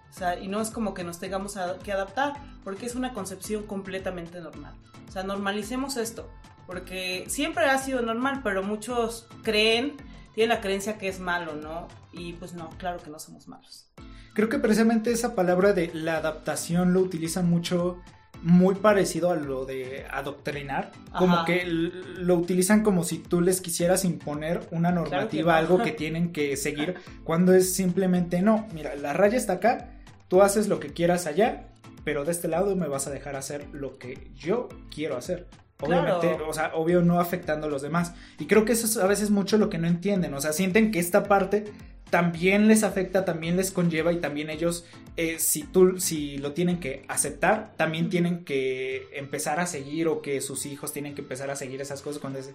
O 0.09 0.13
sea, 0.13 0.39
y 0.39 0.47
no 0.47 0.61
es 0.61 0.71
como 0.71 0.95
que 0.95 1.03
nos 1.03 1.19
tengamos 1.19 1.59
que 1.83 1.91
adaptar, 1.91 2.41
porque 2.63 2.87
es 2.87 2.95
una 2.95 3.13
concepción 3.13 3.67
completamente 3.67 4.41
normal. 4.41 4.73
O 5.07 5.11
sea, 5.11 5.21
normalicemos 5.21 5.95
esto, 5.95 6.27
porque 6.65 7.25
siempre 7.27 7.65
ha 7.65 7.77
sido 7.77 8.01
normal, 8.01 8.41
pero 8.43 8.63
muchos 8.63 9.27
creen 9.43 9.97
tiene 10.35 10.53
la 10.53 10.61
creencia 10.61 10.97
que 10.97 11.07
es 11.07 11.19
malo, 11.19 11.55
¿no? 11.55 11.87
Y 12.13 12.33
pues 12.33 12.53
no, 12.53 12.69
claro 12.77 13.01
que 13.01 13.09
no 13.09 13.17
somos 13.19 13.47
malos. 13.47 13.89
Creo 14.33 14.49
que 14.49 14.59
precisamente 14.59 15.11
esa 15.11 15.33
palabra 15.33 15.73
de 15.73 15.91
la 15.93 16.17
adaptación 16.17 16.93
lo 16.93 16.99
utilizan 16.99 17.49
mucho 17.49 18.01
muy 18.43 18.75
parecido 18.75 19.31
a 19.31 19.35
lo 19.35 19.65
de 19.65 20.05
adoctrinar, 20.11 20.91
como 21.17 21.45
que 21.45 21.65
lo 21.65 22.35
utilizan 22.35 22.83
como 22.83 23.03
si 23.03 23.17
tú 23.17 23.41
les 23.41 23.61
quisieras 23.61 24.05
imponer 24.05 24.67
una 24.71 24.91
normativa, 24.91 25.53
no. 25.53 25.57
algo 25.57 25.83
que 25.83 25.91
tienen 25.93 26.31
que 26.31 26.55
seguir, 26.57 26.95
cuando 27.23 27.53
es 27.53 27.73
simplemente 27.73 28.41
no, 28.41 28.67
mira, 28.73 28.93
la 28.95 29.13
raya 29.13 29.37
está 29.37 29.53
acá, 29.53 29.89
tú 30.27 30.41
haces 30.41 30.67
lo 30.67 30.79
que 30.79 30.93
quieras 30.93 31.25
allá, 31.25 31.69
pero 32.03 32.23
de 32.23 32.33
este 32.33 32.47
lado 32.47 32.75
me 32.75 32.87
vas 32.87 33.07
a 33.07 33.09
dejar 33.09 33.35
hacer 33.35 33.67
lo 33.71 33.97
que 33.97 34.29
yo 34.35 34.69
quiero 34.93 35.17
hacer. 35.17 35.47
Obviamente, 35.81 36.29
Claro. 36.29 36.49
o 36.49 36.53
sea, 36.53 36.71
obvio 36.73 37.01
no 37.01 37.19
afectando 37.19 37.67
a 37.67 37.69
los 37.69 37.81
demás. 37.81 38.13
Y 38.39 38.45
creo 38.47 38.63
que 38.65 38.71
eso 38.73 38.85
es 38.85 38.97
a 38.97 39.07
veces 39.07 39.29
mucho 39.29 39.57
lo 39.57 39.69
que 39.69 39.77
no 39.77 39.87
entienden, 39.87 40.33
o 40.33 40.41
sea, 40.41 40.53
sienten 40.53 40.91
que 40.91 40.99
esta 40.99 41.23
parte 41.23 41.65
también 42.09 42.67
les 42.67 42.83
afecta, 42.83 43.25
también 43.25 43.57
les 43.57 43.71
conlleva 43.71 44.13
y 44.13 44.17
también 44.17 44.49
ellos, 44.49 44.85
eh, 45.17 45.37
si 45.39 45.63
tú, 45.63 45.99
si 45.99 46.37
lo 46.37 46.53
tienen 46.53 46.79
que 46.79 47.03
aceptar, 47.09 47.73
también 47.77 48.09
tienen 48.09 48.45
que 48.45 49.09
empezar 49.13 49.59
a 49.59 49.65
seguir 49.65 50.07
o 50.07 50.21
que 50.21 50.39
sus 50.39 50.65
hijos 50.65 50.93
tienen 50.93 51.13
que 51.15 51.21
empezar 51.21 51.49
a 51.49 51.55
seguir 51.55 51.81
esas 51.81 52.01
cosas 52.01 52.21
cuando 52.21 52.39
es... 52.39 52.51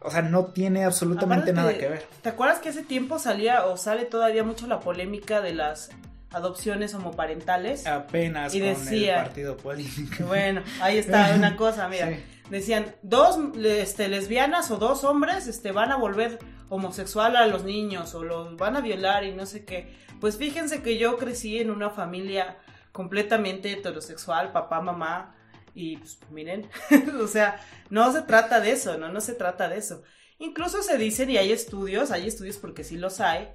O 0.00 0.10
sea, 0.10 0.20
no 0.22 0.44
tiene 0.46 0.84
absolutamente 0.84 1.50
Aparte, 1.50 1.52
nada 1.54 1.78
que 1.78 1.88
ver. 1.88 2.06
¿Te 2.22 2.28
acuerdas 2.28 2.58
que 2.58 2.68
hace 2.68 2.82
tiempo 2.82 3.18
salía 3.18 3.64
o 3.64 3.76
sale 3.78 4.04
todavía 4.04 4.44
mucho 4.44 4.66
la 4.66 4.78
polémica 4.80 5.40
de 5.40 5.54
las 5.54 5.88
adopciones 6.30 6.92
homoparentales? 6.94 7.86
Apenas 7.86 8.54
Y 8.54 8.60
con 8.60 8.68
decía- 8.68 9.18
el 9.20 9.24
partido 9.24 9.56
político. 9.56 10.24
Bueno, 10.26 10.62
ahí 10.82 10.98
está 10.98 11.32
una 11.34 11.56
cosa, 11.56 11.88
mira. 11.88 12.08
Sí. 12.14 12.16
Decían, 12.50 12.94
dos 13.02 13.38
este, 13.64 14.08
lesbianas 14.08 14.70
o 14.70 14.76
dos 14.76 15.04
hombres 15.04 15.46
este, 15.46 15.72
van 15.72 15.92
a 15.92 15.96
volver 15.96 16.38
homosexual 16.68 17.36
a 17.36 17.46
los 17.46 17.64
niños 17.64 18.14
o 18.14 18.22
los 18.22 18.56
van 18.56 18.76
a 18.76 18.80
violar 18.80 19.24
y 19.24 19.32
no 19.32 19.46
sé 19.46 19.64
qué. 19.64 19.96
Pues 20.20 20.36
fíjense 20.36 20.82
que 20.82 20.98
yo 20.98 21.16
crecí 21.16 21.58
en 21.58 21.70
una 21.70 21.90
familia 21.90 22.58
completamente 22.92 23.72
heterosexual, 23.72 24.52
papá, 24.52 24.80
mamá, 24.80 25.34
y 25.74 25.96
pues 25.96 26.18
miren, 26.30 26.68
o 27.20 27.26
sea, 27.26 27.60
no 27.90 28.12
se 28.12 28.22
trata 28.22 28.60
de 28.60 28.72
eso, 28.72 28.96
¿no? 28.98 29.08
No 29.08 29.20
se 29.20 29.34
trata 29.34 29.68
de 29.68 29.78
eso. 29.78 30.02
Incluso 30.38 30.82
se 30.82 30.98
dicen, 30.98 31.30
y 31.30 31.38
hay 31.38 31.52
estudios, 31.52 32.10
hay 32.10 32.26
estudios 32.26 32.58
porque 32.58 32.84
sí 32.84 32.96
los 32.96 33.20
hay, 33.20 33.48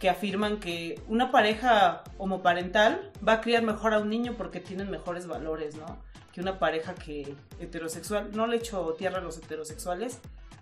que 0.00 0.08
afirman 0.08 0.60
que 0.60 1.00
una 1.08 1.30
pareja 1.30 2.04
homoparental 2.18 3.12
va 3.26 3.34
a 3.34 3.40
criar 3.40 3.62
mejor 3.62 3.94
a 3.94 3.98
un 3.98 4.10
niño 4.10 4.34
porque 4.36 4.60
tienen 4.60 4.90
mejores 4.90 5.26
valores, 5.26 5.76
¿no? 5.76 6.02
Que 6.36 6.42
una 6.42 6.58
pareja 6.58 6.94
que 6.94 7.34
heterosexual. 7.60 8.28
No 8.34 8.46
le 8.46 8.58
echo 8.58 8.94
tierra 8.98 9.20
a 9.20 9.20
los 9.22 9.38
heterosexuales, 9.38 10.18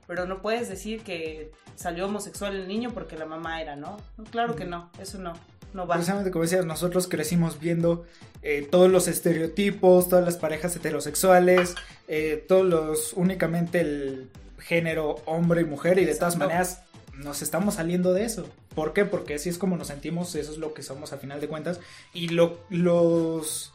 pero 0.06 0.24
no 0.24 0.40
puedes 0.40 0.68
decir 0.68 1.02
que 1.02 1.50
salió 1.74 2.06
homosexual 2.06 2.54
el 2.54 2.68
niño 2.68 2.92
porque 2.94 3.18
la 3.18 3.26
mamá 3.26 3.60
era, 3.60 3.74
¿no? 3.74 3.96
Claro 4.30 4.54
que 4.54 4.66
no, 4.66 4.88
eso 5.00 5.18
no, 5.18 5.32
no 5.72 5.84
va. 5.88 5.96
Precisamente 5.96 6.30
como 6.30 6.44
decías, 6.44 6.64
nosotros 6.64 7.08
crecimos 7.08 7.58
viendo 7.58 8.06
eh, 8.42 8.68
todos 8.70 8.88
los 8.88 9.08
estereotipos, 9.08 10.08
todas 10.08 10.24
las 10.24 10.36
parejas 10.36 10.76
heterosexuales, 10.76 11.74
eh, 12.06 12.44
todos 12.46 12.64
los, 12.64 13.12
únicamente 13.14 13.80
el 13.80 14.30
género 14.60 15.16
hombre 15.26 15.62
y 15.62 15.64
mujer 15.64 15.98
y 15.98 16.04
de 16.04 16.14
todas 16.14 16.36
maneras 16.36 16.82
nos 17.14 17.42
estamos 17.42 17.74
saliendo 17.74 18.12
de 18.12 18.26
eso. 18.26 18.46
¿Por 18.76 18.92
qué? 18.92 19.06
Porque 19.06 19.34
así 19.34 19.48
es 19.48 19.58
como 19.58 19.76
nos 19.76 19.88
sentimos, 19.88 20.36
eso 20.36 20.52
es 20.52 20.58
lo 20.58 20.72
que 20.72 20.84
somos 20.84 21.12
a 21.12 21.18
final 21.18 21.40
de 21.40 21.48
cuentas 21.48 21.80
y 22.12 22.28
lo, 22.28 22.60
los... 22.70 23.72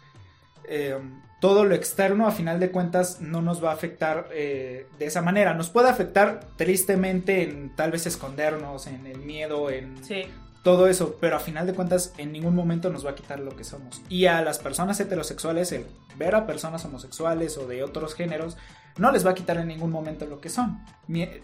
eh, 0.63 0.98
todo 1.39 1.63
lo 1.63 1.74
externo 1.75 2.27
a 2.27 2.31
final 2.31 2.60
de 2.60 2.72
cuentas 2.72 3.22
no 3.22 3.41
nos 3.41 3.63
va 3.63 3.72
a 3.72 3.74
afectar 3.74 4.27
eh, 4.31 4.88
de 4.98 5.05
esa 5.05 5.22
manera. 5.22 5.53
Nos 5.53 5.69
puede 5.69 5.89
afectar 5.89 6.41
tristemente 6.58 7.43
en 7.43 7.75
tal 7.75 7.91
vez 7.91 8.05
escondernos, 8.05 8.88
en 8.88 9.05
el 9.08 9.19
miedo, 9.19 9.69
en 9.69 10.03
Sí, 10.03 10.25
todo 10.63 10.88
eso, 10.88 11.17
pero 11.22 11.38
a 11.38 11.39
final 11.39 11.65
de 11.65 11.74
cuentas 11.74 12.13
en 12.17 12.34
ningún 12.34 12.55
momento 12.55 12.89
nos 12.89 13.05
va 13.05 13.12
a 13.12 13.15
quitar 13.15 13.39
lo 13.39 13.55
que 13.55 13.63
somos. 13.63 14.01
Y 14.10 14.25
a 14.25 14.41
las 14.41 14.60
personas 14.60 15.00
heterosexuales, 15.00 15.72
el 15.72 15.86
ver 16.17 16.36
a 16.36 16.46
personas 16.46 16.84
homosexuales 16.84 17.58
o 17.58 17.67
de 17.67 17.84
otros 17.84 18.13
géneros, 18.13 18.58
no 18.98 19.12
les 19.12 19.25
va 19.25 19.31
a 19.31 19.36
quitar 19.36 19.58
en 19.58 19.67
ningún 19.67 19.91
momento 19.91 20.25
lo 20.25 20.41
que 20.41 20.50
son. 20.50 20.84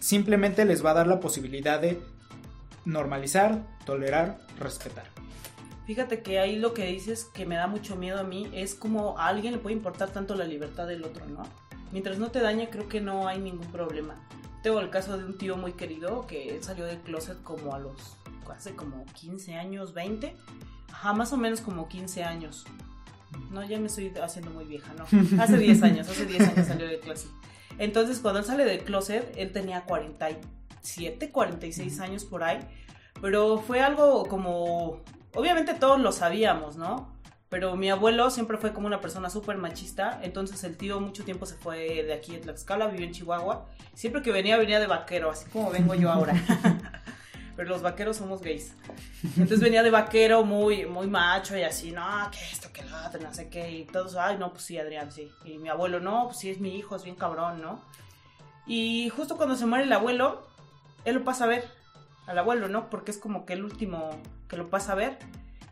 Simplemente 0.00 0.64
les 0.66 0.84
va 0.84 0.90
a 0.90 0.94
dar 0.94 1.06
la 1.06 1.20
posibilidad 1.20 1.80
de 1.80 1.98
normalizar, 2.84 3.62
tolerar, 3.86 4.38
respetar. 4.58 5.04
Fíjate 5.86 6.22
que 6.22 6.40
ahí 6.40 6.56
lo 6.56 6.74
que 6.74 6.84
dices 6.86 7.24
que 7.32 7.46
me 7.46 7.54
da 7.54 7.68
mucho 7.68 7.94
miedo 7.94 8.18
a 8.18 8.24
mí 8.24 8.48
es 8.52 8.74
como 8.74 9.18
a 9.18 9.28
alguien 9.28 9.52
le 9.52 9.58
puede 9.58 9.76
importar 9.76 10.10
tanto 10.10 10.34
la 10.34 10.44
libertad 10.44 10.86
del 10.88 11.04
otro, 11.04 11.26
¿no? 11.26 11.44
Mientras 11.92 12.18
no 12.18 12.30
te 12.30 12.40
dañe, 12.40 12.68
creo 12.68 12.88
que 12.88 13.00
no 13.00 13.28
hay 13.28 13.38
ningún 13.38 13.70
problema. 13.70 14.20
Tengo 14.62 14.80
el 14.80 14.90
caso 14.90 15.16
de 15.16 15.24
un 15.24 15.38
tío 15.38 15.56
muy 15.56 15.72
querido 15.72 16.26
que 16.26 16.58
salió 16.60 16.84
del 16.84 16.98
closet 16.98 17.40
como 17.44 17.72
a 17.72 17.78
los, 17.78 18.16
hace 18.52 18.74
como 18.74 19.06
15 19.14 19.54
años, 19.54 19.94
20. 19.94 20.34
Ajá, 20.92 21.12
más 21.12 21.32
o 21.32 21.36
menos 21.36 21.60
como 21.60 21.86
15 21.88 22.24
años. 22.24 22.64
No, 23.50 23.64
ya 23.64 23.78
me 23.78 23.86
estoy 23.86 24.12
haciendo 24.20 24.50
muy 24.50 24.64
vieja, 24.64 24.92
no. 24.94 25.04
Hace 25.40 25.58
10 25.58 25.82
años, 25.82 26.08
hace 26.08 26.26
10 26.26 26.48
años 26.48 26.66
salió 26.66 26.86
del 26.86 27.00
closet. 27.00 27.30
Entonces, 27.78 28.18
cuando 28.20 28.40
él 28.40 28.46
sale 28.46 28.64
del 28.64 28.82
closet, 28.82 29.32
él 29.36 29.52
tenía 29.52 29.84
47, 29.84 31.30
46 31.30 32.00
años 32.00 32.24
por 32.24 32.42
ahí. 32.42 32.60
Pero 33.20 33.58
fue 33.58 33.80
algo 33.80 34.26
como... 34.26 35.02
Obviamente 35.34 35.74
todos 35.74 36.00
lo 36.00 36.12
sabíamos, 36.12 36.76
¿no? 36.76 37.16
Pero 37.48 37.76
mi 37.76 37.90
abuelo 37.90 38.30
siempre 38.30 38.58
fue 38.58 38.72
como 38.72 38.86
una 38.86 39.00
persona 39.00 39.30
súper 39.30 39.56
machista. 39.56 40.18
Entonces 40.22 40.64
el 40.64 40.76
tío 40.76 41.00
mucho 41.00 41.24
tiempo 41.24 41.46
se 41.46 41.54
fue 41.54 42.02
de 42.02 42.12
aquí 42.12 42.32
de 42.32 42.38
Tlaxcala, 42.38 42.88
vivió 42.88 43.06
en 43.06 43.12
Chihuahua. 43.12 43.66
Siempre 43.94 44.22
que 44.22 44.32
venía, 44.32 44.56
venía 44.56 44.80
de 44.80 44.86
vaquero, 44.86 45.30
así 45.30 45.48
como 45.50 45.70
vengo 45.70 45.94
yo 45.94 46.10
ahora. 46.10 46.34
Pero 47.56 47.70
los 47.70 47.82
vaqueros 47.82 48.16
somos 48.18 48.42
gays. 48.42 48.74
Entonces 49.22 49.60
venía 49.60 49.82
de 49.82 49.90
vaquero 49.90 50.44
muy, 50.44 50.84
muy 50.84 51.06
macho 51.06 51.56
y 51.56 51.62
así, 51.62 51.90
no, 51.92 52.04
que 52.30 52.38
esto, 52.52 52.70
que 52.70 52.82
lo 52.82 52.94
otro, 53.06 53.20
no 53.22 53.32
sé 53.32 53.48
qué. 53.48 53.70
Y 53.70 53.84
todos, 53.84 54.16
ay, 54.16 54.36
no, 54.36 54.50
pues 54.50 54.64
sí, 54.64 54.78
Adrián, 54.78 55.10
sí. 55.10 55.30
Y 55.44 55.56
mi 55.56 55.70
abuelo, 55.70 55.98
no, 56.00 56.26
pues 56.26 56.38
sí, 56.38 56.50
es 56.50 56.60
mi 56.60 56.76
hijo, 56.76 56.96
es 56.96 57.04
bien 57.04 57.16
cabrón, 57.16 57.62
¿no? 57.62 57.80
Y 58.66 59.08
justo 59.08 59.36
cuando 59.38 59.56
se 59.56 59.64
muere 59.64 59.84
el 59.84 59.92
abuelo, 59.92 60.46
él 61.06 61.14
lo 61.14 61.24
pasa 61.24 61.44
a 61.44 61.46
ver 61.46 61.75
al 62.26 62.38
abuelo, 62.38 62.68
¿no? 62.68 62.90
Porque 62.90 63.10
es 63.10 63.18
como 63.18 63.46
que 63.46 63.54
el 63.54 63.64
último 63.64 64.10
que 64.48 64.56
lo 64.56 64.68
pasa 64.68 64.92
a 64.92 64.96
ver. 64.96 65.18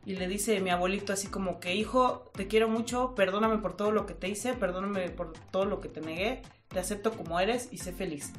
Y 0.06 0.16
le 0.16 0.28
dice 0.28 0.60
mi 0.60 0.70
abuelito 0.70 1.12
así 1.12 1.28
como 1.28 1.60
que, 1.60 1.74
hijo, 1.74 2.30
te 2.34 2.46
quiero 2.46 2.68
mucho, 2.68 3.14
perdóname 3.14 3.58
por 3.58 3.74
todo 3.74 3.90
lo 3.90 4.04
que 4.04 4.14
te 4.14 4.28
hice, 4.28 4.52
perdóname 4.52 5.08
por 5.10 5.32
todo 5.50 5.64
lo 5.64 5.80
que 5.80 5.88
te 5.88 6.00
negué, 6.02 6.42
te 6.68 6.78
acepto 6.78 7.12
como 7.12 7.40
eres 7.40 7.68
y 7.72 7.78
sé 7.78 7.92
feliz. 7.92 8.32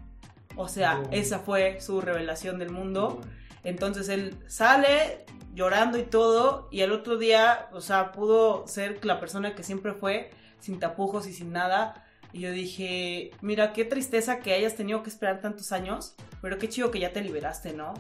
O 0.56 0.68
sea, 0.68 1.02
Oh. 1.04 1.10
esa 1.12 1.40
fue 1.40 1.82
su 1.82 2.02
revelación 2.02 2.60
del 2.60 2.70
mundo. 2.70 3.20
Entonces 3.64 4.10
él 4.10 4.38
sale 4.48 5.26
llorando 5.56 5.98
y 5.98 6.04
todo, 6.04 6.68
y 6.72 6.82
el 6.82 6.92
otro 6.92 7.18
día, 7.18 7.68
o 7.74 7.82
sea, 7.82 8.12
pudo 8.12 8.68
ser 8.68 9.04
la 9.04 9.20
persona 9.20 9.56
que 9.56 9.64
siempre 9.64 9.94
fue, 9.94 10.30
sin 10.60 10.80
tapujos 10.80 11.28
y 11.28 11.34
sin 11.34 11.52
nada. 11.52 12.05
Y 12.36 12.42
yo 12.42 12.52
dije, 12.52 13.32
mira, 13.42 13.72
qué 13.72 13.86
tristeza 13.86 14.40
que 14.40 14.52
hayas 14.52 14.76
tenido 14.76 15.04
que 15.04 15.10
esperar 15.10 15.40
tantos 15.40 15.72
años, 15.72 16.16
pero 16.42 16.58
qué 16.58 16.68
chido 16.68 16.92
que 16.92 17.00
ya 17.00 17.14
te 17.14 17.22
liberaste, 17.22 17.72
¿no? 17.72 17.94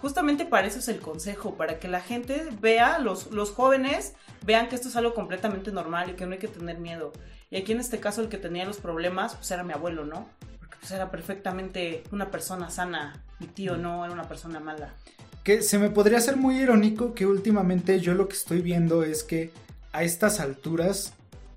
Justamente 0.00 0.44
para 0.44 0.68
eso 0.68 0.78
es 0.78 0.86
el 0.86 1.00
consejo, 1.00 1.56
para 1.56 1.80
que 1.80 1.88
la 1.88 2.00
gente 2.00 2.50
vea, 2.60 3.00
los, 3.00 3.32
los 3.32 3.50
jóvenes 3.50 4.14
vean 4.46 4.68
que 4.68 4.76
esto 4.76 4.86
es 4.86 4.94
algo 4.94 5.12
completamente 5.12 5.72
normal 5.72 6.08
y 6.08 6.12
que 6.12 6.24
no 6.24 6.34
hay 6.34 6.38
que 6.38 6.46
tener 6.46 6.78
miedo. 6.78 7.12
Y 7.50 7.56
aquí 7.56 7.72
en 7.72 7.80
este 7.80 7.98
caso 7.98 8.20
el 8.20 8.28
que 8.28 8.38
tenía 8.38 8.64
los 8.64 8.76
problemas, 8.76 9.34
pues 9.34 9.50
era 9.50 9.64
mi 9.64 9.72
abuelo, 9.72 10.04
¿no? 10.04 10.28
Porque 10.60 10.76
pues 10.78 10.92
era 10.92 11.10
perfectamente 11.10 12.04
una 12.12 12.30
persona 12.30 12.70
sana, 12.70 13.24
mi 13.40 13.48
tío 13.48 13.76
no 13.76 14.04
era 14.04 14.14
una 14.14 14.28
persona 14.28 14.60
mala. 14.60 14.94
Que 15.42 15.62
se 15.62 15.80
me 15.80 15.90
podría 15.90 16.18
hacer 16.18 16.36
muy 16.36 16.60
irónico 16.60 17.12
que 17.12 17.26
últimamente 17.26 17.98
yo 17.98 18.14
lo 18.14 18.28
que 18.28 18.36
estoy 18.36 18.60
viendo 18.60 19.02
es 19.02 19.24
que 19.24 19.50
a 19.92 20.04
estas 20.04 20.38
alturas, 20.38 21.14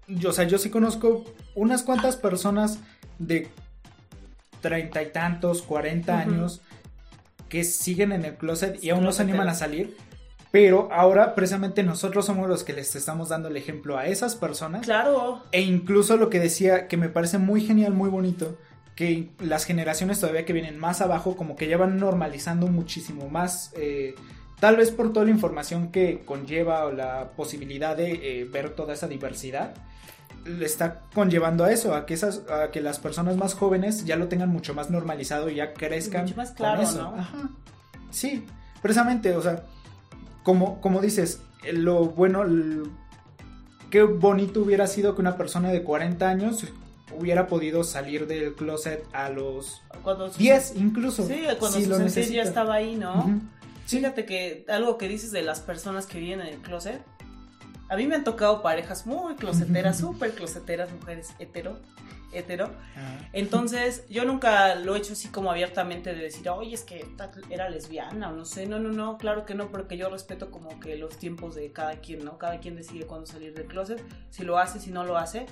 yo, 0.08 0.30
o 0.30 0.34
sea, 0.34 0.46
yo 0.46 0.58
sí 0.58 0.70
conozco 0.70 1.24
unas 1.56 1.84
cuantas 1.84 2.16
personas 2.16 2.80
de 3.20 3.50
treinta 4.62 5.04
y 5.04 5.12
tantos, 5.12 5.62
cuarenta 5.62 6.20
años 6.20 6.62
que 7.50 7.64
siguen 7.64 8.12
en 8.12 8.26
el 8.26 8.36
closet 8.36 8.84
y 8.84 8.90
aún 8.90 9.04
no 9.04 9.12
se 9.12 9.22
animan 9.22 9.48
a 9.50 9.54
salir. 9.54 9.96
Pero 10.52 10.88
ahora 10.92 11.34
precisamente 11.34 11.82
nosotros 11.82 12.28
somos 12.28 12.48
los 12.48 12.64
que 12.64 12.74
les 12.74 12.96
estamos 12.96 13.30
dando 13.30 13.48
el 13.48 13.58
ejemplo 13.58 13.98
a 13.98 14.06
esas 14.06 14.36
personas. 14.36 14.86
Claro, 14.86 15.42
E 15.52 15.62
incluso 15.62 16.16
lo 16.16 16.30
que 16.30 16.40
decía, 16.40 16.88
que 16.88 16.96
me 16.96 17.10
parece 17.10 17.40
muy 17.40 17.62
genial, 17.62 17.94
muy 17.94 18.10
bonito, 18.10 18.58
que 18.96 19.32
las 19.40 19.66
generaciones 19.66 20.20
todavía 20.20 20.46
que 20.46 20.54
vienen 20.54 20.78
más 20.78 21.02
abajo, 21.02 21.36
como 21.36 21.56
que 21.56 21.68
ya 21.68 21.78
van 21.78 21.98
normalizando 21.98 22.68
muchísimo 22.68 23.30
más, 23.30 23.72
eh, 23.76 24.14
tal 24.60 24.78
vez 24.78 24.92
por 24.92 25.12
toda 25.12 25.26
la 25.26 25.32
información 25.32 25.92
que 25.92 26.22
conlleva 26.24 26.86
o 26.86 26.92
la 26.92 27.32
posibilidad 27.32 27.98
de 27.98 28.42
eh, 28.42 28.46
ver 28.46 28.76
toda 28.76 28.94
esa 28.94 29.08
diversidad, 29.08 29.74
está 30.62 31.02
conllevando 31.14 31.64
a 31.64 31.72
eso, 31.72 31.96
a 31.96 32.06
que, 32.06 32.14
esas, 32.14 32.42
a 32.50 32.72
que 32.72 32.82
las 32.82 33.00
personas 33.00 33.38
más 33.38 33.54
jóvenes 33.54 34.06
ya 34.06 34.16
lo 34.16 34.28
tengan 34.28 34.50
mucho 34.50 34.74
más 34.74 34.90
normalizado 34.90 35.50
y 35.50 35.56
ya 35.56 35.74
crezcan. 35.74 36.24
Mucho 36.24 36.36
más 36.36 36.50
con 36.50 36.58
claro, 36.58 36.82
eso. 36.82 37.02
¿no? 37.12 37.16
Ajá. 37.20 37.50
Sí, 38.12 38.46
precisamente, 38.82 39.36
o 39.36 39.42
sea, 39.42 39.64
como, 40.44 40.82
como 40.82 41.02
dices, 41.02 41.42
lo 41.72 42.06
bueno, 42.06 42.44
el- 42.44 42.84
qué 43.90 44.04
bonito 44.04 44.62
hubiera 44.62 44.88
sido 44.88 45.16
que 45.16 45.22
una 45.22 45.38
persona 45.38 45.72
de 45.72 45.84
40 45.84 46.28
años 46.30 46.66
hubiera 47.18 47.48
podido 47.48 47.84
salir 47.84 48.28
del 48.28 48.56
closet 48.56 49.06
a 49.14 49.30
los 49.30 49.82
cuando 50.04 50.32
su- 50.32 50.40
10 50.40 50.74
incluso. 50.76 51.26
Sí, 51.28 51.44
cuando 51.60 51.78
si 51.78 51.84
su 51.86 51.90
lo 51.92 52.08
ya 52.08 52.42
estaba 52.44 52.76
ahí, 52.76 52.96
¿no? 52.96 53.40
Fíjate 53.86 54.26
que 54.26 54.66
algo 54.70 54.98
que 54.98 55.08
dices 55.08 55.32
de 55.32 55.42
las 55.44 55.60
personas 55.60 56.06
que 56.06 56.20
viven 56.20 56.42
en 56.42 56.48
el 56.48 56.58
closet, 56.62 57.02
A 57.94 57.96
mí 57.96 58.08
me 58.08 58.16
han 58.16 58.24
tocado 58.24 58.64
parejas 58.64 59.06
muy 59.06 59.36
closeteras, 59.36 60.00
súper 60.00 60.32
closeteras, 60.34 60.92
mujeres 60.92 61.36
hetero, 61.38 61.78
hetero. 62.32 62.72
Ah. 62.98 63.20
Entonces, 63.34 64.04
yo 64.10 64.26
nunca 64.26 64.74
lo 64.74 64.96
he 64.96 64.98
hecho 64.98 65.14
así 65.14 65.28
como 65.28 65.52
abiertamente 65.52 66.16
de 66.16 66.24
decir, 66.24 66.50
oye, 66.50 66.74
es 66.74 66.82
que 66.82 67.06
era 67.52 67.70
lesbiana 67.70 68.32
o 68.32 68.34
no 68.34 68.46
sé. 68.46 68.66
No, 68.66 68.80
no, 68.80 68.92
no, 68.92 69.20
claro 69.20 69.46
que 69.46 69.54
no, 69.54 69.70
porque 69.70 69.96
yo 69.96 70.10
respeto 70.10 70.50
como 70.50 70.80
que 70.80 70.96
los 70.96 71.18
tiempos 71.20 71.54
de 71.54 71.72
cada 71.72 71.98
quien, 71.98 72.26
¿no? 72.26 72.40
Cada 72.40 72.60
quien 72.60 72.76
decide 72.76 73.06
cuándo 73.06 73.28
salir 73.28 73.54
del 73.54 73.68
closet, 73.68 74.04
si 74.32 74.42
lo 74.42 74.58
hace, 74.58 74.80
si 74.80 74.90
no 74.90 75.04
lo 75.04 75.16
hace. 75.16 75.46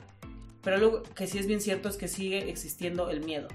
Pero 0.63 0.77
lo 0.77 1.04
que 1.04 1.27
sí 1.27 1.38
es 1.38 1.45
bien 1.45 1.62
cierto 1.62 1.89
es 1.89 1.95
que 1.95 2.08
sigue 2.08 2.49
existiendo 2.49 3.12
el 3.12 3.23
miedo. 3.23 3.49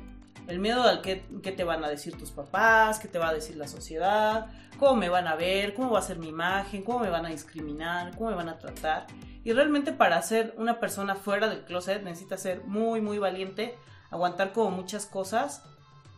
El 0.46 0.58
miedo 0.58 0.82
al 0.82 1.02
que, 1.02 1.24
que 1.42 1.52
te 1.52 1.64
van 1.64 1.84
a 1.84 1.88
decir 1.88 2.16
tus 2.16 2.30
papás, 2.30 2.98
qué 2.98 3.08
te 3.08 3.18
va 3.18 3.30
a 3.30 3.34
decir 3.34 3.56
la 3.56 3.66
sociedad, 3.66 4.46
cómo 4.78 4.96
me 4.96 5.08
van 5.08 5.26
a 5.26 5.34
ver, 5.34 5.74
cómo 5.74 5.90
va 5.90 5.98
a 5.98 6.02
ser 6.02 6.18
mi 6.18 6.28
imagen, 6.28 6.82
cómo 6.82 7.00
me 7.00 7.10
van 7.10 7.26
a 7.26 7.30
discriminar, 7.30 8.16
cómo 8.16 8.30
me 8.30 8.36
van 8.36 8.48
a 8.48 8.58
tratar. 8.58 9.06
Y 9.44 9.52
realmente 9.52 9.92
para 9.92 10.20
ser 10.22 10.54
una 10.56 10.80
persona 10.80 11.14
fuera 11.14 11.48
del 11.48 11.64
closet 11.64 12.02
necesitas 12.02 12.42
ser 12.42 12.64
muy, 12.64 13.00
muy 13.00 13.18
valiente, 13.18 13.74
aguantar 14.10 14.52
como 14.52 14.70
muchas 14.70 15.06
cosas 15.06 15.62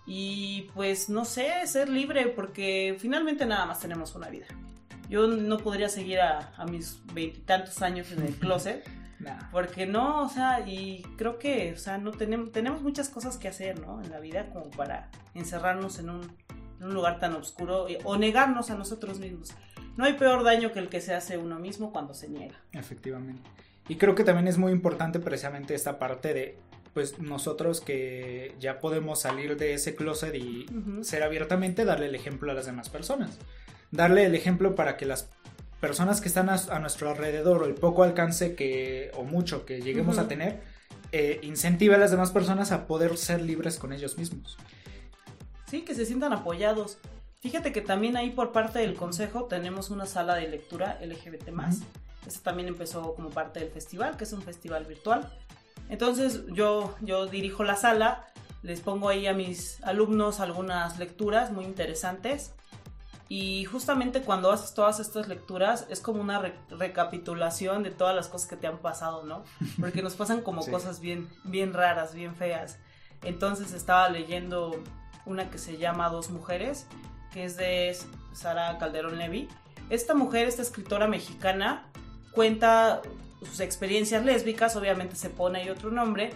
y 0.07 0.71
pues 0.75 1.09
no 1.09 1.25
sé, 1.25 1.67
ser 1.67 1.89
libre 1.89 2.29
porque 2.29 2.97
finalmente 2.99 3.45
nada 3.47 3.67
más 3.67 3.81
tenemos 3.81 4.15
una 4.15 4.29
vida. 4.29 4.47
Yo 5.09 5.27
no 5.27 5.59
podría 5.59 5.89
seguir 5.89 6.21
a, 6.21 6.53
a 6.57 6.67
mis 6.67 7.03
veintitantos 7.13 7.81
años 7.83 8.13
en 8.13 8.23
el 8.23 8.35
closet. 8.35 8.89
Nah. 9.21 9.51
Porque 9.51 9.87
no, 9.87 10.23
o 10.25 10.29
sea, 10.29 10.61
y 10.67 11.03
creo 11.17 11.39
que, 11.39 11.73
o 11.73 11.77
sea, 11.77 11.99
no 11.99 12.13
tenemos, 12.13 12.53
tenemos 12.53 12.83
muchas 12.83 13.09
cosas 13.09 13.37
que 13.37 13.49
hacer, 13.49 13.81
¿no? 13.81 14.01
En 14.03 14.11
la 14.11 14.21
vida 14.21 14.51
como 14.51 14.71
para 14.71 15.11
encerrarnos 15.35 15.99
en 15.99 16.11
un, 16.11 16.21
en 16.79 16.87
un 16.87 16.95
lugar 16.95 17.19
tan 17.19 17.35
oscuro 17.35 17.89
y- 17.89 17.99
o 18.05 18.17
negarnos 18.17 18.71
a 18.71 18.77
nosotros 18.77 19.19
mismos. 19.19 19.53
No 19.97 20.05
hay 20.05 20.13
peor 20.13 20.45
daño 20.45 20.73
que 20.73 20.79
el 20.79 20.89
que 20.89 21.01
se 21.01 21.15
hace 21.15 21.37
uno 21.39 21.59
mismo 21.59 21.93
cuando 21.93 22.15
se 22.15 22.29
niega. 22.29 22.55
Efectivamente. 22.73 23.43
Y 23.89 23.97
creo 23.97 24.15
que 24.15 24.23
también 24.23 24.47
es 24.47 24.59
muy 24.59 24.71
importante 24.71 25.19
precisamente 25.19 25.75
esta 25.75 25.99
parte 25.99 26.33
de, 26.35 26.59
pues 26.95 27.19
nosotros 27.19 27.81
que 27.81 28.55
ya 28.61 28.79
podemos 28.79 29.23
salir 29.23 29.57
de 29.57 29.75
ese 29.75 29.97
closet 29.97 30.35
y 30.37 30.67
ser 31.03 31.25
abiertamente, 31.25 31.85
darle 31.85 32.07
el 32.07 32.15
ejemplo 32.15 32.53
a 32.53 32.55
las 32.55 32.67
demás 32.67 32.89
personas. 32.91 33.39
Darle 33.91 34.27
el 34.27 34.35
ejemplo 34.35 34.75
para 34.75 34.99
que 34.99 35.07
las 35.07 35.31
personas 35.81 36.21
que 36.21 36.29
están 36.29 36.49
a, 36.49 36.55
a 36.55 36.79
nuestro 36.79 37.11
alrededor 37.11 37.63
o 37.63 37.67
el 37.67 37.75
poco 37.75 38.03
alcance 38.03 38.55
que 38.55 39.11
o 39.17 39.25
mucho 39.25 39.65
que 39.65 39.81
lleguemos 39.81 40.17
Ujú. 40.17 40.25
a 40.25 40.29
tener, 40.29 40.61
eh, 41.13 41.41
incentive 41.43 41.95
a 41.95 41.99
las 41.99 42.11
demás 42.11 42.31
personas 42.31 42.73
a 42.73 42.87
poder 42.87 43.17
ser 43.17 43.41
libres 43.41 43.79
con 43.79 43.93
ellos 43.93 44.19
mismos. 44.19 44.59
Sí, 45.67 45.83
que 45.83 45.95
se 45.95 46.05
sientan 46.05 46.33
apoyados. 46.33 46.99
Fíjate 47.41 47.73
que 47.73 47.81
también 47.81 48.17
ahí 48.17 48.31
por 48.31 48.53
parte 48.53 48.81
del 48.81 48.95
consejo 48.95 49.45
tenemos 49.45 49.91
una 49.91 50.07
sala 50.07 50.35
de 50.35 50.49
lectura 50.49 50.99
LGBT+. 51.01 51.51
Ujú. 51.51 51.85
Esta 52.27 52.41
también 52.43 52.69
empezó 52.69 53.15
como 53.15 53.31
parte 53.31 53.61
del 53.61 53.71
festival, 53.71 54.17
que 54.17 54.25
es 54.25 54.33
un 54.33 54.43
festival 54.43 54.85
virtual. 54.85 55.33
Entonces 55.89 56.43
yo, 56.53 56.95
yo 57.01 57.27
dirijo 57.27 57.65
la 57.65 57.77
sala, 57.77 58.27
les 58.63 58.81
pongo 58.81 59.09
ahí 59.09 59.27
a 59.27 59.33
mis 59.33 59.83
alumnos 59.85 60.41
algunas 60.41 60.99
lecturas 60.99 61.53
muy 61.53 61.65
interesantes. 61.65 62.53
Y 63.31 63.65
justamente 63.67 64.23
cuando 64.23 64.51
haces 64.51 64.73
todas 64.73 65.01
estas 65.01 65.29
lecturas 65.29 65.87
es 65.91 66.01
como 66.01 66.21
una 66.23 66.39
re- 66.39 66.55
recapitulación 66.71 67.83
de 67.83 67.91
todas 67.91 68.17
las 68.17 68.29
cosas 68.29 68.49
que 68.49 68.57
te 68.57 68.67
han 68.67 68.79
pasado, 68.79 69.23
¿no? 69.25 69.45
Porque 69.79 70.03
nos 70.03 70.15
pasan 70.15 70.41
como 70.41 70.63
Sí. 70.69 70.71
cosas 70.71 71.01
bien, 71.01 71.29
bien 71.45 71.75
raras, 71.75 72.15
bien 72.15 72.35
feas. 72.35 72.79
Entonces 73.23 73.73
estaba 73.73 74.09
leyendo 74.09 74.83
una 75.27 75.51
que 75.51 75.59
se 75.59 75.77
llama 75.77 76.09
Dos 76.09 76.31
Mujeres, 76.31 76.87
que 77.33 77.45
es 77.45 77.57
de 77.59 77.95
Sara 78.33 78.79
Calderón 78.79 79.19
Levy. 79.19 79.49
Esta 79.91 80.15
mujer, 80.15 80.49
esta 80.49 80.63
escritora 80.63 81.07
mexicana, 81.07 81.85
cuenta 82.33 83.03
sus 83.41 83.61
experiencias 83.61 84.25
lésbicas, 84.25 84.75
obviamente 84.77 85.17
se 85.17 85.29
pone 85.31 85.61
ahí 85.61 85.69
otro 85.71 85.91
nombre, 85.91 86.31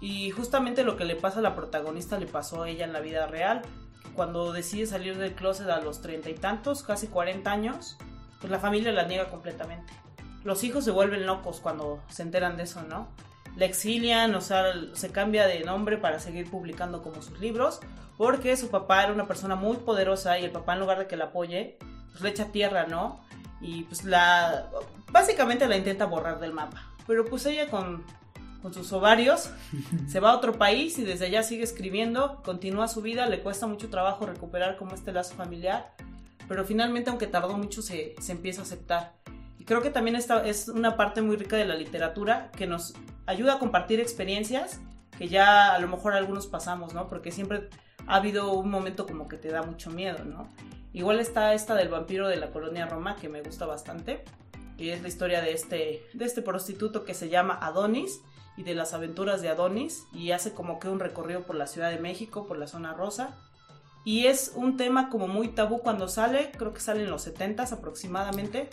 y 0.00 0.30
justamente 0.30 0.84
lo 0.84 0.96
que 0.96 1.04
le 1.04 1.16
pasa 1.16 1.38
a 1.38 1.42
la 1.42 1.54
protagonista 1.54 2.18
le 2.18 2.26
pasó 2.26 2.62
a 2.62 2.68
ella 2.68 2.84
en 2.84 2.92
la 2.92 3.00
vida 3.00 3.26
real. 3.26 3.62
Cuando 4.14 4.52
decide 4.52 4.86
salir 4.86 5.18
del 5.18 5.34
closet 5.34 5.68
a 5.68 5.80
los 5.80 6.00
treinta 6.00 6.30
y 6.30 6.34
tantos, 6.34 6.82
casi 6.82 7.08
40 7.08 7.50
años, 7.50 7.96
pues 8.40 8.50
la 8.50 8.58
familia 8.58 8.92
la 8.92 9.04
niega 9.04 9.28
completamente. 9.28 9.92
Los 10.44 10.62
hijos 10.64 10.84
se 10.84 10.90
vuelven 10.90 11.26
locos 11.26 11.60
cuando 11.60 12.02
se 12.08 12.22
enteran 12.22 12.56
de 12.56 12.64
eso, 12.64 12.82
¿no? 12.82 13.08
La 13.56 13.64
exilian, 13.64 14.34
o 14.34 14.40
sea, 14.40 14.72
se 14.92 15.10
cambia 15.10 15.46
de 15.46 15.60
nombre 15.60 15.96
para 15.96 16.18
seguir 16.18 16.50
publicando 16.50 17.02
como 17.02 17.22
sus 17.22 17.40
libros, 17.40 17.80
porque 18.16 18.56
su 18.56 18.68
papá 18.68 19.04
era 19.04 19.12
una 19.12 19.26
persona 19.26 19.54
muy 19.54 19.78
poderosa 19.78 20.38
y 20.38 20.44
el 20.44 20.50
papá 20.50 20.74
en 20.74 20.80
lugar 20.80 20.98
de 20.98 21.06
que 21.06 21.16
la 21.16 21.26
apoye, 21.26 21.78
pues 22.10 22.20
le 22.20 22.30
echa 22.30 22.52
tierra, 22.52 22.86
¿no? 22.86 23.24
Y 23.60 23.84
pues 23.84 24.04
la... 24.04 24.70
básicamente 25.10 25.66
la 25.66 25.76
intenta 25.76 26.04
borrar 26.04 26.40
del 26.40 26.52
mapa. 26.52 26.90
Pero 27.06 27.24
pues 27.24 27.46
ella 27.46 27.68
con, 27.70 28.04
con 28.64 28.72
sus 28.72 28.94
ovarios 28.94 29.50
se 30.08 30.20
va 30.20 30.30
a 30.30 30.36
otro 30.36 30.54
país 30.54 30.98
y 30.98 31.04
desde 31.04 31.26
allá 31.26 31.42
sigue 31.42 31.62
escribiendo, 31.64 32.40
continúa 32.42 32.88
su 32.88 33.02
vida, 33.02 33.26
le 33.26 33.42
cuesta 33.42 33.66
mucho 33.66 33.90
trabajo 33.90 34.24
recuperar 34.24 34.78
como 34.78 34.94
este 34.94 35.12
lazo 35.12 35.34
familiar, 35.34 35.92
pero 36.48 36.64
finalmente 36.64 37.10
aunque 37.10 37.26
tardó 37.26 37.58
mucho 37.58 37.82
se, 37.82 38.14
se 38.18 38.32
empieza 38.32 38.62
a 38.62 38.64
aceptar. 38.64 39.12
Y 39.58 39.66
creo 39.66 39.82
que 39.82 39.90
también 39.90 40.16
esta 40.16 40.46
es 40.46 40.68
una 40.68 40.96
parte 40.96 41.20
muy 41.20 41.36
rica 41.36 41.58
de 41.58 41.66
la 41.66 41.74
literatura 41.74 42.50
que 42.56 42.66
nos 42.66 42.94
ayuda 43.26 43.56
a 43.56 43.58
compartir 43.58 44.00
experiencias 44.00 44.80
que 45.18 45.28
ya 45.28 45.74
a 45.74 45.78
lo 45.78 45.86
mejor 45.86 46.14
algunos 46.14 46.46
pasamos, 46.46 46.94
¿no? 46.94 47.06
Porque 47.06 47.32
siempre 47.32 47.68
ha 48.06 48.16
habido 48.16 48.54
un 48.54 48.70
momento 48.70 49.06
como 49.06 49.28
que 49.28 49.36
te 49.36 49.48
da 49.48 49.62
mucho 49.62 49.90
miedo, 49.90 50.24
¿no? 50.24 50.48
Igual 50.94 51.20
está 51.20 51.52
esta 51.52 51.74
del 51.74 51.90
vampiro 51.90 52.28
de 52.28 52.36
la 52.36 52.50
colonia 52.50 52.86
Roma 52.86 53.16
que 53.16 53.28
me 53.28 53.42
gusta 53.42 53.66
bastante, 53.66 54.24
que 54.78 54.94
es 54.94 55.02
la 55.02 55.08
historia 55.08 55.42
de 55.42 55.52
este, 55.52 56.06
de 56.14 56.24
este 56.24 56.40
prostituto 56.40 57.04
que 57.04 57.12
se 57.12 57.28
llama 57.28 57.58
Adonis 57.60 58.22
y 58.56 58.62
de 58.62 58.74
las 58.74 58.94
aventuras 58.94 59.42
de 59.42 59.48
Adonis 59.48 60.06
y 60.12 60.30
hace 60.30 60.52
como 60.52 60.78
que 60.78 60.88
un 60.88 61.00
recorrido 61.00 61.42
por 61.42 61.56
la 61.56 61.66
Ciudad 61.66 61.90
de 61.90 61.98
México, 61.98 62.46
por 62.46 62.58
la 62.58 62.66
zona 62.66 62.94
rosa. 62.94 63.36
Y 64.04 64.26
es 64.26 64.52
un 64.54 64.76
tema 64.76 65.08
como 65.08 65.28
muy 65.28 65.48
tabú 65.48 65.80
cuando 65.80 66.08
sale, 66.08 66.52
creo 66.56 66.74
que 66.74 66.80
sale 66.80 67.04
en 67.04 67.10
los 67.10 67.26
70s 67.26 67.72
aproximadamente, 67.72 68.68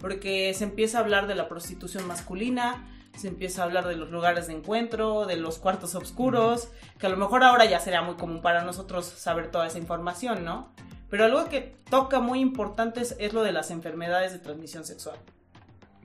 porque 0.00 0.54
se 0.54 0.64
empieza 0.64 0.98
a 0.98 1.00
hablar 1.00 1.26
de 1.26 1.34
la 1.34 1.48
prostitución 1.48 2.06
masculina, 2.06 2.88
se 3.16 3.26
empieza 3.26 3.62
a 3.62 3.64
hablar 3.64 3.88
de 3.88 3.96
los 3.96 4.10
lugares 4.10 4.46
de 4.46 4.54
encuentro, 4.54 5.26
de 5.26 5.36
los 5.36 5.58
cuartos 5.58 5.96
oscuros, 5.96 6.68
que 6.98 7.06
a 7.06 7.10
lo 7.10 7.16
mejor 7.16 7.42
ahora 7.42 7.64
ya 7.64 7.80
sería 7.80 8.02
muy 8.02 8.14
común 8.14 8.40
para 8.40 8.62
nosotros 8.62 9.06
saber 9.06 9.50
toda 9.50 9.66
esa 9.66 9.78
información, 9.78 10.44
¿no? 10.44 10.72
Pero 11.10 11.24
algo 11.24 11.48
que 11.48 11.74
toca 11.90 12.20
muy 12.20 12.38
importante 12.38 13.00
es, 13.00 13.16
es 13.18 13.32
lo 13.32 13.42
de 13.42 13.50
las 13.50 13.72
enfermedades 13.72 14.32
de 14.32 14.38
transmisión 14.38 14.84
sexual 14.84 15.18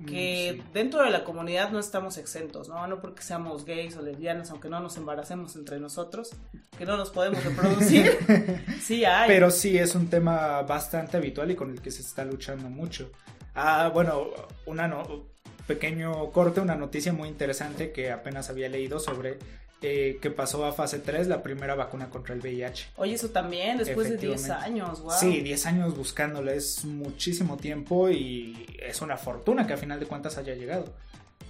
que 0.08 0.54
Mm, 0.54 0.56
Sí. 0.58 0.64
dentro 0.74 1.04
de 1.04 1.12
la 1.12 1.24
comunidad 1.24 1.72
no 1.72 1.80
estamos 1.80 2.18
exentos, 2.18 2.68
¿no? 2.70 2.86
No 2.88 3.00
porque 3.00 3.22
seamos 3.22 3.64
gays 3.66 3.96
o 3.98 4.02
lesbianas, 4.02 4.50
aunque 4.52 4.68
no 4.70 4.80
nos 4.80 4.98
embaracemos 4.98 5.56
entre 5.56 5.80
nosotros, 5.80 6.32
que 6.78 6.86
no 6.86 6.98
nos 6.98 7.12
podemos 7.12 7.44
reproducir. 7.44 8.12
sí 8.82 9.06
hay. 9.06 9.28
Pero 9.28 9.52
sí 9.52 9.78
es 9.78 9.96
un 9.96 10.10
tema 10.10 10.62
bastante 10.64 11.18
habitual 11.18 11.52
y 11.52 11.56
con 11.56 11.70
el 11.72 11.82
que 11.82 11.92
se 11.92 12.02
está 12.02 12.26
luchando 12.26 12.70
mucho. 12.70 13.12
Ah, 13.56 13.90
bueno, 13.94 14.28
una 14.66 14.88
no- 14.88 15.32
pequeño 15.68 16.32
corte, 16.32 16.60
una 16.60 16.76
noticia 16.76 17.14
muy 17.14 17.30
interesante 17.30 17.92
que 17.92 18.12
apenas 18.12 18.50
había 18.50 18.68
leído 18.70 19.00
sobre 19.00 19.38
eh, 19.84 20.18
que 20.22 20.32
pasó 20.32 20.66
a 20.66 20.72
fase 20.72 21.00
3 21.00 21.28
la 21.28 21.44
primera 21.44 21.76
vacuna 21.76 22.10
contra 22.10 22.34
el 22.34 22.40
VIH. 22.42 22.92
Oye, 22.96 23.14
eso 23.14 23.30
también, 23.30 23.78
después 23.78 24.10
de 24.10 24.18
10 24.18 24.34
Efectivamente. 24.46 24.66
años, 24.66 25.02
wow. 25.02 25.12
Sí, 25.20 25.42
10 25.42 25.66
años 25.68 25.96
buscándola 25.98 26.54
es 26.54 26.86
muchísimo 26.86 27.58
tiempo 27.58 28.10
y 28.10 28.66
es 28.82 29.02
una 29.02 29.18
fortuna 29.18 29.68
que 29.68 29.74
a 29.74 29.78
final 29.78 30.00
de 30.00 30.06
cuentas 30.06 30.38
haya 30.38 30.56
llegado. 30.56 30.86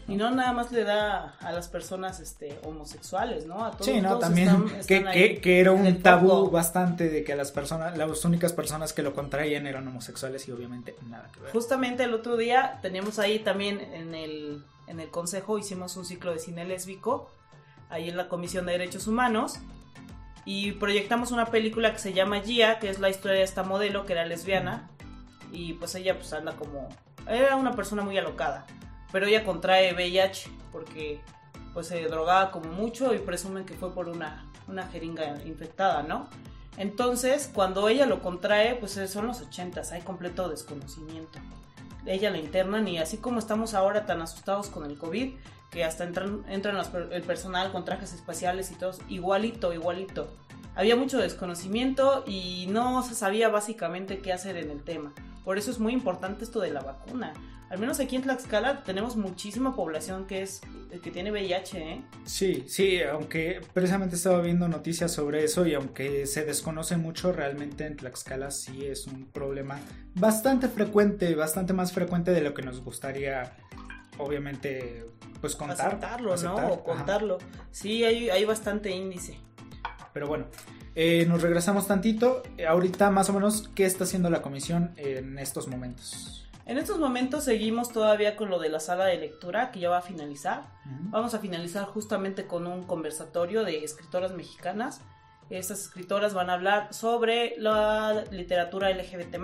Y 0.06 0.16
no 0.18 0.32
nada 0.32 0.52
más 0.52 0.70
le 0.74 0.84
da 0.84 1.38
a 1.40 1.52
las 1.54 1.70
personas 1.70 2.20
este, 2.20 2.60
homosexuales, 2.64 3.46
¿no? 3.46 3.64
A 3.64 3.72
todos, 3.72 3.86
Sí, 3.86 4.02
no, 4.02 4.10
todos 4.10 4.20
también 4.22 4.50
están- 4.50 4.68
que, 4.70 4.80
están 4.98 5.08
ahí 5.08 5.20
que- 5.36 5.42
que 5.42 5.60
era 5.62 5.72
un 5.72 6.02
tabú 6.02 6.28
foco. 6.30 6.52
bastante 6.52 7.08
de 7.10 7.24
que 7.24 7.36
las 7.36 7.54
personas, 7.54 7.98
las 7.98 8.26
únicas 8.26 8.52
personas 8.52 8.92
que 8.92 9.02
lo 9.02 9.14
contraían 9.14 9.66
eran 9.66 9.88
homosexuales 9.88 10.46
y 10.50 10.52
obviamente 10.52 10.96
nada 11.10 11.30
que 11.34 11.40
ver. 11.40 11.52
Justamente 11.54 12.04
el 12.04 12.14
otro 12.14 12.36
día 12.36 12.80
teníamos 12.82 13.18
ahí 13.18 13.40
también 13.40 13.80
en 13.80 14.14
el, 14.14 14.66
en 14.88 15.00
el 15.00 15.10
consejo, 15.10 15.58
hicimos 15.58 15.96
un 15.96 16.04
ciclo 16.06 16.34
de 16.34 16.40
cine 16.40 16.66
lésbico, 16.66 17.30
ahí 17.94 18.10
en 18.10 18.18
la 18.18 18.28
Comisión 18.28 18.66
de 18.66 18.74
Derechos 18.74 19.08
Humanos, 19.08 19.60
y 20.46 20.74
proyectamos 20.74 21.32
una 21.32 21.46
película 21.46 21.94
que 21.94 22.00
se 22.00 22.14
llama 22.14 22.42
Gia, 22.42 22.80
que 22.80 22.90
es 22.90 23.00
la 23.00 23.10
historia 23.10 23.38
de 23.38 23.44
esta 23.44 23.64
modelo 23.64 24.06
que 24.06 24.14
era 24.14 24.26
lesbiana, 24.26 24.90
y 25.52 25.74
pues 25.74 25.96
ella 25.96 26.16
pues 26.16 26.34
anda 26.34 26.54
como, 26.58 26.90
era 27.28 27.56
una 27.56 27.72
persona 27.74 28.02
muy 28.02 28.18
alocada, 28.18 28.66
pero 29.12 29.28
ella 29.28 29.46
contrae 29.46 29.94
VIH 29.94 30.50
porque 30.72 31.22
pues 31.74 31.88
se 31.88 32.04
drogaba 32.08 32.52
como 32.52 32.72
mucho 32.72 33.14
y 33.14 33.20
presumen 33.20 33.66
que 33.66 33.74
fue 33.74 33.94
por 33.94 34.10
una, 34.10 34.46
una 34.68 34.88
jeringa 34.88 35.42
infectada, 35.46 36.04
¿no? 36.04 36.28
Entonces, 36.78 37.50
cuando 37.54 37.88
ella 37.88 38.06
lo 38.06 38.22
contrae, 38.22 38.76
pues 38.76 39.00
son 39.10 39.28
los 39.28 39.42
ochentas, 39.42 39.92
hay 39.92 40.02
completo 40.02 40.50
desconocimiento. 40.50 41.40
Ella 42.06 42.32
la 42.32 42.40
internan 42.40 42.88
y 42.88 42.98
así 42.98 43.18
como 43.18 43.40
estamos 43.40 43.74
ahora 43.74 44.06
tan 44.06 44.22
asustados 44.22 44.68
con 44.68 44.86
el 44.86 44.98
COVID, 44.98 45.36
que 45.74 45.84
hasta 45.84 46.04
entran, 46.04 46.44
entran 46.48 46.78
los 46.78 46.90
el 47.12 47.24
personal 47.24 47.72
con 47.72 47.84
trajes 47.84 48.14
espaciales 48.14 48.72
y 48.72 48.76
todos, 48.76 49.02
igualito, 49.10 49.74
igualito. 49.74 50.32
Había 50.76 50.96
mucho 50.96 51.18
desconocimiento 51.18 52.24
y 52.28 52.68
no 52.70 53.02
se 53.04 53.16
sabía 53.16 53.50
básicamente 53.50 54.20
qué 54.20 54.32
hacer 54.32 54.56
en 54.58 54.70
el 54.70 54.84
tema. 54.84 55.14
Por 55.44 55.58
eso 55.58 55.72
es 55.72 55.80
muy 55.80 55.94
importante 55.94 56.44
esto 56.44 56.60
de 56.60 56.72
la 56.72 56.82
vacuna. 56.82 57.34
Al 57.70 57.80
menos 57.80 58.00
aquí 58.00 58.16
en 58.16 58.22
Tlaxcala 58.22 58.84
tenemos 58.84 59.16
muchísima 59.16 59.76
población 59.76 60.28
que 60.28 60.44
es 60.44 60.62
que 61.02 61.10
tiene 61.10 61.32
VIH, 61.32 61.78
¿eh? 61.80 62.02
Sí, 62.24 62.66
sí, 62.68 63.02
aunque 63.02 63.62
precisamente 63.74 64.16
estaba 64.16 64.42
viendo 64.42 64.68
noticias 64.68 65.12
sobre 65.12 65.44
eso 65.44 65.66
y 65.66 65.74
aunque 65.74 66.28
se 66.28 66.46
desconoce 66.46 66.98
mucho, 66.98 67.32
realmente 67.32 67.88
en 67.88 67.98
Tlaxcala 67.98 68.52
sí 68.52 68.86
es 68.86 69.08
un 69.08 69.26
problema 69.26 69.80
bastante 70.14 70.68
frecuente, 70.68 71.34
bastante 71.34 71.74
más 71.74 71.94
frecuente 71.94 72.30
de 72.30 72.42
lo 72.42 72.54
que 72.54 72.62
nos 72.62 72.84
gustaría, 72.84 73.58
obviamente, 74.20 75.08
pues 75.44 75.58
contar. 75.58 75.88
Aceptarlo, 75.88 76.38
¿no? 76.38 76.56
O 76.68 76.84
contarlo. 76.86 77.38
Sí, 77.70 78.06
hay, 78.06 78.30
hay 78.30 78.46
bastante 78.46 78.92
índice. 78.92 79.38
Pero 80.14 80.26
bueno, 80.26 80.46
eh, 80.96 81.26
nos 81.28 81.42
regresamos 81.42 81.86
tantito. 81.86 82.44
Ahorita 82.66 83.12
más 83.12 83.28
o 83.28 83.34
menos, 83.34 83.68
¿qué 83.76 83.84
está 83.84 84.06
haciendo 84.06 84.30
la 84.30 84.42
comisión 84.42 84.94
en 84.96 85.38
estos 85.38 85.68
momentos? 85.68 86.48
En 86.66 86.78
estos 86.78 86.98
momentos 86.98 87.44
seguimos 87.44 87.92
todavía 87.92 88.38
con 88.38 88.50
lo 88.50 88.58
de 88.58 88.70
la 88.70 88.80
sala 88.80 89.04
de 89.04 89.18
lectura 89.18 89.72
que 89.72 89.82
ya 89.82 89.90
va 89.90 89.98
a 89.98 90.02
finalizar. 90.02 90.64
Vamos 90.86 91.34
a 91.34 91.40
finalizar 91.40 91.84
justamente 91.88 92.48
con 92.48 92.66
un 92.66 92.84
conversatorio 92.84 93.66
de 93.66 93.84
escritoras 93.84 94.32
mexicanas. 94.32 95.02
Estas 95.50 95.82
escritoras 95.82 96.34
van 96.34 96.52
a 96.52 96.54
hablar 96.54 96.94
sobre 96.94 97.56
la 97.58 98.24
literatura 98.32 98.90
LGBT+. 98.92 99.36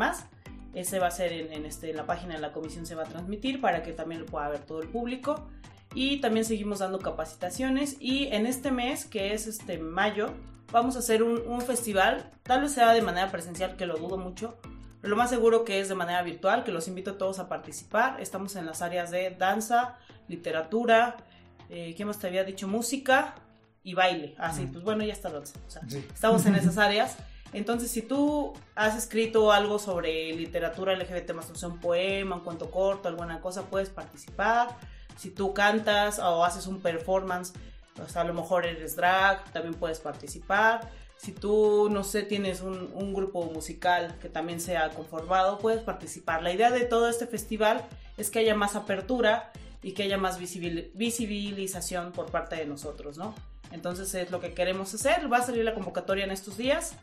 Ese 0.73 0.99
va 0.99 1.07
a 1.07 1.11
ser 1.11 1.33
en, 1.33 1.65
este, 1.65 1.89
en 1.89 1.97
la 1.97 2.05
página 2.05 2.35
de 2.35 2.39
la 2.39 2.53
comisión 2.53 2.85
se 2.85 2.95
va 2.95 3.03
a 3.03 3.07
transmitir 3.07 3.59
para 3.59 3.83
que 3.83 3.91
también 3.91 4.21
lo 4.21 4.27
pueda 4.27 4.47
ver 4.47 4.61
todo 4.61 4.81
el 4.81 4.87
público. 4.87 5.49
Y 5.93 6.21
también 6.21 6.45
seguimos 6.45 6.79
dando 6.79 6.99
capacitaciones 6.99 7.97
y 7.99 8.27
en 8.27 8.45
este 8.45 8.71
mes, 8.71 9.05
que 9.05 9.33
es 9.33 9.47
este 9.47 9.77
mayo, 9.77 10.33
vamos 10.71 10.95
a 10.95 10.99
hacer 10.99 11.23
un, 11.23 11.41
un 11.47 11.61
festival, 11.61 12.29
tal 12.43 12.61
vez 12.61 12.73
sea 12.73 12.93
de 12.93 13.01
manera 13.01 13.31
presencial, 13.31 13.75
que 13.75 13.85
lo 13.85 13.97
dudo 13.97 14.17
mucho, 14.17 14.59
lo 15.01 15.15
más 15.15 15.29
seguro 15.29 15.63
que 15.63 15.79
es 15.79 15.89
de 15.89 15.95
manera 15.95 16.21
virtual, 16.23 16.63
que 16.63 16.71
los 16.71 16.87
invito 16.87 17.11
a 17.11 17.17
todos 17.17 17.39
a 17.39 17.47
participar. 17.47 18.19
Estamos 18.19 18.55
en 18.55 18.65
las 18.65 18.81
áreas 18.81 19.11
de 19.11 19.31
danza, 19.31 19.97
literatura, 20.27 21.17
eh, 21.69 21.93
¿qué 21.95 22.03
más 22.03 22.19
te 22.19 22.27
había 22.27 22.43
dicho? 22.43 22.67
Música 22.67 23.35
y 23.83 23.93
baile. 23.93 24.35
Ah, 24.37 24.53
sí, 24.53 24.67
pues 24.71 24.83
bueno, 24.83 25.03
ya 25.03 25.13
está 25.13 25.29
danza. 25.29 25.59
Estamos 26.13 26.45
en 26.45 26.55
esas 26.55 26.77
áreas. 26.77 27.15
Entonces, 27.53 27.89
si 27.89 28.01
tú 28.01 28.53
has 28.75 28.97
escrito 28.97 29.51
algo 29.51 29.79
sobre 29.79 30.33
literatura 30.33 30.95
LGBT, 30.95 31.33
más 31.33 31.49
o 31.49 31.55
sea, 31.55 31.69
un 31.69 31.79
poema, 31.79 32.35
un 32.35 32.41
cuento 32.41 32.69
corto, 32.69 33.07
alguna 33.07 33.39
cosa, 33.39 33.63
puedes 33.63 33.89
participar. 33.89 34.75
Si 35.19 35.31
tú 35.31 35.53
cantas 35.53 36.17
o 36.19 36.45
haces 36.45 36.65
un 36.65 36.79
performance, 36.79 37.51
pues 37.93 38.15
a 38.15 38.23
lo 38.23 38.33
mejor 38.33 38.65
eres 38.65 38.95
drag, 38.95 39.51
también 39.51 39.73
puedes 39.73 39.99
participar. 39.99 40.89
Si 41.17 41.33
tú, 41.33 41.89
no 41.91 42.05
sé, 42.05 42.23
tienes 42.23 42.61
un, 42.61 43.13
grupo 43.13 43.43
musical 43.43 44.15
que 44.21 44.29
también 44.29 44.61
sea 44.61 44.89
conformado, 44.91 45.59
puedes 45.59 45.81
participar. 45.81 46.41
La 46.41 46.53
idea 46.53 46.71
de 46.71 46.85
todo 46.85 47.09
este 47.09 47.27
festival 47.27 47.85
es 48.15 48.29
que 48.29 48.39
haya 48.39 48.55
más 48.55 48.77
apertura 48.77 49.51
y 49.83 49.91
que 49.91 50.03
haya 50.03 50.17
más 50.17 50.39
visibilización 50.39 52.13
por 52.13 52.31
parte 52.31 52.55
de 52.55 52.65
nosotros, 52.65 53.17
¿no? 53.17 53.35
Entonces 53.73 54.15
es 54.15 54.31
lo 54.31 54.39
que 54.39 54.53
queremos 54.53 54.93
hacer. 54.93 55.29
Va 55.31 55.39
a 55.39 55.45
salir 55.45 55.65
la 55.65 55.73
convocatoria 55.73 56.23
en 56.23 56.31
estos 56.31 56.55
días 56.55 56.93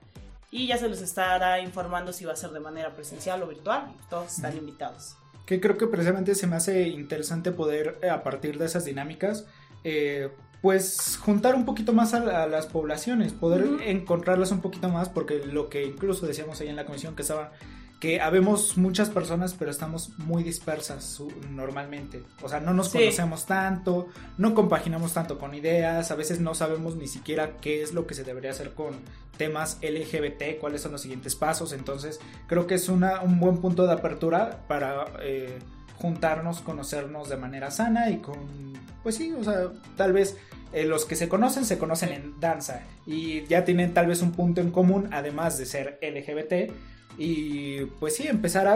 y 0.51 0.69
ya 0.69 0.79
se 0.79 0.89
les 0.89 1.03
estará 1.03 1.61
informando 1.61 2.15
si 2.15 2.25
va 2.25 2.33
a 2.33 2.37
ser 2.37 2.49
de 2.53 2.61
manera 2.61 2.95
presencial 2.95 3.43
o 3.43 3.47
virtual. 3.47 3.93
Todos 4.09 4.37
están 4.37 4.57
invitados. 4.57 5.17
Que 5.47 5.61
creo 5.61 5.79
que 5.79 5.87
precisamente 5.87 6.35
se 6.35 6.47
me 6.47 6.57
hace 6.57 6.89
interesante 6.89 7.53
poder, 7.53 7.99
eh, 8.03 8.11
a 8.11 8.23
partir 8.23 8.59
de 8.59 8.67
esas 8.67 8.85
dinámicas, 8.85 9.47
eh, 9.85 10.31
pues 10.61 11.19
juntar 11.23 11.55
un 11.55 11.65
poquito 11.65 11.93
más 11.93 12.13
a, 12.13 12.47
las 12.47 12.67
poblaciones, 12.67 13.33
poder 13.33 13.65
encontrarlas 13.85 14.51
un 14.51 14.61
poquito 14.61 14.89
más, 14.89 15.09
porque 15.09 15.47
lo 15.47 15.69
que 15.69 15.85
incluso 15.85 16.27
decíamos 16.27 16.61
ahí 16.61 16.69
en 16.69 16.77
la 16.77 16.85
comisión 16.85 17.15
que 17.15 17.23
estaba, 17.23 17.53
que 18.01 18.21
habemos 18.21 18.77
muchas 18.77 19.09
personas, 19.09 19.55
pero 19.55 19.71
estamos 19.71 20.11
muy 20.19 20.43
dispersas 20.43 21.21
normalmente. 21.51 22.23
O 22.43 22.49
sea, 22.49 22.61
no 22.61 22.75
nos 22.75 22.91
conocemos 22.91 23.47
tanto, 23.47 24.09
no 24.37 24.55
compaginamos 24.55 25.15
tanto 25.15 25.39
con 25.39 25.55
ideas, 25.55 26.11
a 26.11 26.15
veces 26.15 26.41
no 26.41 26.55
sabemos 26.55 26.97
ni 26.97 27.09
siquiera 27.09 27.57
qué 27.57 27.83
es 27.83 27.95
lo 27.95 28.07
que 28.07 28.15
se 28.15 28.25
debería 28.25 28.51
hacer 28.51 28.75
con 28.75 28.95
temas 29.39 29.79
LGBT, 29.83 30.59
cuáles 30.61 30.83
son 30.83 30.93
los 30.93 31.01
siguientes 31.01 31.37
pasos. 31.37 31.73
Entonces, 31.73 32.21
creo 32.47 32.67
que 32.67 32.75
es 32.75 32.89
una, 32.89 33.23
un 33.23 33.41
buen 33.41 33.59
punto 33.59 33.87
de 33.87 33.93
apertura 33.93 34.65
para... 34.69 35.07
Eh, 35.23 35.59
juntarnos, 35.99 36.61
conocernos 36.61 37.29
de 37.29 37.37
manera 37.37 37.71
sana 37.71 38.11
y 38.11 38.19
con, 38.19 38.75
pues 39.03 39.17
sí, 39.17 39.33
o 39.33 39.43
sea, 39.43 39.73
tal 39.97 40.13
vez 40.13 40.37
eh, 40.73 40.85
los 40.85 41.05
que 41.05 41.17
se 41.17 41.29
conocen 41.29 41.65
se 41.65 41.79
conocen 41.79 42.13
en 42.13 42.39
danza 42.39 42.83
y 43.07 43.45
ya 43.47 43.65
tienen 43.65 43.95
tal 43.95 44.07
vez 44.07 44.23
un 44.23 44.33
punto 44.33 44.61
en 44.61 44.71
común, 44.71 45.09
además 45.13 45.59
de 45.59 45.67
ser 45.67 45.99
LGBT, 46.03 46.73
y 47.19 47.85
pues 47.99 48.17
sí, 48.17 48.27
empezar 48.27 48.67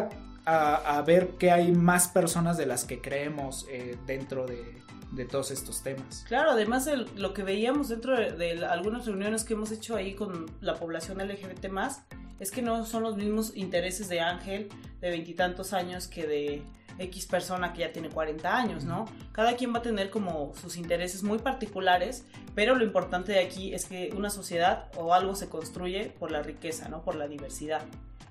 a, 0.44 0.74
a, 0.96 1.02
ver 1.02 1.30
que 1.38 1.50
hay 1.50 1.72
más 1.72 2.08
personas 2.08 2.56
de 2.56 2.66
las 2.66 2.84
que 2.84 3.00
creemos 3.00 3.66
eh, 3.70 3.96
dentro 4.06 4.46
de, 4.46 4.82
de, 5.12 5.24
todos 5.24 5.50
estos 5.50 5.82
temas. 5.82 6.24
Claro, 6.26 6.52
además 6.52 6.84
de 6.84 6.96
lo 6.96 7.34
que 7.34 7.42
veíamos 7.42 7.88
dentro 7.88 8.16
de, 8.16 8.32
de 8.32 8.64
algunas 8.64 9.06
reuniones 9.06 9.44
que 9.44 9.54
hemos 9.54 9.70
hecho 9.70 9.96
ahí 9.96 10.14
con 10.14 10.46
la 10.60 10.74
población 10.74 11.18
LGBT 11.18 11.68
más, 11.68 12.02
es 12.38 12.50
que 12.50 12.62
no 12.62 12.84
son 12.86 13.02
los 13.02 13.16
mismos 13.16 13.54
intereses 13.54 14.08
de 14.08 14.20
Ángel 14.20 14.68
de 15.00 15.10
veintitantos 15.10 15.72
años 15.72 16.06
que 16.08 16.26
de 16.26 16.62
X 17.00 17.26
persona 17.26 17.72
que 17.72 17.80
ya 17.80 17.92
tiene 17.92 18.08
40 18.08 18.56
años, 18.56 18.84
¿no? 18.84 19.06
Cada 19.32 19.56
quien 19.56 19.72
va 19.72 19.78
a 19.78 19.82
tener 19.82 20.10
como 20.10 20.52
sus 20.60 20.76
intereses 20.76 21.22
muy 21.22 21.38
particulares, 21.38 22.24
pero 22.54 22.74
lo 22.74 22.84
importante 22.84 23.32
de 23.32 23.40
aquí 23.40 23.74
es 23.74 23.86
que 23.86 24.12
una 24.16 24.30
sociedad 24.30 24.90
o 24.96 25.14
algo 25.14 25.34
se 25.34 25.48
construye 25.48 26.12
por 26.18 26.30
la 26.30 26.42
riqueza, 26.42 26.88
¿no? 26.88 27.02
Por 27.02 27.14
la 27.16 27.28
diversidad. 27.28 27.82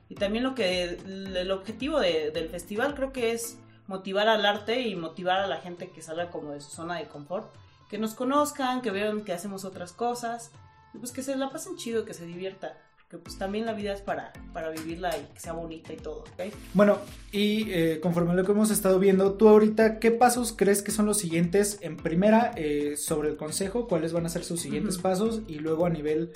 Y 0.10 0.16
también 0.16 0.44
lo 0.44 0.56
que 0.56 0.84
el 0.84 1.52
objetivo 1.52 2.00
del 2.00 2.50
festival 2.50 2.96
creo 2.96 3.14
que 3.14 3.32
es 3.32 3.58
motivar 3.88 4.28
al 4.28 4.46
arte 4.46 4.82
y 4.82 4.96
motivar 4.96 5.40
a 5.40 5.48
la 5.48 5.58
gente 5.58 5.90
que 5.90 6.02
salga 6.02 6.30
como 6.30 6.52
de 6.52 6.62
su 6.62 6.72
zona 6.72 6.98
de 6.98 7.08
confort, 7.08 7.54
que 7.90 7.98
nos 7.98 8.16
conozcan, 8.16 8.82
que 8.82 8.92
vean 8.92 9.24
que 9.24 9.34
hacemos 9.34 9.66
otras 9.66 9.94
cosas, 9.94 10.52
y 10.94 10.98
pues 10.98 11.12
que 11.12 11.24
se 11.24 11.36
la 11.36 11.50
pasen 11.50 11.76
chido, 11.78 12.06
que 12.06 12.14
se 12.14 12.26
divierta 12.26 12.78
que 13.10 13.18
pues 13.18 13.40
también 13.40 13.66
la 13.66 13.74
vida 13.74 13.92
es 13.92 14.02
para, 14.02 14.32
para 14.54 14.70
vivirla 14.70 15.10
y 15.18 15.34
que 15.34 15.40
sea 15.40 15.54
bonita 15.54 15.92
y 15.92 15.98
todo, 15.98 16.20
¿ok? 16.20 16.54
Bueno, 16.76 17.00
y 17.32 17.68
eh, 17.72 18.00
conforme 18.02 18.32
a 18.32 18.36
lo 18.36 18.46
que 18.46 18.52
hemos 18.52 18.70
estado 18.70 19.00
viendo, 19.00 19.34
tú 19.34 19.50
ahorita, 19.50 19.98
¿qué 19.98 20.12
pasos 20.12 20.54
crees 20.56 20.84
que 20.84 20.92
son 20.92 21.08
los 21.08 21.18
siguientes? 21.18 21.80
En 21.82 21.98
primera, 21.98 22.52
eh, 22.56 22.98
sobre 22.98 23.30
el 23.30 23.36
consejo, 23.36 23.88
¿cuáles 23.88 24.14
van 24.14 24.28
a 24.28 24.30
ser 24.30 24.44
sus 24.44 24.62
siguientes 24.62 25.00
pasos? 25.00 25.42
Y 25.48 25.56
luego 25.56 25.88
a 25.88 25.90
nivel, 25.90 26.34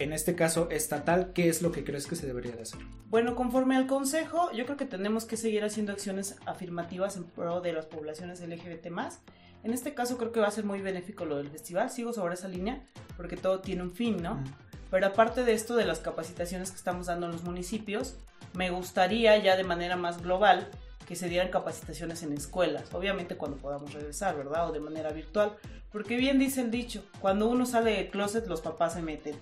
en 0.00 0.12
este 0.12 0.34
caso, 0.34 0.68
estatal, 0.70 1.32
¿qué 1.34 1.48
es 1.48 1.62
lo 1.62 1.72
que 1.72 1.84
crees 1.84 2.06
que 2.06 2.16
se 2.16 2.26
debería 2.26 2.52
de 2.52 2.62
hacer? 2.62 2.80
Bueno, 3.08 3.34
conforme 3.34 3.76
al 3.76 3.86
consejo, 3.86 4.50
yo 4.52 4.64
creo 4.64 4.76
que 4.76 4.86
tenemos 4.86 5.26
que 5.26 5.36
seguir 5.36 5.62
haciendo 5.62 5.92
acciones 5.92 6.36
afirmativas 6.46 7.16
en 7.16 7.24
pro 7.24 7.60
de 7.60 7.72
las 7.72 7.86
poblaciones 7.86 8.40
LGBT+. 8.40 8.86
En 9.62 9.72
este 9.72 9.92
caso 9.92 10.16
creo 10.16 10.32
que 10.32 10.40
va 10.40 10.48
a 10.48 10.52
ser 10.52 10.64
muy 10.64 10.80
benéfico 10.80 11.26
lo 11.26 11.36
del 11.36 11.50
festival, 11.50 11.90
sigo 11.90 12.12
sobre 12.12 12.34
esa 12.34 12.48
línea, 12.48 12.82
porque 13.16 13.36
todo 13.36 13.60
tiene 13.60 13.82
un 13.82 13.92
fin, 13.92 14.22
¿no? 14.22 14.42
Pero 14.90 15.06
aparte 15.06 15.44
de 15.44 15.52
esto, 15.52 15.76
de 15.76 15.84
las 15.84 16.00
capacitaciones 16.00 16.70
que 16.70 16.76
estamos 16.76 17.06
dando 17.06 17.26
en 17.26 17.32
los 17.32 17.44
municipios, 17.44 18.16
me 18.54 18.70
gustaría 18.70 19.36
ya 19.36 19.56
de 19.56 19.64
manera 19.64 19.96
más 19.96 20.22
global 20.22 20.68
que 21.10 21.16
se 21.16 21.28
dieran 21.28 21.48
capacitaciones 21.48 22.22
en 22.22 22.32
escuelas, 22.34 22.84
obviamente 22.92 23.34
cuando 23.34 23.56
podamos 23.56 23.92
regresar, 23.92 24.36
¿verdad? 24.36 24.70
O 24.70 24.72
de 24.72 24.78
manera 24.78 25.10
virtual, 25.10 25.54
porque 25.90 26.16
bien 26.16 26.38
dice 26.38 26.60
el 26.60 26.70
dicho, 26.70 27.02
cuando 27.20 27.48
uno 27.48 27.66
sale 27.66 27.94
del 27.94 28.10
closet 28.10 28.46
los 28.46 28.60
papás 28.60 28.92
se 28.92 29.02
meten. 29.02 29.34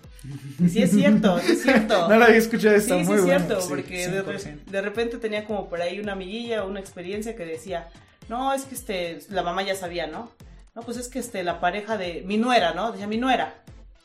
Y 0.65 0.71
sí 0.71 0.83
es 0.83 0.93
cierto, 0.93 1.39
sí 1.41 1.53
es 1.53 1.63
cierto. 1.65 2.09
no 2.09 2.17
lo 2.17 2.25
había 2.25 2.39
escuchado, 2.39 2.75
está 2.75 2.95
sí, 2.99 3.05
muy 3.05 3.19
sí 3.19 3.21
es 3.21 3.25
cierto, 3.27 3.69
porque 3.69 4.09
de, 4.09 4.81
repente 4.81 5.19
tenía 5.19 5.45
como 5.45 5.69
por 5.69 5.83
ahí 5.83 6.01
una 6.01 6.13
amiguilla, 6.13 6.65
una 6.65 6.81
experiencia 6.81 7.37
que 7.37 7.45
decía, 7.45 7.91
no, 8.31 8.55
es 8.55 8.63
que 8.65 8.75
este, 8.75 9.19
la 9.29 9.43
mamá 9.43 9.63
ya 9.63 9.75
sabía, 9.75 10.07
¿no? 10.07 10.33
No, 10.75 10.81
pues 10.81 10.97
es 10.97 11.09
que 11.09 11.19
este, 11.19 11.43
la 11.45 11.61
pareja 11.61 11.99
de 11.99 12.23
mi 12.25 12.39
nuera, 12.39 12.73
¿no? 12.73 12.93
Decía 12.93 13.07
mi 13.07 13.19
nuera 13.19 13.57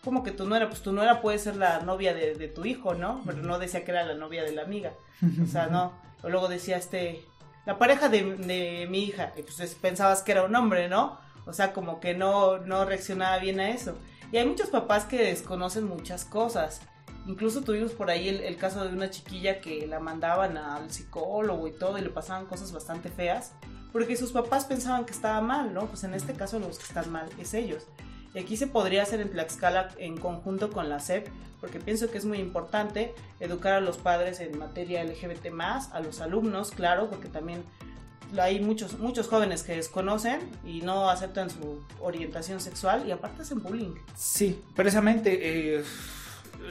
como 0.04 0.22
que 0.22 0.32
tu 0.32 0.46
nuera, 0.46 0.68
pues 0.68 0.82
tu 0.82 0.92
nuera 0.92 1.22
puede 1.22 1.40
ser 1.40 1.56
la 1.56 1.80
novia 1.80 2.14
de, 2.14 2.50
tu 2.50 2.66
hijo, 2.66 2.94
¿no? 2.94 3.22
Pero 3.26 3.38
no 3.38 3.58
decía 3.58 3.86
que 3.86 3.92
era 3.92 4.04
la 4.04 4.16
novia 4.16 4.44
de 4.44 4.52
la 4.52 4.64
amiga. 4.64 4.92
O 5.42 5.48
sea, 5.48 5.68
no. 5.68 5.94
O 6.24 6.30
luego 6.30 6.48
decía 6.48 6.78
este, 6.78 7.22
la 7.66 7.78
pareja 7.78 8.10
de, 8.10 8.88
mi 8.90 9.04
hija. 9.04 9.34
Y 9.38 9.44
pues 9.44 9.76
pensabas 9.76 10.22
que 10.22 10.32
era 10.32 10.44
un 10.44 10.56
hombre, 10.56 10.90
¿no? 10.90 11.20
O 11.46 11.54
sea, 11.54 11.74
como 11.74 12.00
que 12.00 12.14
no, 12.14 12.60
no 12.60 12.86
reaccionaba 12.86 13.38
bien 13.40 13.60
a 13.60 13.70
eso. 13.70 13.96
Y 14.32 14.38
hay 14.38 14.46
muchos 14.46 14.70
papás 14.70 15.06
que 15.06 15.18
desconocen 15.18 15.84
muchas 15.86 16.26
cosas. 16.26 16.82
Incluso 17.28 17.62
tuvimos 17.62 17.92
por 17.92 18.10
ahí 18.10 18.28
el, 18.28 18.42
el, 18.42 18.58
caso 18.58 18.84
de 18.84 18.94
una 18.94 19.10
chiquilla 19.10 19.62
que 19.62 19.88
la 19.88 20.00
mandaban 20.00 20.58
al 20.58 20.92
psicólogo 20.92 21.68
y 21.68 21.72
todo 21.72 21.98
y 21.98 22.02
le 22.02 22.10
pasaban 22.10 22.46
cosas 22.46 22.72
bastante 22.74 23.10
feas 23.10 23.54
porque 23.94 24.18
sus 24.18 24.32
papás 24.32 24.66
pensaban 24.66 25.06
que 25.06 25.14
estaba 25.14 25.40
mal, 25.40 25.72
¿no? 25.74 25.86
Pues 25.86 26.04
en 26.04 26.16
este 26.16 26.34
caso 26.34 26.60
los 26.60 26.80
que 26.80 26.86
están 26.86 27.12
mal 27.12 27.30
es 27.38 27.54
ellos. 27.54 27.86
Y 28.34 28.40
aquí 28.40 28.58
se 28.58 28.68
podría 28.68 29.04
hacer 29.04 29.22
en 29.22 29.30
Tlaxcala 29.30 29.90
en 29.98 30.18
conjunto 30.18 30.72
con 30.72 30.90
la 30.90 31.00
SEP, 31.00 31.28
porque 31.60 31.80
pienso 31.80 32.10
que 32.10 32.18
es 32.18 32.26
muy 32.26 32.40
importante 32.40 33.14
educar 33.40 33.74
a 33.74 33.80
los 33.80 33.98
padres 33.98 34.40
en 34.40 34.58
materia 34.58 35.04
LGBT, 35.04 35.48
a 35.92 36.00
los 36.00 36.20
alumnos, 36.20 36.72
claro, 36.72 37.10
porque 37.10 37.28
también 37.28 37.64
hay 38.40 38.60
muchos, 38.60 38.98
muchos 39.00 39.28
jóvenes 39.28 39.64
que 39.64 39.76
desconocen 39.76 40.40
y 40.66 40.82
no 40.82 41.10
aceptan 41.10 41.50
su 41.50 41.84
orientación 42.02 42.60
sexual 42.60 43.08
y 43.08 43.12
aparte 43.12 43.44
hacen 43.44 43.62
bullying. 43.62 43.94
Sí, 44.16 44.62
precisamente 44.76 45.78
eh, 45.78 45.84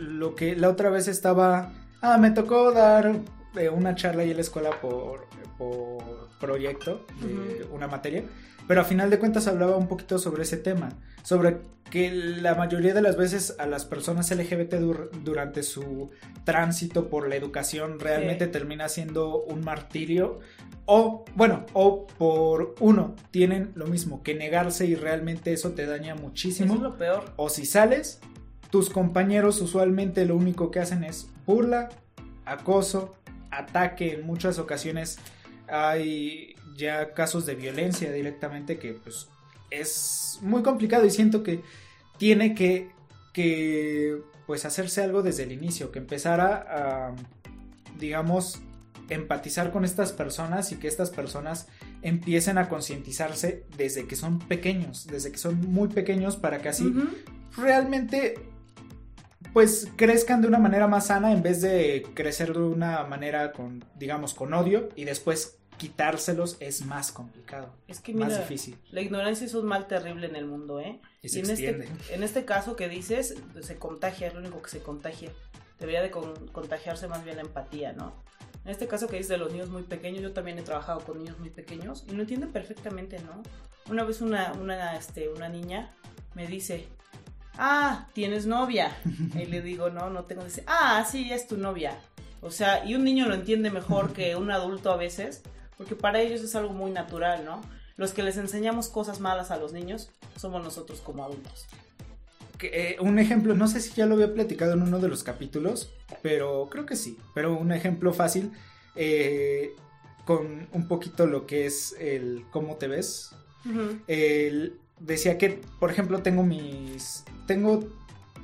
lo 0.00 0.34
que 0.34 0.56
la 0.56 0.68
otra 0.68 0.90
vez 0.90 1.08
estaba. 1.08 1.72
Ah, 2.00 2.18
me 2.18 2.30
tocó 2.30 2.72
dar 2.72 3.20
eh, 3.56 3.68
una 3.68 3.94
charla 3.94 4.22
ahí 4.22 4.30
en 4.30 4.36
la 4.36 4.42
escuela 4.42 4.70
por, 4.80 5.28
por 5.56 6.28
proyecto 6.40 7.06
de 7.20 7.64
una 7.70 7.86
materia, 7.86 8.24
pero 8.66 8.80
a 8.80 8.84
final 8.84 9.10
de 9.10 9.18
cuentas 9.18 9.46
hablaba 9.46 9.76
un 9.76 9.88
poquito 9.88 10.18
sobre 10.18 10.42
ese 10.42 10.56
tema, 10.56 10.90
sobre 11.22 11.58
que 11.90 12.10
la 12.10 12.54
mayoría 12.54 12.94
de 12.94 13.02
las 13.02 13.16
veces 13.16 13.54
a 13.58 13.66
las 13.66 13.84
personas 13.84 14.30
LGBT 14.30 14.76
durante 15.22 15.62
su 15.62 16.10
tránsito 16.44 17.10
por 17.10 17.28
la 17.28 17.36
educación 17.36 18.00
realmente 18.00 18.46
termina 18.46 18.88
siendo 18.88 19.42
un 19.42 19.62
martirio 19.62 20.40
o 20.86 21.24
bueno, 21.34 21.66
o 21.74 22.06
por 22.06 22.74
uno 22.80 23.14
tienen 23.30 23.72
lo 23.74 23.86
mismo 23.86 24.22
que 24.22 24.34
negarse 24.34 24.86
y 24.86 24.94
realmente 24.94 25.52
eso 25.52 25.72
te 25.72 25.86
daña 25.86 26.14
muchísimo. 26.14 26.74
Eso 26.74 26.76
es 26.76 26.90
lo 26.90 26.98
peor. 26.98 27.24
O 27.36 27.48
si 27.48 27.66
sales, 27.66 28.20
tus 28.70 28.90
compañeros 28.90 29.60
usualmente 29.60 30.24
lo 30.24 30.34
único 30.34 30.70
que 30.70 30.80
hacen 30.80 31.04
es 31.04 31.28
burla, 31.46 31.90
acoso, 32.44 33.14
ataque. 33.50 34.14
En 34.14 34.26
muchas 34.26 34.58
ocasiones 34.58 35.18
hay 35.72 36.54
ya 36.76 37.14
casos 37.14 37.46
de 37.46 37.54
violencia 37.54 38.12
directamente 38.12 38.78
que 38.78 38.92
pues 38.92 39.28
es 39.70 40.38
muy 40.42 40.62
complicado 40.62 41.06
y 41.06 41.10
siento 41.10 41.42
que 41.42 41.62
tiene 42.18 42.54
que, 42.54 42.90
que 43.32 44.20
pues 44.46 44.66
hacerse 44.66 45.02
algo 45.02 45.22
desde 45.22 45.44
el 45.44 45.52
inicio, 45.52 45.90
que 45.90 45.98
empezara 45.98 46.66
a, 46.68 47.14
digamos, 47.98 48.60
empatizar 49.08 49.72
con 49.72 49.84
estas 49.84 50.12
personas 50.12 50.72
y 50.72 50.76
que 50.76 50.88
estas 50.88 51.10
personas 51.10 51.68
empiecen 52.02 52.58
a 52.58 52.68
concientizarse 52.68 53.64
desde 53.76 54.06
que 54.06 54.14
son 54.14 54.40
pequeños, 54.40 55.06
desde 55.06 55.32
que 55.32 55.38
son 55.38 55.58
muy 55.72 55.88
pequeños 55.88 56.36
para 56.36 56.58
que 56.58 56.68
así 56.68 56.92
realmente 57.56 58.34
pues 59.52 59.88
crezcan 59.96 60.40
de 60.40 60.48
una 60.48 60.58
manera 60.58 60.86
más 60.86 61.06
sana 61.06 61.32
en 61.32 61.42
vez 61.42 61.60
de 61.60 62.06
crecer 62.14 62.52
de 62.52 62.60
una 62.60 63.04
manera 63.04 63.52
con 63.52 63.84
digamos 63.98 64.32
con 64.32 64.54
odio 64.54 64.88
y 64.96 65.04
después 65.04 65.58
quitárselos 65.82 66.58
es 66.60 66.86
más 66.86 67.10
complicado. 67.10 67.74
Es 67.88 67.98
que 67.98 68.14
mira, 68.14 68.28
más 68.28 68.38
difícil. 68.38 68.78
La 68.92 69.00
ignorancia 69.00 69.44
es 69.44 69.54
un 69.54 69.66
mal 69.66 69.88
terrible 69.88 70.28
en 70.28 70.36
el 70.36 70.46
mundo, 70.46 70.78
¿eh? 70.78 71.00
Y, 71.22 71.38
en, 71.40 71.50
este, 71.50 71.88
en 72.10 72.22
este 72.22 72.44
caso 72.44 72.76
que 72.76 72.88
dices, 72.88 73.34
se 73.60 73.78
contagia, 73.80 74.28
es 74.28 74.34
lo 74.34 74.38
único 74.38 74.62
que 74.62 74.70
se 74.70 74.78
contagia. 74.78 75.32
Debería 75.80 76.00
de 76.00 76.12
contagiarse 76.12 77.08
más 77.08 77.24
bien 77.24 77.34
la 77.34 77.42
empatía, 77.42 77.92
¿no? 77.94 78.12
En 78.64 78.70
este 78.70 78.86
caso 78.86 79.08
que 79.08 79.16
dices 79.16 79.30
de 79.30 79.38
los 79.38 79.50
niños 79.50 79.70
muy 79.70 79.82
pequeños, 79.82 80.22
yo 80.22 80.32
también 80.32 80.56
he 80.56 80.62
trabajado 80.62 81.00
con 81.00 81.18
niños 81.18 81.36
muy 81.40 81.50
pequeños 81.50 82.04
y 82.08 82.12
lo 82.12 82.22
entienden 82.22 82.52
perfectamente, 82.52 83.18
¿no? 83.18 83.42
Una 83.90 84.04
vez 84.04 84.20
una, 84.20 84.52
una, 84.52 84.96
este, 84.96 85.30
una 85.30 85.48
niña 85.48 85.92
me 86.36 86.46
dice, 86.46 86.86
ah, 87.58 88.06
¿tienes 88.12 88.46
novia? 88.46 88.96
Y 89.34 89.46
le 89.46 89.62
digo, 89.62 89.90
no, 89.90 90.10
no 90.10 90.26
tengo. 90.26 90.44
Dice, 90.44 90.62
ah, 90.68 91.04
sí, 91.10 91.32
es 91.32 91.48
tu 91.48 91.56
novia. 91.56 91.98
O 92.40 92.52
sea, 92.52 92.84
y 92.84 92.94
un 92.94 93.02
niño 93.02 93.26
lo 93.26 93.34
entiende 93.34 93.68
mejor 93.70 94.12
que 94.12 94.36
un 94.36 94.52
adulto 94.52 94.92
a 94.92 94.96
veces 94.96 95.42
porque 95.76 95.96
para 95.96 96.20
ellos 96.20 96.42
es 96.42 96.54
algo 96.54 96.72
muy 96.72 96.90
natural, 96.90 97.44
¿no? 97.44 97.60
Los 97.96 98.12
que 98.12 98.22
les 98.22 98.36
enseñamos 98.36 98.88
cosas 98.88 99.20
malas 99.20 99.50
a 99.50 99.56
los 99.56 99.72
niños 99.72 100.10
somos 100.36 100.62
nosotros 100.62 101.00
como 101.00 101.24
adultos. 101.24 101.66
Eh, 102.62 102.96
un 103.00 103.18
ejemplo, 103.18 103.54
no 103.54 103.66
sé 103.66 103.80
si 103.80 103.92
ya 103.92 104.06
lo 104.06 104.14
había 104.14 104.32
platicado 104.32 104.74
en 104.74 104.82
uno 104.82 105.00
de 105.00 105.08
los 105.08 105.24
capítulos, 105.24 105.92
pero 106.22 106.68
creo 106.70 106.86
que 106.86 106.96
sí, 106.96 107.18
pero 107.34 107.56
un 107.56 107.72
ejemplo 107.72 108.12
fácil 108.12 108.52
eh, 108.94 109.72
con 110.24 110.68
un 110.72 110.88
poquito 110.88 111.26
lo 111.26 111.46
que 111.46 111.66
es 111.66 111.96
el 111.98 112.44
cómo 112.50 112.76
te 112.76 112.86
ves. 112.86 113.34
decía 115.00 115.38
que, 115.38 115.60
por 115.80 115.90
ejemplo, 115.90 116.22
tengo 116.22 116.44
mis, 116.44 117.24
tengo 117.46 117.84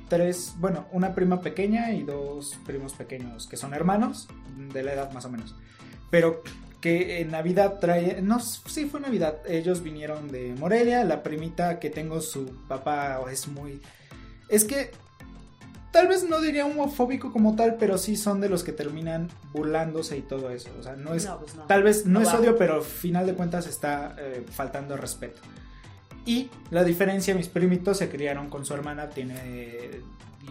tres, 0.09 0.55
bueno, 0.57 0.87
una 0.91 1.15
prima 1.15 1.41
pequeña 1.41 1.93
y 1.93 2.03
dos 2.03 2.57
primos 2.65 2.93
pequeños 2.93 3.47
que 3.47 3.55
son 3.55 3.73
hermanos, 3.73 4.27
de 4.73 4.83
la 4.83 4.93
edad 4.93 5.11
más 5.13 5.23
o 5.25 5.29
menos. 5.29 5.55
Pero 6.09 6.43
que 6.81 7.19
en 7.19 7.31
Navidad 7.31 7.79
trae, 7.79 8.21
no, 8.21 8.39
sí 8.39 8.85
fue 8.85 8.99
Navidad, 8.99 9.39
ellos 9.47 9.83
vinieron 9.83 10.29
de 10.29 10.53
Morelia, 10.57 11.03
la 11.03 11.23
primita 11.23 11.79
que 11.79 11.89
tengo, 11.89 12.21
su 12.21 12.45
papá 12.67 13.19
es 13.29 13.47
muy, 13.47 13.81
es 14.47 14.63
que 14.63 14.91
tal 15.91 16.07
vez 16.07 16.23
no 16.23 16.39
diría 16.39 16.65
homofóbico 16.65 17.33
como 17.33 17.55
tal, 17.55 17.75
pero 17.75 17.97
sí 17.97 18.15
son 18.15 18.39
de 18.39 18.47
los 18.47 18.63
que 18.63 18.71
terminan 18.71 19.29
burlándose 19.51 20.17
y 20.17 20.21
todo 20.21 20.51
eso, 20.51 20.69
o 20.79 20.83
sea, 20.83 20.95
no 20.95 21.13
es, 21.13 21.25
pues 21.25 21.55
tal 21.67 21.83
vez 21.83 22.05
no, 22.05 22.21
es 22.21 22.33
odio, 22.33 22.57
pero 22.57 22.75
al 22.75 22.83
final 22.83 23.25
de 23.25 23.33
cuentas 23.33 23.67
está 23.67 24.15
eh, 24.17 24.45
faltando 24.49 24.95
respeto. 24.95 25.41
Y 26.25 26.49
la 26.69 26.83
diferencia, 26.83 27.33
mis 27.33 27.47
primitos 27.47 27.97
se 27.97 28.09
criaron 28.09 28.49
con 28.49 28.65
su 28.65 28.73
hermana, 28.73 29.09
tiene 29.09 30.01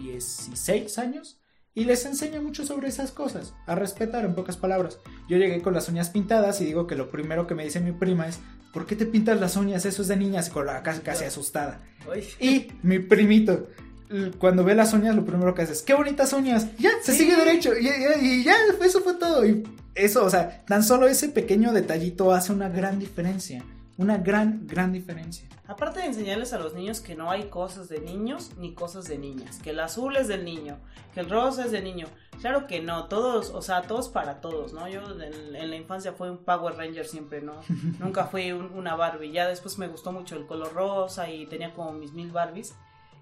16 0.01 0.97
años 0.97 1.38
y 1.73 1.85
les 1.85 2.05
enseño 2.05 2.41
mucho 2.41 2.65
sobre 2.65 2.89
esas 2.89 3.11
cosas, 3.11 3.53
a 3.65 3.75
respetar 3.75 4.25
en 4.25 4.35
pocas 4.35 4.57
palabras. 4.57 4.99
Yo 5.27 5.37
llegué 5.37 5.61
con 5.61 5.73
las 5.73 5.87
uñas 5.89 6.09
pintadas 6.09 6.61
y 6.61 6.65
digo 6.65 6.87
que 6.87 6.95
lo 6.95 7.09
primero 7.09 7.47
que 7.47 7.55
me 7.55 7.63
dice 7.63 7.79
mi 7.79 7.91
prima 7.91 8.27
es, 8.27 8.39
¿por 8.73 8.85
qué 8.85 8.95
te 8.95 9.05
pintas 9.05 9.39
las 9.39 9.55
uñas? 9.55 9.85
Eso 9.85 10.01
es 10.01 10.07
de 10.07 10.17
niñas, 10.17 10.49
con 10.49 10.65
la 10.65 10.83
casi, 10.83 11.01
casi 11.01 11.25
asustada. 11.25 11.81
Y 12.39 12.67
mi 12.81 12.99
primito, 12.99 13.67
cuando 14.39 14.63
ve 14.63 14.75
las 14.75 14.93
uñas, 14.93 15.15
lo 15.15 15.25
primero 15.25 15.53
que 15.53 15.61
hace 15.61 15.73
es, 15.73 15.81
¡qué 15.81 15.93
bonitas 15.93 16.33
uñas! 16.33 16.67
Ya, 16.77 16.89
se 17.01 17.13
sigue 17.13 17.35
derecho. 17.35 17.71
Y, 17.77 17.87
y, 18.21 18.43
ya, 18.43 18.55
eso 18.83 19.01
fue 19.01 19.13
todo. 19.15 19.45
Y 19.45 19.63
eso, 19.95 20.25
o 20.25 20.29
sea, 20.29 20.65
tan 20.65 20.83
solo 20.83 21.07
ese 21.07 21.29
pequeño 21.29 21.71
detallito 21.71 22.31
hace 22.31 22.51
una 22.51 22.69
gran 22.69 22.99
diferencia. 22.99 23.63
Una 23.99 24.17
gran, 24.17 24.65
gran 24.65 24.93
diferencia. 24.93 25.45
Aparte 25.67 25.99
de 25.99 26.05
enseñarles 26.05 26.53
a 26.53 26.57
los 26.57 26.73
niños 26.73 27.01
que 27.01 27.15
no 27.15 27.29
hay 27.29 27.49
cosas 27.49 27.89
de 27.89 27.99
niños 27.99 28.53
ni 28.57 28.73
cosas 28.73 29.09
de 29.09 29.17
niñas, 29.17 29.59
que 29.61 29.71
el 29.71 29.79
azul 29.81 30.15
es 30.15 30.29
del 30.29 30.45
niño, 30.45 30.77
que 31.13 31.19
el 31.19 31.29
rosa 31.29 31.65
es 31.65 31.73
del 31.73 31.83
niño. 31.83 32.07
Claro 32.39 32.65
que 32.65 32.79
no, 32.79 33.09
todos, 33.09 33.49
o 33.49 33.61
sea, 33.61 33.81
todos 33.81 34.07
para 34.07 34.39
todos, 34.39 34.71
¿no? 34.71 34.87
Yo 34.87 35.01
en, 35.21 35.51
la 35.51 35.75
infancia 35.75 36.13
fui 36.13 36.29
un 36.29 36.37
Power 36.37 36.77
Ranger 36.77 37.05
siempre, 37.05 37.41
¿no? 37.41 37.59
Nunca 37.99 38.23
fui 38.27 38.53
una 38.53 38.95
Barbie. 38.95 39.33
Ya 39.33 39.49
después 39.49 39.77
me 39.77 39.89
gustó 39.89 40.13
mucho 40.13 40.37
el 40.37 40.47
color 40.47 40.71
rosa 40.71 41.29
y 41.29 41.45
tenía 41.47 41.73
como 41.73 41.91
mis 41.91 42.13
mil 42.13 42.31
Barbies. 42.31 42.75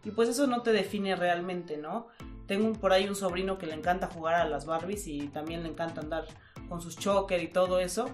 Y 0.03 0.11
pues 0.11 0.29
eso 0.29 0.45
no 0.45 0.61
te 0.61 0.73
define 0.73 1.15
realmente, 1.15 1.77
¿no? 1.77 2.09
Tengo 2.45 2.71
por 2.73 2.93
ahí 2.93 3.09
un 3.09 3.15
sobrino 3.15 3.57
que 3.57 3.65
le 3.65 3.73
encanta 3.73 4.05
jugar 4.05 4.35
a 4.35 4.47
las 4.47 4.67
Barbies 4.67 5.07
y 5.07 5.27
también 5.29 5.63
le 5.63 5.69
encanta 5.69 6.01
andar 6.01 6.27
con 6.69 6.81
sus 6.81 6.97
choker 6.97 7.41
y 7.41 7.47
todo 7.47 7.79
eso. 7.79 8.11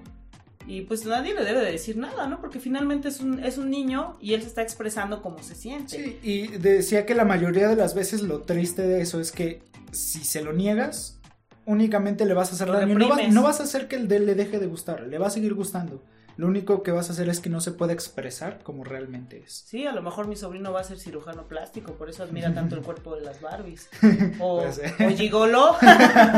Y 0.68 0.82
pues 0.82 1.06
nadie 1.06 1.34
le 1.34 1.44
debe 1.44 1.62
de 1.62 1.72
decir 1.72 1.98
nada, 1.98 2.28
¿no? 2.28 2.40
Porque 2.40 2.60
finalmente 2.60 3.10
es 3.10 3.20
un, 3.20 3.44
es 3.44 3.58
un 3.58 3.70
niño 3.70 4.18
y 4.22 4.34
él 4.34 4.42
se 4.42 4.48
está 4.48 4.62
expresando 4.62 5.22
como 5.22 5.42
se 5.44 5.56
siente. 5.56 5.98
Sí, 5.98 6.20
y 6.24 6.48
decía 6.48 7.06
que 7.06 7.16
la 7.16 7.26
mayoría 7.26 7.68
de 7.68 7.76
las 7.76 7.94
veces 7.94 8.22
lo 8.22 8.42
triste 8.42 8.82
de 8.84 9.02
eso 9.02 9.20
es 9.20 9.32
que 9.32 9.62
si 9.92 10.24
se 10.24 10.42
lo 10.42 10.54
niegas, 10.54 11.20
únicamente 11.66 12.26
le 12.26 12.34
vas 12.34 12.52
a 12.52 12.56
hacer 12.56 12.70
daño. 12.70 12.98
No, 12.98 13.28
no, 13.30 13.44
vas 13.44 13.60
a 13.60 13.64
hacer 13.64 13.88
que 13.88 13.96
el 13.96 14.08
de 14.08 14.18
él 14.18 14.26
le 14.26 14.36
deje 14.36 14.60
de 14.60 14.68
gustar, 14.68 15.02
le 15.02 15.18
va 15.18 15.28
a 15.28 15.32
seguir 15.32 15.54
gustando. 15.54 16.04
Lo 16.36 16.48
único 16.48 16.84
que 16.84 16.92
vas 16.92 17.10
a 17.10 17.14
hacer 17.14 17.30
es 17.30 17.40
que 17.40 17.50
no 17.50 17.62
se 17.62 17.72
puede 17.72 17.94
expresar 17.94 18.60
como 18.64 18.84
realmente 18.84 19.44
es. 19.46 19.64
Sí, 19.68 19.86
a 19.86 19.92
lo 19.92 20.02
mejor 20.02 20.28
mi 20.28 20.36
sobrino 20.36 20.72
va 20.72 20.82
a 20.82 20.84
ser 20.84 21.00
cirujano 21.00 21.48
plástico, 21.48 21.94
por 21.94 22.10
eso 22.10 22.24
admira 22.24 22.54
tanto 22.56 22.76
el 22.76 22.82
cuerpo 22.82 23.16
de 23.16 23.22
las 23.22 23.42
Barbies. 23.42 23.90
O, 24.40 24.64
o 24.64 25.10
gigolo. 25.16 25.76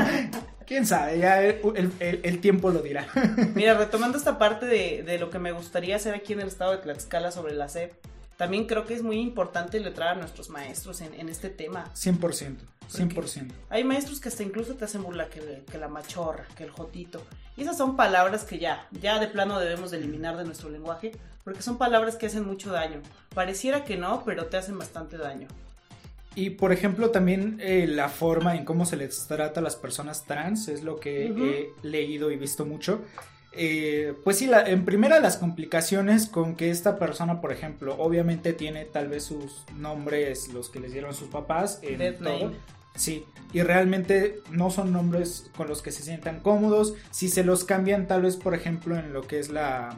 Quién 0.68 0.86
sabe, 0.86 1.20
ya 1.20 1.42
el, 1.44 2.40
tiempo 2.42 2.72
lo 2.72 2.82
dirá. 2.82 3.08
Mira, 3.54 3.76
retomando 3.76 4.18
esta 4.18 4.40
parte 4.40 4.66
de, 4.66 5.04
de, 5.04 5.20
lo 5.20 5.30
que 5.30 5.38
me 5.38 5.52
gustaría 5.52 5.96
hacer 5.96 6.16
aquí 6.16 6.34
en 6.34 6.42
el 6.42 6.48
estado 6.48 6.72
de 6.72 6.80
Tlaxcala 6.80 7.32
sobre 7.32 7.54
la 7.54 7.70
SEP, 7.70 7.94
también 8.38 8.66
creo 8.66 8.86
que 8.86 8.94
es 8.94 9.04
muy 9.04 9.20
importante 9.20 9.80
letrar 9.80 10.10
a 10.10 10.16
nuestros 10.16 10.50
maestros 10.50 11.02
en, 11.02 11.30
este 11.30 11.50
tema. 11.50 11.86
100%, 11.94 12.58
100%. 12.92 13.52
hay 13.70 13.84
maestros 13.84 14.20
que 14.20 14.30
hasta 14.30 14.44
incluso 14.44 14.76
te 14.76 14.86
hacen 14.86 15.04
burla 15.04 15.30
que, 15.30 15.64
que, 15.70 15.78
la 15.78 15.88
machorra, 15.88 16.46
que 16.58 16.64
el 16.64 16.72
jotito. 16.72 17.22
Y 17.56 17.62
esas 17.62 17.78
son 17.78 17.96
palabras 17.96 18.44
que 18.44 18.60
ya, 18.60 18.88
ya 19.02 19.20
de 19.20 19.28
plano 19.28 19.60
debemos 19.60 19.92
de 19.92 19.98
eliminar 19.98 20.38
de 20.38 20.44
nuestro 20.44 20.70
lenguaje, 20.70 21.14
porque 21.44 21.62
son 21.62 21.78
palabras 21.78 22.16
que 22.18 22.26
hacen 22.26 22.46
mucho 22.46 22.72
daño. 22.72 23.02
Pareciera 23.34 23.86
que 23.86 23.98
no, 23.98 24.24
pero 24.26 24.48
te 24.48 24.58
hacen 24.58 24.78
bastante 24.78 25.18
daño. 25.18 25.48
Y 26.36 26.50
por 26.52 26.74
ejemplo 26.74 27.12
también 27.12 27.58
eh, 27.62 27.88
la 27.88 28.10
forma 28.10 28.58
en 28.58 28.66
cómo 28.66 28.86
se 28.86 28.98
les 28.98 29.26
trata 29.26 29.62
a 29.62 29.64
las 29.64 29.78
personas 29.78 30.26
trans 30.26 30.68
es 30.68 30.84
lo 30.84 31.00
que 31.00 31.28
he 31.28 31.88
leído 31.88 32.30
y 32.30 32.36
visto 32.36 32.66
mucho. 32.66 33.02
Eh, 33.58 34.14
pues 34.24 34.38
sí, 34.38 34.48
la, 34.48 34.64
en 34.64 34.84
primera 34.86 35.20
las 35.20 35.38
complicaciones 35.38 36.28
con 36.28 36.56
que 36.56 36.70
esta 36.70 37.00
persona, 37.00 37.42
por 37.42 37.52
ejemplo, 37.52 37.96
obviamente 37.98 38.54
tiene 38.54 38.86
tal 38.86 39.08
vez 39.08 39.24
sus 39.24 39.64
nombres, 39.76 40.50
los 40.54 40.70
que 40.70 40.80
les 40.80 40.92
dieron 40.92 41.14
sus 41.14 41.30
papás, 41.30 41.80
en 41.82 42.18
todo. 42.18 42.52
Sí, 42.96 43.26
y 43.52 43.62
realmente 43.62 44.42
no 44.52 44.70
son 44.70 44.94
nombres 44.94 45.52
con 45.56 45.68
los 45.68 45.82
que 45.82 45.92
se 45.92 46.04
sientan 46.04 46.40
cómodos. 46.40 46.94
Si 47.12 47.28
se 47.28 47.44
los 47.44 47.66
cambian, 47.66 48.08
tal 48.08 48.22
vez, 48.22 48.38
por 48.38 48.54
ejemplo, 48.54 48.98
en 48.98 49.12
lo 49.12 49.22
que 49.24 49.40
es 49.40 49.50
la, 49.50 49.98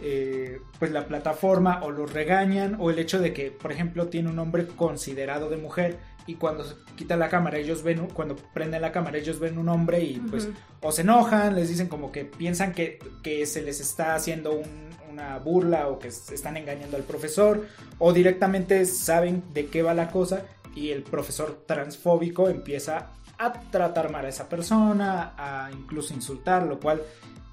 eh, 0.00 0.60
pues 0.78 0.92
la 0.92 1.06
plataforma 1.06 1.80
o 1.82 1.90
los 1.90 2.12
regañan 2.12 2.76
o 2.78 2.90
el 2.90 3.00
hecho 3.00 3.18
de 3.18 3.32
que 3.32 3.50
por 3.50 3.72
ejemplo 3.72 4.06
tiene 4.06 4.28
un 4.28 4.36
nombre 4.36 4.68
considerado 4.68 5.50
de 5.50 5.56
mujer 5.56 5.98
y 6.28 6.34
cuando 6.34 6.62
se 6.62 6.74
quita 6.94 7.16
la 7.16 7.28
cámara 7.28 7.58
ellos 7.58 7.82
ven 7.82 8.06
cuando 8.12 8.36
prende 8.36 8.78
la 8.78 8.92
cámara 8.92 9.16
ellos 9.16 9.40
ven 9.40 9.58
un 9.58 9.68
hombre 9.68 10.04
y 10.04 10.20
pues 10.20 10.48
o 10.82 10.92
se 10.92 11.00
enojan 11.00 11.54
les 11.54 11.70
dicen 11.70 11.88
como 11.88 12.12
que 12.12 12.26
piensan 12.26 12.72
que, 12.72 12.98
que 13.22 13.46
se 13.46 13.62
les 13.62 13.80
está 13.80 14.14
haciendo 14.14 14.62
una 15.10 15.38
burla 15.38 15.88
o 15.88 15.98
que 15.98 16.08
están 16.08 16.58
engañando 16.58 16.98
al 16.98 17.02
profesor 17.02 17.66
o 17.98 18.12
directamente 18.12 18.84
saben 18.84 19.42
de 19.54 19.66
qué 19.66 19.82
va 19.82 19.94
la 19.94 20.10
cosa 20.10 20.44
y 20.74 20.90
el 20.90 21.02
profesor 21.02 21.64
transfóbico 21.66 22.50
empieza 22.50 23.10
a 23.38 23.52
tratar 23.70 24.10
mal 24.10 24.26
a 24.26 24.28
esa 24.28 24.48
persona, 24.48 25.32
a 25.36 25.70
incluso 25.72 26.12
insultar, 26.12 26.66
lo 26.66 26.78
cual 26.78 27.02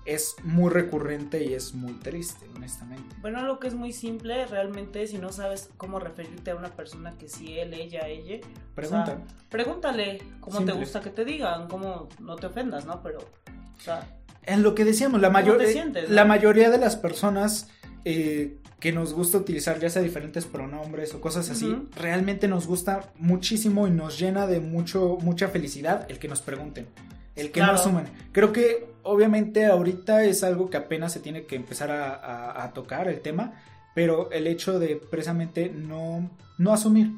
es 0.06 0.36
muy 0.44 0.70
recurrente 0.70 1.44
y 1.44 1.54
es 1.54 1.74
muy 1.74 1.94
triste, 1.94 2.46
honestamente. 2.56 3.16
Bueno, 3.22 3.44
lo 3.44 3.60
que 3.60 3.68
es 3.68 3.74
muy 3.74 3.92
simple, 3.92 4.46
realmente, 4.46 5.08
si 5.08 5.18
no 5.18 5.32
sabes 5.32 5.70
cómo 5.78 6.00
referirte 6.00 6.52
a 6.52 6.56
una 6.56 6.70
persona 6.70 7.18
que 7.18 7.28
si 7.28 7.58
él, 7.58 7.74
ella, 7.74 8.08
ella, 8.08 8.46
pregunta. 8.76 9.18
pregúntale 9.50 10.22
cómo 10.40 10.64
te 10.64 10.72
gusta 10.74 11.02
que 11.02 11.10
te 11.10 11.26
digan, 11.26 11.68
cómo 11.68 12.08
no 12.20 12.36
te 12.36 12.46
ofendas, 12.48 12.86
¿no? 12.86 13.02
Pero, 13.02 13.20
o 13.20 13.82
sea, 13.82 14.08
en 14.44 14.62
lo 14.62 14.76
que 14.76 14.86
decíamos, 14.86 15.22
la, 15.22 15.32
mayor, 15.32 15.60
la 16.08 16.26
mayoría 16.26 16.70
de 16.70 16.78
las 16.78 16.96
personas 16.96 17.70
eh, 18.04 18.60
que 18.80 18.92
nos 18.92 19.14
gusta 19.14 19.40
utilizar 19.40 19.80
ya 19.80 19.90
sea 19.90 20.04
diferentes 20.04 20.46
pronombres 20.46 21.16
o 21.16 21.22
cosas 21.22 21.50
así, 21.50 21.76
realmente 21.96 22.48
nos 22.48 22.68
gusta 22.68 23.12
muchísimo 23.18 23.88
y 23.88 23.92
nos 23.92 24.20
llena 24.20 24.46
de 24.46 24.60
mucho, 24.60 25.18
mucha 25.22 25.48
felicidad 25.48 26.06
el 26.12 26.20
que 26.20 26.28
nos 26.28 26.42
pregunten 26.42 26.86
el 27.36 27.52
que 27.52 27.62
no 27.62 27.72
asuman. 27.72 28.08
Creo 28.32 28.52
que 28.52 28.88
obviamente 29.04 29.66
ahorita 29.66 30.24
es 30.24 30.44
algo 30.44 30.70
que 30.70 30.78
apenas 30.78 31.14
se 31.14 31.20
tiene 31.20 31.46
que 31.46 31.56
empezar 31.56 31.92
a, 31.92 32.72
tocar 32.74 33.08
el 33.08 33.22
tema, 33.22 33.54
pero 33.94 34.32
el 34.32 34.48
hecho 34.48 34.80
de 34.80 34.96
precisamente 34.96 35.70
no, 35.70 36.30
no 36.58 36.74
asumir. 36.74 37.12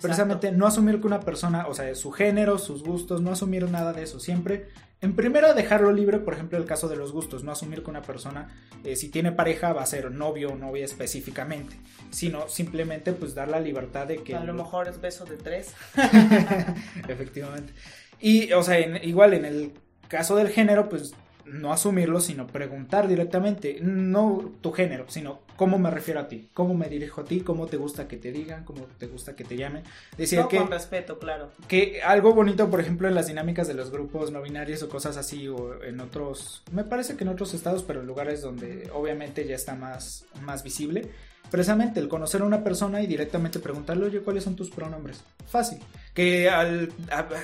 Precisamente 0.00 0.52
no 0.52 0.66
asumir 0.66 1.00
que 1.00 1.06
una 1.06 1.20
persona, 1.20 1.66
o 1.68 1.74
sea, 1.74 1.94
su 1.94 2.12
género, 2.12 2.58
sus 2.58 2.84
gustos, 2.84 3.22
no 3.22 3.32
asumir 3.32 3.68
nada 3.70 3.94
de 3.94 4.02
eso. 4.02 4.20
Siempre, 4.20 4.68
en 5.00 5.16
primera, 5.16 5.54
dejarlo 5.54 5.90
libre, 5.90 6.18
por 6.18 6.34
ejemplo, 6.34 6.58
el 6.58 6.66
caso 6.66 6.86
de 6.88 6.96
los 6.96 7.12
gustos, 7.12 7.44
no 7.44 7.52
asumir 7.52 7.82
que 7.82 7.90
una 7.90 8.02
persona, 8.02 8.48
eh, 8.84 8.94
si 8.94 9.10
tiene 9.10 9.32
pareja, 9.32 9.72
va 9.72 9.82
a 9.82 9.86
ser 9.86 10.10
novio 10.10 10.50
o 10.50 10.54
novia 10.54 10.84
específicamente, 10.84 11.76
sino 12.10 12.46
simplemente 12.48 13.12
pues 13.12 13.34
dar 13.34 13.48
la 13.48 13.60
libertad 13.60 14.06
de 14.06 14.22
que... 14.22 14.34
A 14.34 14.44
lo 14.44 14.52
mejor 14.52 14.88
es 14.88 15.00
beso 15.00 15.24
de 15.24 15.36
tres. 15.36 15.72
Efectivamente. 17.08 17.72
Y, 18.20 18.52
o 18.52 18.62
sea, 18.62 18.78
igual 19.04 19.34
en 19.34 19.44
el 19.44 19.72
caso 20.08 20.36
del 20.36 20.48
género, 20.48 20.88
pues 20.88 21.14
no 21.46 21.72
asumirlo, 21.72 22.20
sino 22.20 22.46
preguntar 22.46 23.08
directamente, 23.08 23.78
no 23.80 24.52
tu 24.60 24.72
género, 24.72 25.04
sino 25.08 25.40
cómo 25.56 25.78
me 25.78 25.90
refiero 25.90 26.20
a 26.20 26.28
ti, 26.28 26.48
cómo 26.52 26.74
me 26.74 26.88
dirijo 26.88 27.20
a 27.20 27.24
ti, 27.24 27.40
cómo 27.40 27.66
te 27.66 27.76
gusta 27.76 28.08
que 28.08 28.16
te 28.16 28.32
digan, 28.32 28.64
cómo 28.64 28.86
te 28.98 29.06
gusta 29.06 29.36
que 29.36 29.44
te 29.44 29.56
llamen. 29.56 29.84
Decía 30.16 30.46
que, 30.48 30.58
con 30.58 30.70
respeto, 30.70 31.18
claro. 31.18 31.50
Que 31.68 32.02
algo 32.02 32.34
bonito, 32.34 32.68
por 32.68 32.80
ejemplo, 32.80 33.08
en 33.08 33.14
las 33.14 33.28
dinámicas 33.28 33.68
de 33.68 33.74
los 33.74 33.90
grupos 33.90 34.32
no 34.32 34.42
binarios 34.42 34.82
o 34.82 34.88
cosas 34.88 35.16
así, 35.16 35.48
o 35.48 35.82
en 35.82 36.00
otros, 36.00 36.62
me 36.72 36.84
parece 36.84 37.16
que 37.16 37.24
en 37.24 37.30
otros 37.30 37.54
estados, 37.54 37.82
pero 37.84 38.00
en 38.00 38.06
lugares 38.06 38.42
donde 38.42 38.90
obviamente 38.92 39.46
ya 39.46 39.54
está 39.54 39.74
más, 39.74 40.26
más 40.42 40.62
visible, 40.62 41.10
precisamente 41.50 42.00
el 42.00 42.08
conocer 42.08 42.42
a 42.42 42.44
una 42.44 42.64
persona 42.64 43.02
y 43.02 43.06
directamente 43.06 43.58
preguntarle, 43.58 44.06
oye, 44.06 44.20
¿cuáles 44.20 44.44
son 44.44 44.56
tus 44.56 44.70
pronombres? 44.70 45.22
Fácil. 45.48 45.78
Que 46.14 46.50
al, 46.50 46.92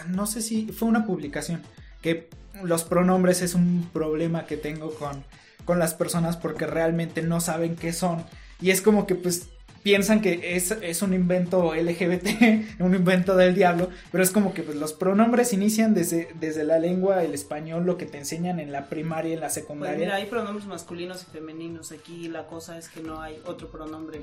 no 0.08 0.26
sé 0.26 0.42
si 0.42 0.66
fue 0.68 0.88
una 0.88 1.06
publicación, 1.06 1.62
que 2.00 2.28
los 2.62 2.84
pronombres 2.84 3.42
es 3.42 3.54
un 3.54 3.88
problema 3.92 4.46
que 4.46 4.56
tengo 4.56 4.94
con, 4.94 5.24
con 5.64 5.78
las 5.78 5.94
personas 5.94 6.36
porque 6.36 6.66
realmente 6.66 7.22
no 7.22 7.40
saben 7.40 7.76
qué 7.76 7.92
son. 7.92 8.24
Y 8.60 8.70
es 8.70 8.80
como 8.80 9.06
que 9.06 9.14
pues 9.14 9.48
piensan 9.82 10.20
que 10.20 10.56
es, 10.56 11.02
un 11.02 11.12
invento 11.12 11.74
LGBT, 11.74 12.78
un 12.80 12.94
invento 12.94 13.36
del 13.36 13.54
diablo, 13.54 13.90
pero 14.10 14.22
es 14.22 14.30
como 14.30 14.54
que 14.54 14.62
pues, 14.62 14.76
los 14.76 14.92
pronombres 14.92 15.52
inician 15.52 15.94
desde, 15.94 16.28
desde 16.38 16.64
la 16.64 16.78
lengua, 16.78 17.24
el 17.24 17.34
español, 17.34 17.84
lo 17.84 17.96
que 17.96 18.06
te 18.06 18.18
enseñan 18.18 18.60
en 18.60 18.72
la 18.72 18.88
primaria, 18.88 19.34
en 19.34 19.40
la 19.40 19.50
secundaria. 19.50 19.96
Pues 19.96 20.06
mira, 20.06 20.16
hay 20.16 20.26
pronombres 20.26 20.66
masculinos 20.66 21.22
y 21.22 21.26
femeninos. 21.32 21.92
Aquí 21.92 22.28
la 22.28 22.46
cosa 22.46 22.78
es 22.78 22.88
que 22.88 23.02
no 23.02 23.20
hay 23.20 23.40
otro 23.44 23.70
pronombre 23.70 24.20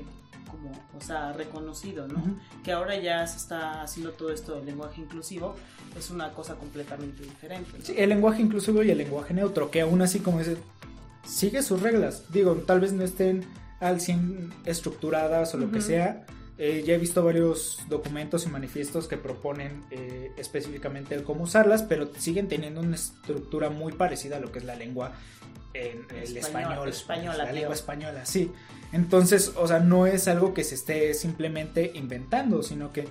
como, 0.50 0.72
o 0.96 1.00
sea, 1.00 1.32
reconocido, 1.32 2.08
¿no? 2.08 2.38
Que 2.64 2.72
ahora 2.72 2.98
ya 2.98 3.26
se 3.26 3.36
está 3.36 3.82
haciendo 3.82 4.12
todo 4.12 4.32
esto 4.32 4.56
del 4.56 4.66
lenguaje 4.66 5.00
inclusivo, 5.00 5.54
es 5.96 6.10
una 6.10 6.32
cosa 6.32 6.56
completamente 6.56 7.22
diferente. 7.22 7.70
Sí, 7.82 7.94
el 7.96 8.08
lenguaje 8.08 8.42
inclusivo 8.42 8.82
y 8.82 8.90
el 8.90 8.98
lenguaje 8.98 9.34
neutro, 9.34 9.70
que 9.70 9.82
aún 9.82 10.02
así 10.02 10.20
como 10.20 10.38
dice, 10.38 10.56
sigue 11.24 11.62
sus 11.62 11.82
reglas. 11.82 12.24
Digo, 12.32 12.54
tal 12.66 12.80
vez 12.80 12.92
no 12.92 13.04
estén 13.04 13.44
al 13.80 14.00
100 14.00 14.52
estructuradas 14.64 15.54
o 15.54 15.58
lo 15.58 15.70
que 15.70 15.80
sea. 15.80 16.24
Eh, 16.58 16.84
ya 16.86 16.94
he 16.94 16.98
visto 16.98 17.24
varios 17.24 17.80
documentos 17.88 18.44
y 18.44 18.50
manifiestos 18.50 19.08
que 19.08 19.16
proponen 19.16 19.82
eh, 19.90 20.30
específicamente 20.36 21.14
el 21.14 21.22
cómo 21.22 21.44
usarlas, 21.44 21.82
pero 21.82 22.10
siguen 22.18 22.48
teniendo 22.48 22.82
una 22.82 22.96
estructura 22.96 23.70
muy 23.70 23.92
parecida 23.92 24.36
a 24.36 24.40
lo 24.40 24.52
que 24.52 24.58
es 24.58 24.66
la 24.66 24.76
lengua 24.76 25.14
en 25.72 26.04
el 26.10 26.36
español, 26.36 26.88
española, 26.88 27.44
la 27.44 27.52
lengua 27.52 27.74
española, 27.74 28.26
sí. 28.26 28.52
Entonces, 28.92 29.52
o 29.56 29.66
sea, 29.66 29.78
no 29.78 30.06
es 30.06 30.28
algo 30.28 30.52
que 30.52 30.64
se 30.64 30.74
esté 30.74 31.14
simplemente 31.14 31.92
inventando, 31.94 32.62
sino 32.62 32.92
que 32.92 33.06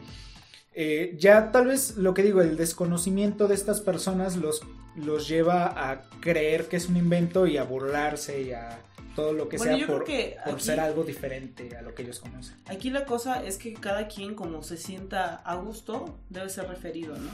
eh, 0.75 1.15
ya 1.17 1.51
tal 1.51 1.67
vez 1.67 1.97
lo 1.97 2.13
que 2.13 2.21
digo, 2.21 2.41
el 2.41 2.55
desconocimiento 2.57 3.47
de 3.47 3.55
estas 3.55 3.81
personas 3.81 4.35
los, 4.35 4.61
los 4.95 5.27
lleva 5.27 5.65
a 5.89 6.09
creer 6.19 6.67
que 6.67 6.77
es 6.77 6.87
un 6.87 6.97
invento 6.97 7.47
y 7.47 7.57
a 7.57 7.63
burlarse 7.63 8.41
y 8.43 8.51
a 8.51 8.79
todo 9.19 9.33
lo 9.33 9.49
que 9.49 9.59
sea 9.59 9.77
por, 9.85 10.61
ser 10.61 10.79
algo 10.79 11.03
diferente 11.03 11.75
a 11.75 11.81
lo 11.81 11.93
que 11.93 12.03
ellos 12.03 12.19
conocen. 12.19 12.55
Aquí 12.67 12.89
la 12.89 13.05
cosa 13.05 13.43
es 13.43 13.57
que 13.57 13.73
cada 13.73 14.07
quien 14.07 14.35
como 14.35 14.63
se 14.63 14.77
sienta 14.77 15.35
a 15.35 15.55
gusto 15.55 16.19
debe 16.29 16.49
ser 16.49 16.67
referido, 16.67 17.17
¿no? 17.17 17.31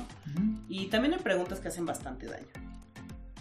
Y 0.67 0.87
también 0.87 1.13
hay 1.13 1.19
preguntas 1.19 1.59
que 1.59 1.67
hacen 1.67 1.85
bastante 1.85 2.25
daño. 2.25 2.47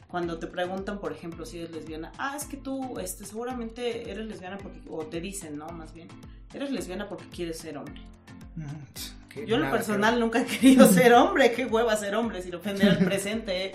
Cuando 0.09 0.38
te 0.38 0.47
preguntan, 0.47 1.01
por 1.01 1.12
ejemplo, 1.12 1.45
si 1.45 1.59
eres 1.59 1.72
lesbiana, 1.72 2.12
ah, 2.18 2.36
es 2.36 2.45
que 2.45 2.57
tú 2.57 3.01
este, 3.01 3.24
seguramente 3.24 4.11
eres 4.11 4.26
lesbiana 4.26 4.59
porque, 4.59 4.80
o 4.88 5.05
te 5.07 5.20
dicen, 5.20 5.57
¿no? 5.59 5.66
Más 5.68 5.92
bien, 5.92 6.07
eres 6.53 6.70
lesbiana 6.70 7.09
porque 7.09 7.28
quieres 7.28 7.59
ser 7.59 7.78
hombre. 7.78 8.01
Yo 9.47 9.57
en 9.57 9.62
lo 9.62 9.70
personal 9.70 10.20
nunca 10.20 10.42
he 10.42 10.45
querido 10.45 10.86
ser 10.92 11.14
hombre, 11.14 11.53
qué 11.53 11.66
hueva 11.66 11.97
ser 11.97 12.14
hombre, 12.14 12.42
sin 12.42 12.55
ofender 12.55 12.90
al 12.90 12.99
presente, 12.99 13.66
¿eh? 13.66 13.72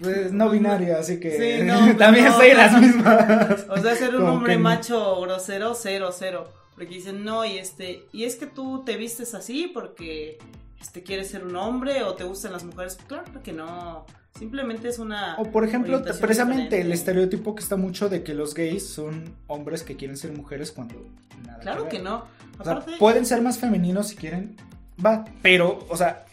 Pues 0.00 0.32
no 0.32 0.48
binario, 0.48 0.98
así 0.98 1.20
que 1.20 1.66
también 1.98 2.32
soy 2.32 2.54
las 2.54 2.80
mismas. 2.80 3.66
O 3.68 3.76
sea, 3.78 3.94
ser 3.94 4.16
un 4.16 4.26
hombre 4.26 4.56
macho 4.58 5.20
grosero, 5.20 5.74
cero, 5.74 6.10
cero. 6.16 6.48
Porque 6.74 6.94
dicen, 6.94 7.24
no, 7.24 7.44
y 7.44 7.58
este, 7.58 8.06
y 8.12 8.24
es 8.24 8.36
que 8.36 8.46
tú 8.46 8.82
te 8.84 8.96
vistes 8.96 9.34
así 9.34 9.70
porque 9.72 10.38
este 10.80 11.02
quieres 11.02 11.28
ser 11.28 11.44
un 11.44 11.54
hombre 11.56 12.02
o 12.04 12.14
te 12.14 12.24
gustan 12.24 12.52
las 12.52 12.64
mujeres. 12.64 12.98
Claro 13.06 13.42
que 13.42 13.52
no. 13.52 14.06
Simplemente 14.38 14.88
es 14.88 14.98
una. 14.98 15.36
O 15.38 15.44
por 15.50 15.64
ejemplo, 15.64 16.02
precisamente 16.20 16.80
el 16.80 16.92
estereotipo 16.92 17.54
que 17.54 17.62
está 17.62 17.76
mucho 17.76 18.08
de 18.08 18.22
que 18.22 18.32
los 18.32 18.54
gays 18.54 18.88
son 18.88 19.34
hombres 19.48 19.82
que 19.82 19.96
quieren 19.96 20.16
ser 20.16 20.32
mujeres 20.32 20.72
cuando 20.72 20.94
nada. 21.44 21.58
Claro 21.58 21.88
que, 21.88 21.98
no. 21.98 22.24
pueden 22.98 23.26
ser 23.26 23.42
más 23.42 23.58
femeninos 23.58 24.08
si 24.08 24.16
quieren, 24.16 24.56
va. 25.04 25.26
Pero, 25.42 25.84
o 25.90 25.96
sea, 25.96 26.24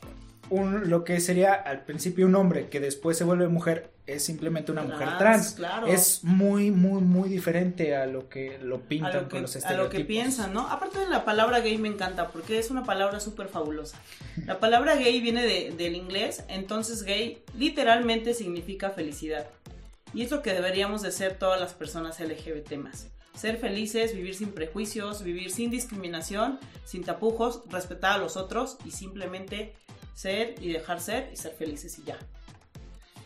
un, 0.49 0.89
lo 0.89 1.03
que 1.03 1.19
sería 1.19 1.53
al 1.53 1.83
principio 1.83 2.25
un 2.25 2.35
hombre 2.35 2.69
que 2.69 2.79
después 2.79 3.17
se 3.17 3.23
vuelve 3.23 3.47
mujer 3.47 3.91
es 4.07 4.23
simplemente 4.23 4.71
una 4.71 4.83
mujer 4.83 5.17
trans. 5.17 5.57
Es 5.85 6.23
muy, 6.23 6.71
muy, 6.71 7.01
muy 7.01 7.29
diferente 7.29 7.95
a 7.95 8.05
lo 8.05 8.29
que 8.29 8.57
lo 8.59 8.79
pintan 8.79 9.27
con 9.27 9.41
los 9.41 9.55
estereotipos. 9.55 9.79
A 9.79 9.83
lo 9.83 9.89
que 9.89 10.05
piensan, 10.05 10.53
¿no? 10.53 10.67
Aparte 10.69 10.99
de 10.99 11.07
la 11.07 11.25
palabra 11.25 11.59
gay 11.59 11.77
me 11.77 11.89
encanta 11.89 12.29
porque 12.29 12.57
es 12.57 12.71
una 12.71 12.85
palabra 12.85 13.19
súper 13.19 13.49
fabulosa. 13.49 13.99
La 14.45 14.59
palabra 14.59 14.95
gay 14.95 15.19
viene 15.19 15.45
del 15.45 15.95
inglés, 15.95 16.45
entonces 16.47 17.03
gay 17.03 17.43
literalmente 17.57 18.33
significa 18.33 18.91
felicidad. 18.91 19.47
Y 20.13 20.23
es 20.23 20.31
lo 20.31 20.41
que 20.41 20.53
deberíamos 20.53 21.01
de 21.01 21.11
ser 21.11 21.37
todas 21.37 21.59
las 21.59 21.73
personas 21.73 22.19
LGBT 22.21 22.73
más. 22.77 23.07
Ser 23.35 23.57
felices, 23.57 24.15
vivir 24.15 24.33
sin 24.33 24.51
prejuicios, 24.51 25.21
vivir 25.21 25.51
sin 25.51 25.69
discriminación, 25.69 26.59
sin 26.85 27.03
tapujos, 27.03 27.61
respetar 27.69 28.13
a 28.13 28.17
los 28.17 28.37
otros 28.37 28.77
y 28.85 28.91
simplemente 28.91 29.75
ser 30.18 30.55
y 30.59 30.74
dejar 30.74 30.99
ser 30.99 31.30
y 31.32 31.38
ser 31.38 31.53
felices 31.53 31.99
y 31.99 32.03
ya. 32.03 32.18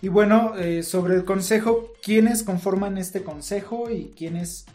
Y 0.02 0.10
bueno, 0.10 0.58
eh, 0.58 0.84
sobre 0.84 1.16
el 1.16 1.24
consejo, 1.24 1.94
¿quiénes 2.04 2.44
conforman 2.44 2.98
este 2.98 3.24
consejo 3.24 3.90
y 3.90 4.14
quiénes 4.18 4.66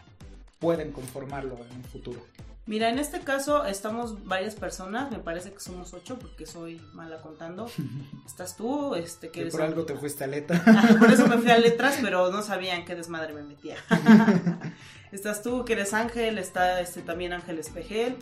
pueden 0.59 0.91
conformarlo 0.91 1.57
en 1.69 1.77
un 1.77 1.83
futuro? 1.83 2.19
Mira, 2.65 2.89
en 2.89 2.97
este 2.97 3.19
caso 3.19 3.65
estamos 3.65 4.25
varias 4.25 4.55
personas, 4.55 5.11
me 5.11 5.19
parece 5.19 5.53
que 5.53 5.59
somos 5.59 5.93
ocho 5.93 6.17
porque 6.17 6.47
soy 6.47 6.81
mala 6.93 7.21
contando. 7.21 7.69
Estás 8.25 8.57
tú, 8.57 8.95
este 8.95 9.29
que... 9.29 9.45
por 9.45 9.61
algo 9.61 9.85
te 9.85 9.93
fuiste 9.99 10.23
a 10.23 10.27
letras. 10.27 10.61
por 10.97 11.11
eso 11.11 11.27
me 11.27 11.37
fui 11.37 11.51
a 11.51 11.59
letras, 11.59 11.99
pero 12.01 12.31
no 12.31 12.41
sabían 12.41 12.83
qué 12.83 12.95
desmadre 12.95 13.33
me 13.33 13.43
metía. 13.43 13.75
Estás 15.11 15.43
tú, 15.43 15.65
que 15.65 15.73
eres 15.73 15.93
Ángel, 15.93 16.39
está 16.39 16.81
este 16.81 17.01
también 17.01 17.31
Ángel 17.31 17.59
Espejel, 17.59 18.17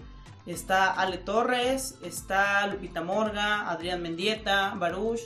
está 0.46 0.91
Ale 0.91 1.18
Torres, 1.18 1.98
está 2.04 2.68
Lupita 2.68 3.02
Morga, 3.02 3.70
Adrián 3.70 4.02
Mendieta, 4.02 4.74
Baruch, 4.76 5.22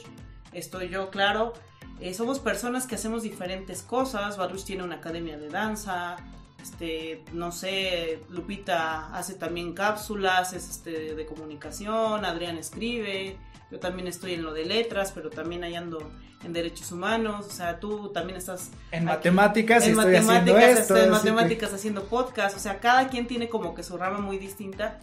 estoy 0.53 0.89
yo, 0.89 1.09
claro. 1.09 1.53
Eh, 1.99 2.13
somos 2.13 2.39
personas 2.39 2.88
que 2.88 2.95
hacemos 2.95 3.24
diferentes 3.24 3.82
cosas. 3.82 4.38
Baruch 4.38 4.63
tiene 4.63 4.84
una 4.84 4.95
academia 4.95 5.38
de 5.38 5.49
danza. 5.49 6.15
Este, 6.61 7.24
no 7.34 7.51
sé, 7.51 8.24
Lupita 8.30 9.13
hace 9.15 9.36
también 9.36 9.74
cápsulas, 9.74 10.53
es 10.53 10.70
este, 10.70 11.15
de 11.15 11.26
comunicación, 11.26 12.26
Adrián 12.26 12.57
escribe, 12.57 13.38
yo 13.72 13.80
también 13.80 14.09
estoy 14.09 14.34
en 14.34 14.43
lo 14.43 14.51
de 14.51 14.65
letras, 14.65 15.13
pero 15.13 15.30
también 15.30 15.63
ahí 15.63 15.76
ando 15.76 16.11
en 16.43 16.51
derechos 16.51 16.91
humanos, 16.91 17.45
o 17.47 17.51
sea, 17.51 17.80
tú 17.80 18.09
también 18.09 18.38
estás... 18.38 18.72
En 18.91 19.05
matemáticas, 19.05 19.84
en 19.84 19.91
estoy 19.91 20.05
matemáticas, 20.05 20.63
haciendo 20.63 20.82
esto, 20.82 20.97
en 20.97 21.11
matemáticas 21.11 21.74
haciendo 21.74 22.03
podcast, 22.05 22.57
o 22.57 22.59
sea, 22.59 22.80
cada 22.80 23.07
quien 23.07 23.28
tiene 23.28 23.47
como 23.47 23.74
que 23.74 23.84
su 23.84 23.97
rama 23.97 24.20
muy 24.20 24.38
distinta 24.38 24.99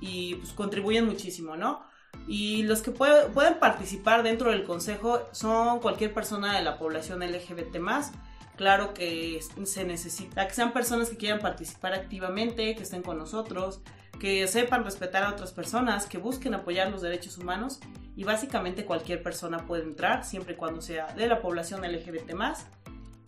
y 0.00 0.36
pues 0.36 0.52
contribuyen 0.52 1.06
muchísimo, 1.06 1.56
¿no? 1.56 1.82
Y 2.26 2.62
los 2.64 2.82
que 2.82 2.90
pueden 2.90 3.58
participar 3.58 4.22
dentro 4.22 4.50
del 4.50 4.64
consejo 4.64 5.22
son 5.32 5.80
cualquier 5.80 6.12
persona 6.12 6.56
de 6.56 6.64
la 6.64 6.78
población 6.78 7.20
LGBT 7.20 7.76
Claro 8.56 8.92
que 8.92 9.40
se 9.64 9.84
necesita 9.84 10.46
que 10.46 10.52
sean 10.52 10.74
personas 10.74 11.08
que 11.08 11.16
quieran 11.16 11.40
participar 11.40 11.94
activamente, 11.94 12.74
que 12.76 12.82
estén 12.82 13.02
con 13.02 13.16
nosotros, 13.16 13.80
que 14.20 14.46
sepan 14.48 14.84
respetar 14.84 15.22
a 15.22 15.30
otras 15.30 15.52
personas, 15.52 16.04
que 16.04 16.18
busquen 16.18 16.52
apoyar 16.52 16.90
los 16.90 17.00
derechos 17.00 17.38
humanos. 17.38 17.80
Y 18.16 18.24
básicamente 18.24 18.84
cualquier 18.84 19.22
persona 19.22 19.64
puede 19.66 19.84
entrar 19.84 20.24
siempre 20.24 20.52
y 20.52 20.56
cuando 20.56 20.82
sea 20.82 21.06
de 21.14 21.26
la 21.26 21.40
población 21.40 21.80
LGBT 21.90 22.34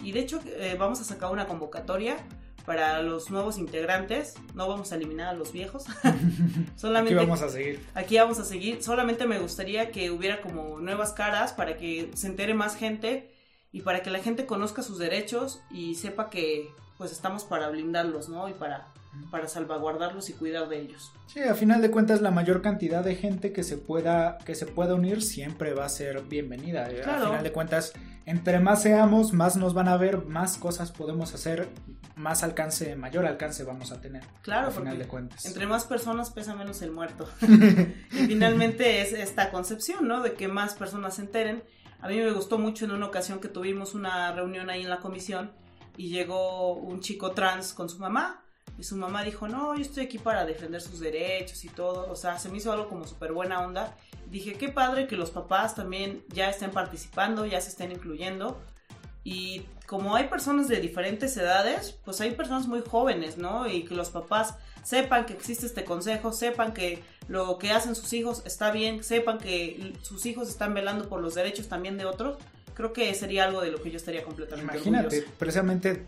Y 0.02 0.12
de 0.12 0.20
hecho 0.20 0.38
eh, 0.44 0.76
vamos 0.78 1.00
a 1.00 1.04
sacar 1.04 1.32
una 1.32 1.46
convocatoria 1.46 2.18
para 2.64 3.02
los 3.02 3.30
nuevos 3.30 3.58
integrantes. 3.58 4.34
No 4.54 4.68
vamos 4.68 4.92
a 4.92 4.96
eliminar 4.96 5.28
a 5.28 5.34
los 5.34 5.52
viejos. 5.52 5.84
Solamente 6.76 7.14
aquí 7.18 7.26
vamos 7.26 7.42
a 7.42 7.48
seguir. 7.48 7.80
Aquí 7.94 8.16
vamos 8.16 8.38
a 8.38 8.44
seguir. 8.44 8.82
Solamente 8.82 9.26
me 9.26 9.38
gustaría 9.38 9.90
que 9.90 10.10
hubiera 10.10 10.40
como 10.40 10.78
nuevas 10.80 11.12
caras 11.12 11.52
para 11.52 11.76
que 11.76 12.10
se 12.14 12.26
entere 12.26 12.54
más 12.54 12.76
gente 12.76 13.30
y 13.72 13.80
para 13.80 14.02
que 14.02 14.10
la 14.10 14.18
gente 14.18 14.46
conozca 14.46 14.82
sus 14.82 14.98
derechos 14.98 15.60
y 15.70 15.94
sepa 15.94 16.30
que 16.30 16.70
pues 16.98 17.10
estamos 17.10 17.44
para 17.44 17.68
blindarlos, 17.68 18.28
¿no? 18.28 18.48
Y 18.48 18.52
para, 18.52 18.91
para 19.30 19.48
salvaguardarlos 19.48 20.30
y 20.30 20.32
cuidar 20.32 20.68
de 20.68 20.80
ellos. 20.80 21.12
Sí, 21.26 21.40
a 21.40 21.54
final 21.54 21.82
de 21.82 21.90
cuentas 21.90 22.20
la 22.20 22.30
mayor 22.30 22.62
cantidad 22.62 23.04
de 23.04 23.14
gente 23.14 23.52
que 23.52 23.62
se 23.62 23.76
pueda, 23.76 24.38
que 24.38 24.54
se 24.54 24.66
pueda 24.66 24.94
unir 24.94 25.22
siempre 25.22 25.74
va 25.74 25.84
a 25.84 25.88
ser 25.88 26.22
bienvenida. 26.22 26.88
Claro. 26.88 27.24
A 27.24 27.28
final 27.28 27.42
de 27.42 27.52
cuentas, 27.52 27.92
entre 28.26 28.58
más 28.60 28.82
seamos, 28.82 29.32
más 29.32 29.56
nos 29.56 29.74
van 29.74 29.88
a 29.88 29.96
ver, 29.96 30.24
más 30.26 30.56
cosas 30.56 30.92
podemos 30.92 31.34
hacer, 31.34 31.68
más 32.16 32.42
alcance, 32.42 32.96
mayor 32.96 33.26
alcance 33.26 33.64
vamos 33.64 33.92
a 33.92 34.00
tener. 34.00 34.22
Claro, 34.42 34.68
a 34.68 34.70
final 34.70 34.98
de 34.98 35.06
cuentas. 35.06 35.44
Entre 35.44 35.66
más 35.66 35.84
personas 35.84 36.30
pesa 36.30 36.54
menos 36.54 36.82
el 36.82 36.92
muerto. 36.92 37.28
y 37.42 38.26
finalmente 38.26 39.02
es 39.02 39.12
esta 39.12 39.50
concepción, 39.50 40.08
¿no? 40.08 40.22
De 40.22 40.34
que 40.34 40.48
más 40.48 40.74
personas 40.74 41.16
se 41.16 41.22
enteren 41.22 41.62
a 42.02 42.08
mí 42.08 42.16
me 42.16 42.32
gustó 42.32 42.58
mucho 42.58 42.84
en 42.84 42.90
una 42.90 43.06
ocasión 43.06 43.38
que 43.38 43.46
tuvimos 43.46 43.94
una 43.94 44.32
reunión 44.32 44.68
ahí 44.68 44.82
en 44.82 44.90
la 44.90 44.98
comisión 44.98 45.52
y 45.96 46.08
llegó 46.08 46.72
un 46.74 47.00
chico 47.00 47.30
trans 47.30 47.72
con 47.72 47.88
su 47.88 48.00
mamá 48.00 48.41
y 48.78 48.84
su 48.84 48.96
mamá 48.96 49.22
dijo, 49.22 49.48
no, 49.48 49.74
yo 49.76 49.82
estoy 49.82 50.04
aquí 50.04 50.18
para 50.18 50.44
defender 50.44 50.80
sus 50.80 50.98
derechos 50.98 51.64
y 51.64 51.68
todo. 51.68 52.10
O 52.10 52.16
sea, 52.16 52.38
se 52.38 52.48
me 52.48 52.56
hizo 52.56 52.72
algo 52.72 52.88
como 52.88 53.06
súper 53.06 53.32
buena 53.32 53.60
onda. 53.60 53.96
Dije, 54.30 54.54
qué 54.54 54.68
padre 54.68 55.06
que 55.06 55.16
los 55.16 55.30
papás 55.30 55.74
también 55.74 56.24
ya 56.28 56.48
estén 56.48 56.70
participando, 56.70 57.44
ya 57.44 57.60
se 57.60 57.68
estén 57.68 57.92
incluyendo. 57.92 58.60
Y 59.24 59.66
como 59.86 60.16
hay 60.16 60.26
personas 60.28 60.68
de 60.68 60.80
diferentes 60.80 61.36
edades, 61.36 61.96
pues 62.04 62.20
hay 62.20 62.32
personas 62.32 62.66
muy 62.66 62.80
jóvenes, 62.80 63.38
¿no? 63.38 63.68
Y 63.68 63.84
que 63.84 63.94
los 63.94 64.10
papás 64.10 64.56
sepan 64.82 65.26
que 65.26 65.34
existe 65.34 65.66
este 65.66 65.84
consejo, 65.84 66.32
sepan 66.32 66.72
que 66.72 67.04
lo 67.28 67.58
que 67.58 67.70
hacen 67.70 67.94
sus 67.94 68.12
hijos 68.12 68.42
está 68.46 68.72
bien, 68.72 69.04
sepan 69.04 69.38
que 69.38 69.92
sus 70.02 70.26
hijos 70.26 70.48
están 70.48 70.74
velando 70.74 71.08
por 71.08 71.20
los 71.20 71.34
derechos 71.34 71.68
también 71.68 71.98
de 71.98 72.04
otros, 72.04 72.36
creo 72.74 72.92
que 72.92 73.14
sería 73.14 73.44
algo 73.44 73.60
de 73.60 73.70
lo 73.70 73.80
que 73.80 73.90
yo 73.90 73.96
estaría 73.96 74.24
completamente 74.24 74.76
Imagínate, 74.76 75.24
precisamente 75.38 76.04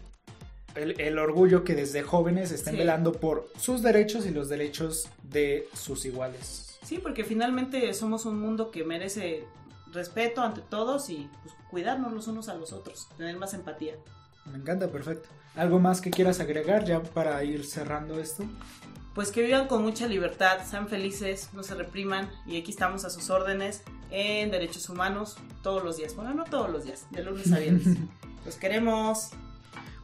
el, 0.74 1.18
orgullo 1.18 1.64
que 1.64 1.74
desde 1.74 2.02
jóvenes 2.02 2.50
estén 2.50 2.76
velando 2.76 3.12
por 3.12 3.48
sus 3.58 3.82
derechos 3.82 4.26
y 4.26 4.30
los 4.30 4.48
derechos 4.48 5.08
de 5.22 5.68
sus 5.74 6.04
iguales. 6.04 6.78
Sí, 6.84 6.98
porque 6.98 7.24
finalmente 7.24 7.92
somos 7.94 8.26
un 8.26 8.40
mundo 8.40 8.70
que 8.70 8.84
merece 8.84 9.44
respeto 9.92 10.42
ante 10.42 10.60
todos 10.60 11.08
y 11.10 11.30
pues, 11.42 11.54
cuidarnos 11.70 12.12
los 12.12 12.26
unos 12.26 12.48
a 12.48 12.54
los 12.54 12.72
otros, 12.72 13.08
tener 13.16 13.36
más 13.36 13.54
empatía. 13.54 13.94
Me 14.50 14.58
encanta, 14.58 14.88
perfecto. 14.88 15.28
¿Algo 15.54 15.78
más 15.78 16.00
que 16.00 16.10
quieras 16.10 16.40
agregar 16.40 16.84
ya 16.84 17.02
para 17.02 17.42
ir 17.44 17.64
cerrando 17.64 18.18
esto? 18.18 18.44
Pues 19.14 19.30
que 19.30 19.42
vivan 19.42 19.68
con 19.68 19.82
mucha 19.82 20.08
libertad, 20.08 20.58
sean 20.68 20.88
felices, 20.88 21.50
no 21.52 21.62
se 21.62 21.76
repriman 21.76 22.28
y 22.46 22.58
aquí 22.58 22.72
estamos 22.72 23.04
a 23.04 23.10
sus 23.10 23.30
órdenes 23.30 23.82
en 24.10 24.50
derechos 24.50 24.88
humanos 24.88 25.36
todos 25.62 25.84
los 25.84 25.96
días. 25.96 26.16
Bueno, 26.16 26.34
no 26.34 26.44
todos 26.44 26.68
los 26.68 26.84
días, 26.84 27.06
de 27.10 27.22
lunes 27.22 27.52
a 27.52 27.58
viernes. 27.60 27.96
Los 28.44 28.56
queremos. 28.56 29.30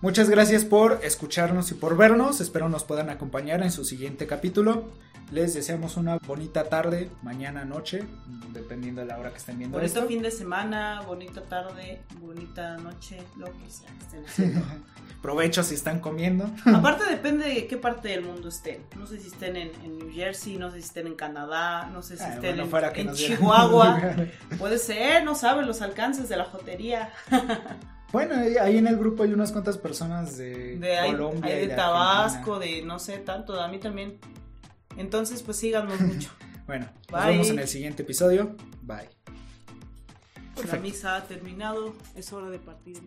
Muchas 0.02 0.30
gracias 0.30 0.64
por 0.64 1.00
escucharnos 1.02 1.70
y 1.72 1.74
por 1.74 1.94
vernos. 1.94 2.40
Espero 2.40 2.70
nos 2.70 2.84
puedan 2.84 3.10
acompañar 3.10 3.62
en 3.62 3.70
su 3.70 3.84
siguiente 3.84 4.26
capítulo. 4.26 4.88
Les 5.30 5.52
deseamos 5.52 5.98
una 5.98 6.16
bonita 6.16 6.70
tarde, 6.70 7.10
mañana, 7.22 7.66
noche, 7.66 8.04
dependiendo 8.54 9.02
de 9.02 9.08
la 9.08 9.18
hora 9.18 9.30
que 9.30 9.36
estén 9.36 9.58
viendo 9.58 9.78
Bonito 9.78 10.06
fin 10.06 10.22
de 10.22 10.30
semana, 10.30 11.02
bonita 11.02 11.42
tarde, 11.42 12.00
bonita 12.18 12.78
noche, 12.78 13.18
lo 13.36 13.46
que 13.52 13.70
sea 13.70 13.90
que 13.90 14.04
estén 14.04 14.24
haciendo. 14.26 14.66
Provecho 15.20 15.62
si 15.62 15.74
están 15.74 16.00
comiendo. 16.00 16.50
Aparte 16.64 17.04
depende 17.04 17.46
de 17.46 17.66
qué 17.66 17.76
parte 17.76 18.08
del 18.08 18.22
mundo 18.22 18.48
estén. 18.48 18.82
No 18.96 19.06
sé 19.06 19.20
si 19.20 19.28
estén 19.28 19.56
en, 19.56 19.98
New 19.98 20.10
Jersey, 20.10 20.56
no 20.56 20.70
sé 20.70 20.78
si 20.78 20.86
estén 20.86 21.08
en 21.08 21.14
Canadá, 21.14 21.90
no 21.92 22.00
sé 22.00 22.16
si 22.16 22.22
ah, 22.24 22.34
estén 22.34 22.58
en, 22.58 23.12
Chihuahua. 23.12 24.00
Puede 24.58 24.78
ser, 24.78 25.24
no 25.24 25.34
saben 25.34 25.66
los 25.66 25.82
alcances 25.82 26.30
de 26.30 26.38
la 26.38 26.44
jotería. 26.46 27.12
Bueno, 28.12 28.34
ahí 28.60 28.76
en 28.76 28.86
el 28.86 28.96
grupo 28.96 29.22
hay 29.22 29.32
unas 29.32 29.52
cuantas 29.52 29.78
personas 29.78 30.36
de, 30.36 30.80
Colombia. 31.06 31.54
de, 31.54 31.68
Tabasco, 31.68 32.58
de 32.58 32.82
no 32.82 32.98
sé 32.98 33.18
tanto, 33.18 33.60
a 33.60 33.68
mí 33.68 33.78
también. 33.78 34.18
Entonces, 34.96 35.42
pues 35.42 35.56
síganos 35.58 36.00
mucho. 36.00 36.30
bueno, 36.66 36.88
nos 37.10 37.26
vemos 37.26 37.50
en 37.50 37.58
el 37.60 37.68
siguiente 37.68 38.02
episodio. 38.02 38.56
Bye. 38.82 39.08
La 40.70 40.78
misa 40.78 41.16
ha 41.16 41.24
terminado, 41.24 41.94
es 42.14 42.32
hora 42.32 42.50
de 42.50 42.58
partir 42.58 43.00